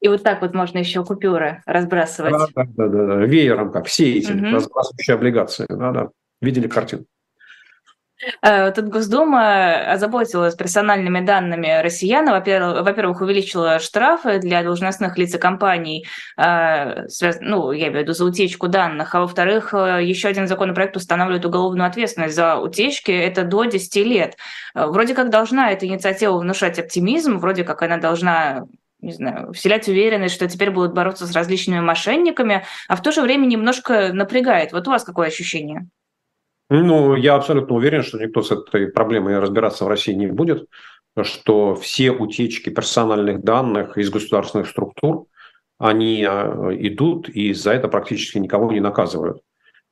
И 0.00 0.08
вот 0.08 0.22
так 0.22 0.40
вот 0.40 0.54
можно 0.54 0.78
еще 0.78 1.04
купюры 1.04 1.62
разбрасывать. 1.66 2.32
Да, 2.54 2.64
да, 2.76 2.86
да, 2.86 3.06
да. 3.06 3.16
веером, 3.26 3.72
как 3.72 3.86
все 3.86 4.14
эти 4.14 4.32
угу. 4.32 4.44
разбрасывающие 4.44 5.14
облигации. 5.14 5.66
Да, 5.68 5.90
да. 5.90 6.08
Видели 6.40 6.68
картину? 6.68 7.04
Э, 8.42 8.70
тут 8.72 8.86
Госдума 8.88 9.92
озаботилась 9.92 10.54
персональными 10.54 11.20
данными 11.20 11.80
россиян. 11.82 12.28
Во-первых, 12.28 13.20
увеличила 13.20 13.78
штрафы 13.78 14.38
для 14.38 14.62
должностных 14.62 15.16
лиц 15.18 15.34
и 15.34 15.38
компаний, 15.38 16.06
э, 16.36 17.06
ну, 17.40 17.72
я 17.72 17.88
имею 17.88 18.00
в 18.00 18.02
виду 18.02 18.12
за 18.12 18.24
утечку 18.24 18.68
данных. 18.68 19.14
А 19.14 19.20
во-вторых, 19.20 19.74
э, 19.74 20.00
еще 20.04 20.28
один 20.28 20.48
законопроект 20.48 20.96
устанавливает 20.96 21.44
уголовную 21.44 21.88
ответственность 21.88 22.34
за 22.34 22.56
утечки. 22.56 23.10
Это 23.10 23.44
до 23.44 23.64
10 23.64 24.04
лет. 24.04 24.36
Вроде 24.74 25.14
как 25.14 25.30
должна 25.30 25.70
эта 25.70 25.86
инициатива 25.86 26.38
внушать 26.38 26.78
оптимизм, 26.78 27.38
вроде 27.38 27.64
как 27.64 27.82
она 27.82 27.98
должна 27.98 28.64
не 29.02 29.12
знаю, 29.12 29.52
вселять 29.54 29.88
уверенность, 29.88 30.34
что 30.34 30.46
теперь 30.46 30.70
будут 30.70 30.92
бороться 30.92 31.26
с 31.26 31.32
различными 31.32 31.80
мошенниками, 31.80 32.64
а 32.86 32.96
в 32.96 33.02
то 33.02 33.12
же 33.12 33.22
время 33.22 33.46
немножко 33.46 34.12
напрягает. 34.12 34.72
Вот 34.72 34.86
у 34.88 34.90
вас 34.90 35.04
какое 35.04 35.28
ощущение? 35.28 35.88
Ну, 36.70 37.16
я 37.16 37.34
абсолютно 37.34 37.74
уверен, 37.74 38.04
что 38.04 38.18
никто 38.18 38.42
с 38.42 38.52
этой 38.52 38.86
проблемой 38.88 39.40
разбираться 39.40 39.84
в 39.84 39.88
России 39.88 40.12
не 40.12 40.28
будет, 40.28 40.68
что 41.20 41.74
все 41.74 42.12
утечки 42.12 42.70
персональных 42.70 43.42
данных 43.42 43.98
из 43.98 44.08
государственных 44.08 44.68
структур, 44.68 45.26
они 45.78 46.24
а, 46.24 46.70
идут 46.78 47.28
и 47.28 47.52
за 47.54 47.72
это 47.72 47.88
практически 47.88 48.38
никого 48.38 48.70
не 48.70 48.78
наказывают. 48.78 49.42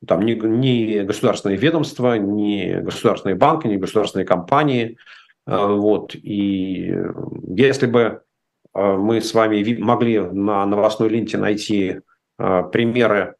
Там 0.06 0.24
ни, 0.24 0.34
ни 0.34 1.00
государственные 1.00 1.58
ведомства, 1.58 2.16
ни 2.16 2.80
государственные 2.80 3.34
банки, 3.34 3.66
ни 3.66 3.76
государственные 3.76 4.26
компании. 4.26 4.98
А, 5.46 5.66
вот. 5.66 6.14
И 6.14 6.94
если 7.48 7.86
бы 7.86 8.22
а, 8.72 8.96
мы 8.96 9.20
с 9.20 9.34
вами 9.34 9.76
могли 9.80 10.20
на 10.20 10.64
новостной 10.64 11.08
ленте 11.08 11.38
найти 11.38 12.00
примеры 12.36 13.34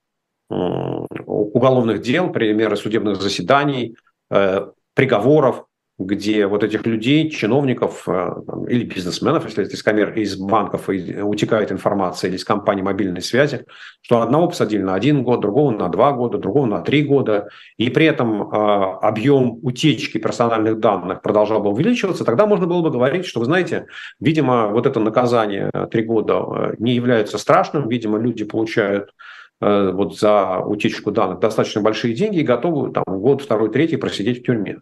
уголовных 0.49 2.01
дел, 2.01 2.31
примеры 2.31 2.77
судебных 2.77 3.21
заседаний, 3.21 3.97
э, 4.31 4.67
приговоров, 4.95 5.65
где 5.99 6.47
вот 6.47 6.63
этих 6.63 6.87
людей, 6.87 7.29
чиновников 7.29 8.05
э, 8.07 8.31
или 8.69 8.85
бизнесменов, 8.85 9.45
если 9.45 9.65
это 9.65 9.75
из, 9.75 9.83
камер, 9.83 10.13
из 10.13 10.37
банков 10.37 10.89
утекает 10.89 11.73
информация 11.73 12.29
или 12.29 12.37
из 12.37 12.45
компаний 12.45 12.83
мобильной 12.83 13.21
связи, 13.21 13.65
что 14.01 14.23
одного 14.23 14.47
посадили 14.49 14.81
на 14.81 14.95
один 14.95 15.25
год, 15.25 15.41
другого 15.41 15.73
на 15.73 15.89
два 15.89 16.13
года, 16.13 16.39
другого 16.39 16.67
на 16.67 16.83
три 16.83 17.03
года, 17.03 17.49
и 17.79 17.91
при 17.91 18.07
этом 18.07 18.43
э, 18.43 18.55
объем 19.03 19.59
утечки 19.63 20.19
персональных 20.19 20.79
данных 20.79 21.21
продолжал 21.21 21.61
бы 21.61 21.71
увеличиваться, 21.71 22.25
тогда 22.25 22.47
можно 22.47 22.67
было 22.67 22.81
бы 22.81 22.91
говорить, 22.91 23.27
что, 23.27 23.41
вы 23.41 23.47
знаете, 23.47 23.87
видимо, 24.21 24.69
вот 24.69 24.87
это 24.87 25.01
наказание 25.01 25.71
три 25.91 26.05
года 26.05 26.77
не 26.79 26.95
является 26.95 27.39
страшным, 27.39 27.89
видимо, 27.89 28.19
люди 28.19 28.45
получают 28.45 29.11
Э, 29.11 29.38
вот 29.61 30.17
за 30.17 30.59
утечку 30.61 31.11
данных 31.11 31.41
достаточно 31.41 31.81
большие 31.81 32.15
деньги 32.15 32.39
и 32.39 32.45
готовы 32.45 32.93
там, 32.93 33.05
год, 33.07 33.43
второй, 33.43 33.71
третий 33.71 33.97
просидеть 33.97 34.41
в 34.41 34.43
тюрьме. 34.45 34.79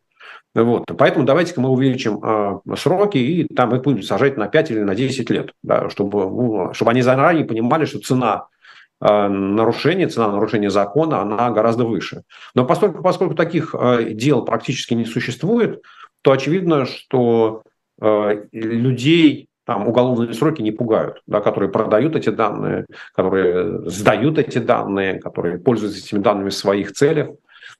Вот. 0.56 0.84
Поэтому 0.96 1.26
давайте-ка 1.26 1.60
мы 1.60 1.68
увеличим 1.68 2.18
э, 2.22 2.76
сроки 2.76 3.18
и 3.18 3.44
там 3.54 3.74
их 3.74 3.82
будем 3.82 4.02
сажать 4.02 4.38
на 4.38 4.48
5 4.48 4.70
или 4.70 4.80
на 4.80 4.94
10 4.94 5.28
лет, 5.28 5.52
да, 5.62 5.90
чтобы, 5.90 6.20
ну, 6.20 6.72
чтобы 6.72 6.92
они 6.92 7.02
заранее 7.02 7.44
понимали, 7.44 7.84
что 7.84 7.98
цена 7.98 8.46
э, 9.02 9.28
нарушения, 9.28 10.08
цена 10.08 10.32
нарушения 10.32 10.70
закона, 10.70 11.20
она 11.20 11.50
гораздо 11.50 11.84
выше. 11.84 12.22
Но 12.54 12.64
поскольку, 12.64 13.02
поскольку 13.02 13.34
таких 13.34 13.74
э, 13.78 14.12
дел 14.12 14.46
практически 14.46 14.94
не 14.94 15.04
существует, 15.04 15.82
то 16.22 16.32
очевидно, 16.32 16.86
что 16.86 17.62
э, 18.00 18.46
людей 18.50 19.48
там 19.66 19.88
уголовные 19.88 20.32
сроки 20.32 20.62
не 20.62 20.70
пугают, 20.70 21.22
да, 21.26 21.40
которые 21.40 21.70
продают 21.70 22.14
эти 22.14 22.30
данные, 22.30 22.86
которые 23.14 23.90
сдают 23.90 24.38
эти 24.38 24.58
данные, 24.58 25.20
которые 25.20 25.58
пользуются 25.58 25.98
этими 25.98 26.20
данными 26.20 26.50
в 26.50 26.54
своих 26.54 26.92
целях. 26.92 27.30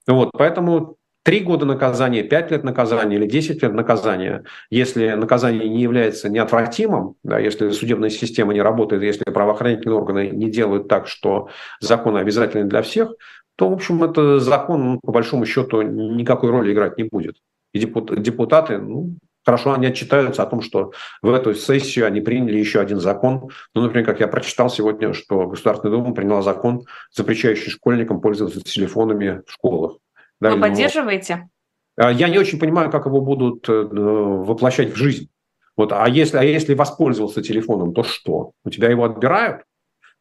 Вот, 0.05 0.31
поэтому 0.33 0.97
три 1.23 1.39
года 1.39 1.65
наказания, 1.65 2.23
пять 2.23 2.51
лет 2.51 2.63
наказания 2.63 3.15
или 3.15 3.25
десять 3.25 3.63
лет 3.63 3.73
наказания, 3.73 4.43
если 4.69 5.11
наказание 5.11 5.67
не 5.67 5.81
является 5.81 6.29
неотвратимым, 6.29 7.15
да, 7.23 7.39
если 7.39 7.69
судебная 7.69 8.09
система 8.09 8.53
не 8.53 8.61
работает, 8.61 9.03
если 9.03 9.23
правоохранительные 9.23 9.97
органы 9.97 10.29
не 10.29 10.51
делают 10.51 10.89
так, 10.89 11.07
что 11.07 11.49
закон 11.79 12.17
обязательный 12.17 12.65
для 12.65 12.81
всех, 12.81 13.13
то, 13.55 13.69
в 13.69 13.73
общем, 13.73 14.03
это 14.03 14.39
закон, 14.39 14.99
по 15.01 15.11
большому 15.11 15.45
счету, 15.45 15.81
никакой 15.81 16.51
роли 16.51 16.73
играть 16.73 16.97
не 16.97 17.05
будет. 17.05 17.37
И 17.73 17.79
депутаты, 17.79 18.77
ну, 18.77 19.15
Хорошо, 19.47 19.71
они 19.71 19.87
отчитаются 19.87 20.43
о 20.43 20.45
том, 20.45 20.59
что 20.59 20.91
в 21.21 21.31
эту 21.31 21.53
сессию 21.53 22.05
они 22.05 22.19
приняли 22.19 22.57
еще 22.57 22.81
один 22.81 22.99
закон. 22.99 23.49
Ну, 23.73 23.81
например, 23.81 24.05
как 24.05 24.19
я 24.19 24.27
прочитал 24.27 24.69
сегодня, 24.69 25.13
что 25.13 25.47
Государственная 25.47 25.95
Дума 25.95 26.13
приняла 26.13 26.41
закон, 26.41 26.81
запрещающий 27.13 27.71
школьникам 27.71 28.19
пользоваться 28.19 28.59
телефонами 28.59 29.43
в 29.47 29.53
школах. 29.53 29.99
Да, 30.41 30.51
Вы 30.53 30.59
поддерживаете? 30.59 31.47
А, 31.95 32.11
я 32.11 32.27
не 32.27 32.37
очень 32.39 32.59
понимаю, 32.59 32.91
как 32.91 33.05
его 33.05 33.21
будут 33.21 33.69
э, 33.69 33.71
воплощать 33.71 34.91
в 34.91 34.97
жизнь. 34.97 35.29
Вот, 35.77 35.93
а 35.93 36.09
если, 36.09 36.35
а 36.35 36.43
если 36.43 36.73
воспользовался 36.73 37.41
телефоном, 37.41 37.93
то 37.93 38.03
что? 38.03 38.51
У 38.65 38.69
тебя 38.69 38.89
его 38.89 39.05
отбирают? 39.05 39.61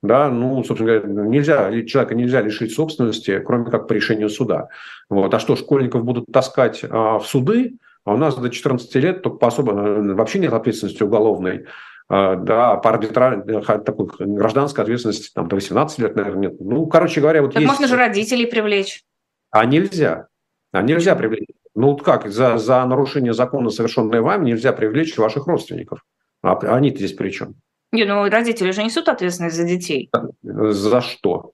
Да, 0.04 0.30
ну, 0.30 0.62
собственно 0.62 1.00
говоря, 1.00 1.28
нельзя, 1.28 1.82
человека 1.82 2.14
нельзя 2.14 2.42
лишить 2.42 2.72
собственности, 2.72 3.42
кроме 3.44 3.72
как 3.72 3.88
по 3.88 3.92
решению 3.92 4.28
суда. 4.28 4.68
Вот. 5.10 5.34
А 5.34 5.40
что, 5.40 5.56
школьников 5.56 6.04
будут 6.04 6.26
таскать 6.32 6.84
а, 6.88 7.18
в 7.18 7.26
суды? 7.26 7.72
А 8.06 8.14
у 8.14 8.16
нас 8.16 8.36
до 8.36 8.48
14 8.48 8.94
лет 8.94 9.22
только 9.22 9.36
по 9.36 9.48
особо 9.48 9.72
э, 9.72 10.14
вообще 10.14 10.38
нет 10.38 10.52
ответственности 10.52 11.02
уголовной. 11.02 11.66
А, 12.08 12.36
да, 12.36 12.76
по 12.76 12.90
арбитражной, 12.90 13.62
такой 13.62 14.06
гражданской 14.18 14.84
ответственности 14.84 15.32
там, 15.34 15.48
до 15.48 15.56
18 15.56 15.98
лет, 15.98 16.14
наверное, 16.14 16.50
нет. 16.50 16.60
Ну, 16.60 16.86
короче 16.86 17.20
говоря, 17.20 17.42
вот 17.42 17.52
так 17.52 17.60
есть... 17.60 17.68
можно 17.68 17.88
же 17.88 17.96
родителей 17.96 18.46
привлечь. 18.46 19.02
А 19.50 19.64
нельзя. 19.64 20.28
А 20.70 20.82
нельзя 20.82 21.16
привлечь. 21.16 21.48
Ну, 21.74 21.96
как, 21.96 22.28
за, 22.28 22.58
за 22.58 22.84
нарушение 22.86 23.34
закона, 23.34 23.70
совершенное 23.70 24.22
вами, 24.22 24.46
нельзя 24.46 24.72
привлечь 24.72 25.18
ваших 25.18 25.48
родственников. 25.48 26.04
А 26.42 26.56
они-то 26.76 26.98
здесь 26.98 27.14
при 27.14 27.30
чем? 27.30 27.56
Не, 27.90 28.04
ну 28.04 28.28
родители 28.28 28.70
же 28.70 28.84
несут 28.84 29.08
ответственность 29.08 29.56
за 29.56 29.64
детей. 29.64 30.10
За 30.42 31.00
что? 31.00 31.52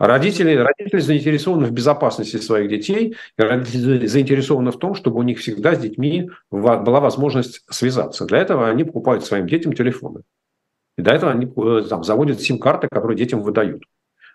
Родители, 0.00 0.56
родители 0.56 0.98
заинтересованы 0.98 1.66
в 1.66 1.72
безопасности 1.72 2.38
своих 2.38 2.70
детей, 2.70 3.16
и 3.36 3.42
родители 3.42 4.06
заинтересованы 4.06 4.70
в 4.70 4.78
том, 4.78 4.94
чтобы 4.94 5.18
у 5.18 5.22
них 5.22 5.40
всегда 5.40 5.74
с 5.74 5.78
детьми 5.78 6.30
была 6.50 7.00
возможность 7.00 7.60
связаться. 7.68 8.24
Для 8.24 8.38
этого 8.38 8.66
они 8.66 8.84
покупают 8.84 9.26
своим 9.26 9.46
детям 9.46 9.74
телефоны. 9.74 10.22
И 10.96 11.02
для 11.02 11.16
этого 11.16 11.32
они 11.32 11.52
э, 11.54 11.82
там, 11.86 12.02
заводят 12.02 12.40
сим-карты, 12.40 12.88
которые 12.90 13.18
детям 13.18 13.42
выдают. 13.42 13.82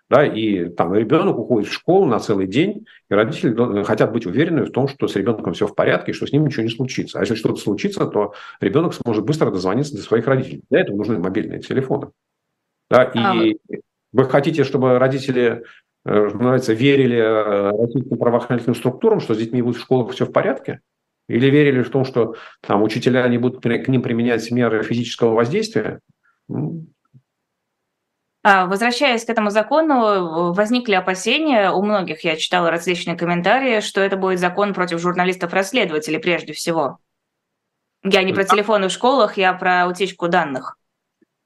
Да, 0.08 0.24
и 0.24 0.68
там 0.68 0.94
ребенок 0.94 1.36
уходит 1.36 1.68
в 1.68 1.72
школу 1.72 2.06
на 2.06 2.20
целый 2.20 2.46
день, 2.46 2.86
и 3.10 3.14
родители 3.14 3.82
хотят 3.82 4.12
быть 4.12 4.24
уверены 4.24 4.66
в 4.66 4.70
том, 4.70 4.86
что 4.86 5.08
с 5.08 5.16
ребенком 5.16 5.52
все 5.52 5.66
в 5.66 5.74
порядке, 5.74 6.12
что 6.12 6.28
с 6.28 6.32
ним 6.32 6.46
ничего 6.46 6.62
не 6.62 6.68
случится. 6.68 7.18
А 7.18 7.22
если 7.22 7.34
что-то 7.34 7.56
случится, 7.56 8.06
то 8.06 8.34
ребенок 8.60 8.94
сможет 8.94 9.24
быстро 9.24 9.50
дозвониться 9.50 9.96
до 9.96 10.02
своих 10.02 10.28
родителей. 10.28 10.62
Для 10.70 10.82
этого 10.82 10.96
нужны 10.96 11.18
мобильные 11.18 11.58
телефоны. 11.58 12.10
Да, 12.88 13.02
и 13.02 13.18
а, 13.18 13.34
вы 14.16 14.30
хотите, 14.30 14.64
чтобы 14.64 14.98
родители, 14.98 15.64
э, 16.06 16.10
называется, 16.10 16.72
верили 16.72 17.18
э, 17.18 17.70
российским 17.70 18.16
правоохранительным 18.16 18.74
структурам, 18.74 19.20
что 19.20 19.34
с 19.34 19.38
детьми 19.38 19.60
будет 19.60 19.76
в 19.76 19.80
школах 19.80 20.12
все 20.12 20.24
в 20.24 20.32
порядке? 20.32 20.80
Или 21.28 21.50
верили 21.50 21.82
в 21.82 21.90
том, 21.90 22.04
что 22.04 22.36
там 22.60 22.82
учителя 22.82 23.28
не 23.28 23.36
будут 23.36 23.62
к 23.62 23.88
ним 23.88 24.02
применять 24.02 24.50
меры 24.50 24.82
физического 24.84 25.34
воздействия? 25.34 26.00
А, 28.42 28.66
возвращаясь 28.66 29.24
к 29.24 29.28
этому 29.28 29.50
закону, 29.50 30.52
возникли 30.52 30.94
опасения 30.94 31.70
у 31.70 31.82
многих, 31.82 32.24
я 32.24 32.36
читала 32.36 32.70
различные 32.70 33.16
комментарии, 33.16 33.80
что 33.80 34.00
это 34.00 34.16
будет 34.16 34.38
закон 34.38 34.72
против 34.72 35.00
журналистов-расследователей 35.00 36.20
прежде 36.20 36.52
всего. 36.52 37.00
Я 38.02 38.22
не 38.22 38.32
про 38.32 38.44
телефоны 38.44 38.88
в 38.88 38.92
школах, 38.92 39.36
я 39.36 39.52
про 39.52 39.88
утечку 39.88 40.28
данных. 40.28 40.78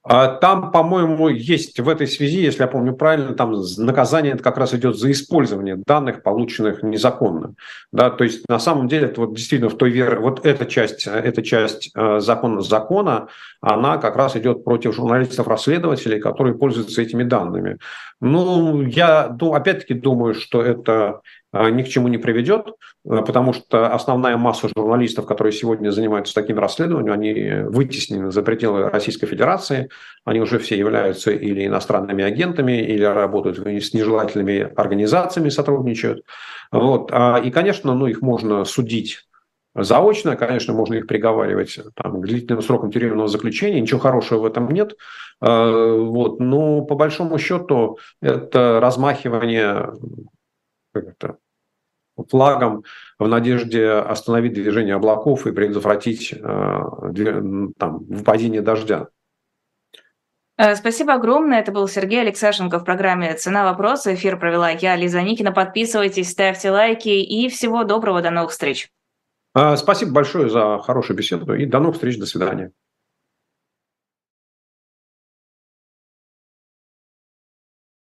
А 0.03 0.29
там, 0.29 0.71
по-моему, 0.71 1.29
есть 1.29 1.79
в 1.79 1.87
этой 1.87 2.07
связи, 2.07 2.41
если 2.41 2.63
я 2.63 2.69
помню 2.69 2.95
правильно, 2.95 3.35
там 3.35 3.55
наказание 3.77 4.33
это 4.33 4.43
как 4.43 4.57
раз 4.57 4.73
идет 4.73 4.97
за 4.97 5.11
использование 5.11 5.77
данных, 5.77 6.23
полученных 6.23 6.83
незаконно. 6.83 7.55
Да, 7.93 8.09
то 8.09 8.25
есть 8.25 8.49
на 8.49 8.59
самом 8.59 8.89
деле 8.89 9.07
это 9.07 9.21
вот 9.21 9.35
действительно 9.35 9.69
в 9.69 9.77
той 9.77 9.91
вере, 9.91 10.19
вот 10.19 10.47
эта 10.47 10.65
часть, 10.65 11.07
эта 11.07 11.43
часть 11.43 11.91
э, 11.95 12.21
закона 12.21 12.63
закона, 12.63 13.29
она 13.61 13.99
как 13.99 14.17
раз 14.17 14.37
идет 14.37 14.65
против 14.65 14.95
журналистов-расследователей, 14.95 16.19
которые 16.19 16.55
пользуются 16.55 17.03
этими 17.03 17.23
данными. 17.23 17.77
Ну, 18.23 18.81
я, 18.83 19.37
ну, 19.39 19.53
опять-таки 19.53 19.93
думаю, 19.93 20.35
что 20.35 20.63
это 20.63 21.21
ни 21.53 21.83
к 21.83 21.89
чему 21.89 22.09
не 22.09 22.19
приведет, 22.19 22.69
а, 23.09 23.23
потому 23.23 23.53
что 23.53 23.93
основная 23.93 24.37
масса 24.37 24.69
журналистов, 24.69 25.27
которые 25.27 25.53
сегодня 25.53 25.91
занимаются 25.91 26.35
таким 26.35 26.59
расследованием, 26.59 27.13
они 27.13 27.69
вытеснены 27.69 28.31
за 28.31 28.43
пределы 28.43 28.89
Российской 28.89 29.27
Федерации, 29.27 29.89
они 30.25 30.41
уже 30.41 30.59
все 30.59 30.79
являются 30.79 31.33
или 31.33 31.67
иностранными 31.67 32.23
агентами, 32.23 32.83
или 32.83 33.03
работают 33.03 33.59
с 33.59 33.93
нежелательными 33.93 34.73
организациями, 34.77 35.49
сотрудничают. 35.49 36.25
Вот. 36.71 37.11
А, 37.13 37.39
и, 37.39 37.51
конечно, 37.51 37.95
ну, 37.95 38.07
их 38.07 38.23
можно 38.23 38.65
судить 38.65 39.27
заочно, 39.75 40.37
конечно, 40.37 40.75
можно 40.75 40.95
их 40.95 41.07
приговаривать 41.07 41.79
там, 41.95 42.21
к 42.21 42.27
длительным 42.27 42.63
срокам 42.63 42.91
тюремного 42.91 43.29
заключения, 43.29 43.81
ничего 43.81 44.01
хорошего 44.01 44.41
в 44.41 44.45
этом 44.47 44.69
нет. 44.69 44.95
Вот. 45.41 46.41
Но 46.41 46.83
по 46.83 46.97
большому 46.97 47.39
счету 47.39 47.99
это 48.21 48.81
размахивание 48.83 49.93
как-то 50.93 51.39
флагом 52.29 52.85
в 53.19 53.27
надежде 53.27 53.89
остановить 53.91 54.53
движение 54.53 54.95
облаков 54.95 55.47
и 55.47 55.53
предотвратить 55.53 56.33
э, 56.33 56.39
там, 57.79 57.99
выпадение 58.09 58.61
дождя. 58.61 59.09
Э, 60.59 60.77
спасибо 60.77 61.15
огромное. 61.15 61.61
Это 61.61 61.73
был 61.73 61.89
Сергей 61.89 62.21
Алексашенко 62.21 62.79
в 62.79 62.85
программе 62.85 63.35
«Цена 63.35 63.65
вопроса». 63.65 64.15
Эфир 64.15 64.39
провела 64.39 64.71
я, 64.71 64.97
Лиза 64.97 65.23
Никина. 65.23 65.53
Подписывайтесь, 65.53 66.31
ставьте 66.31 66.71
лайки 66.71 67.09
и 67.09 67.49
всего 67.49 67.85
доброго. 67.85 68.21
До 68.21 68.31
новых 68.31 68.51
встреч. 68.51 68.91
Э, 69.55 69.77
спасибо 69.77 70.13
большое 70.13 70.51
за 70.51 70.79
хорошую 70.79 71.17
беседу 71.17 71.55
и 71.55 71.65
до 71.65 71.79
новых 71.79 71.95
встреч. 71.95 72.19
До 72.19 72.27
свидания. 72.27 72.73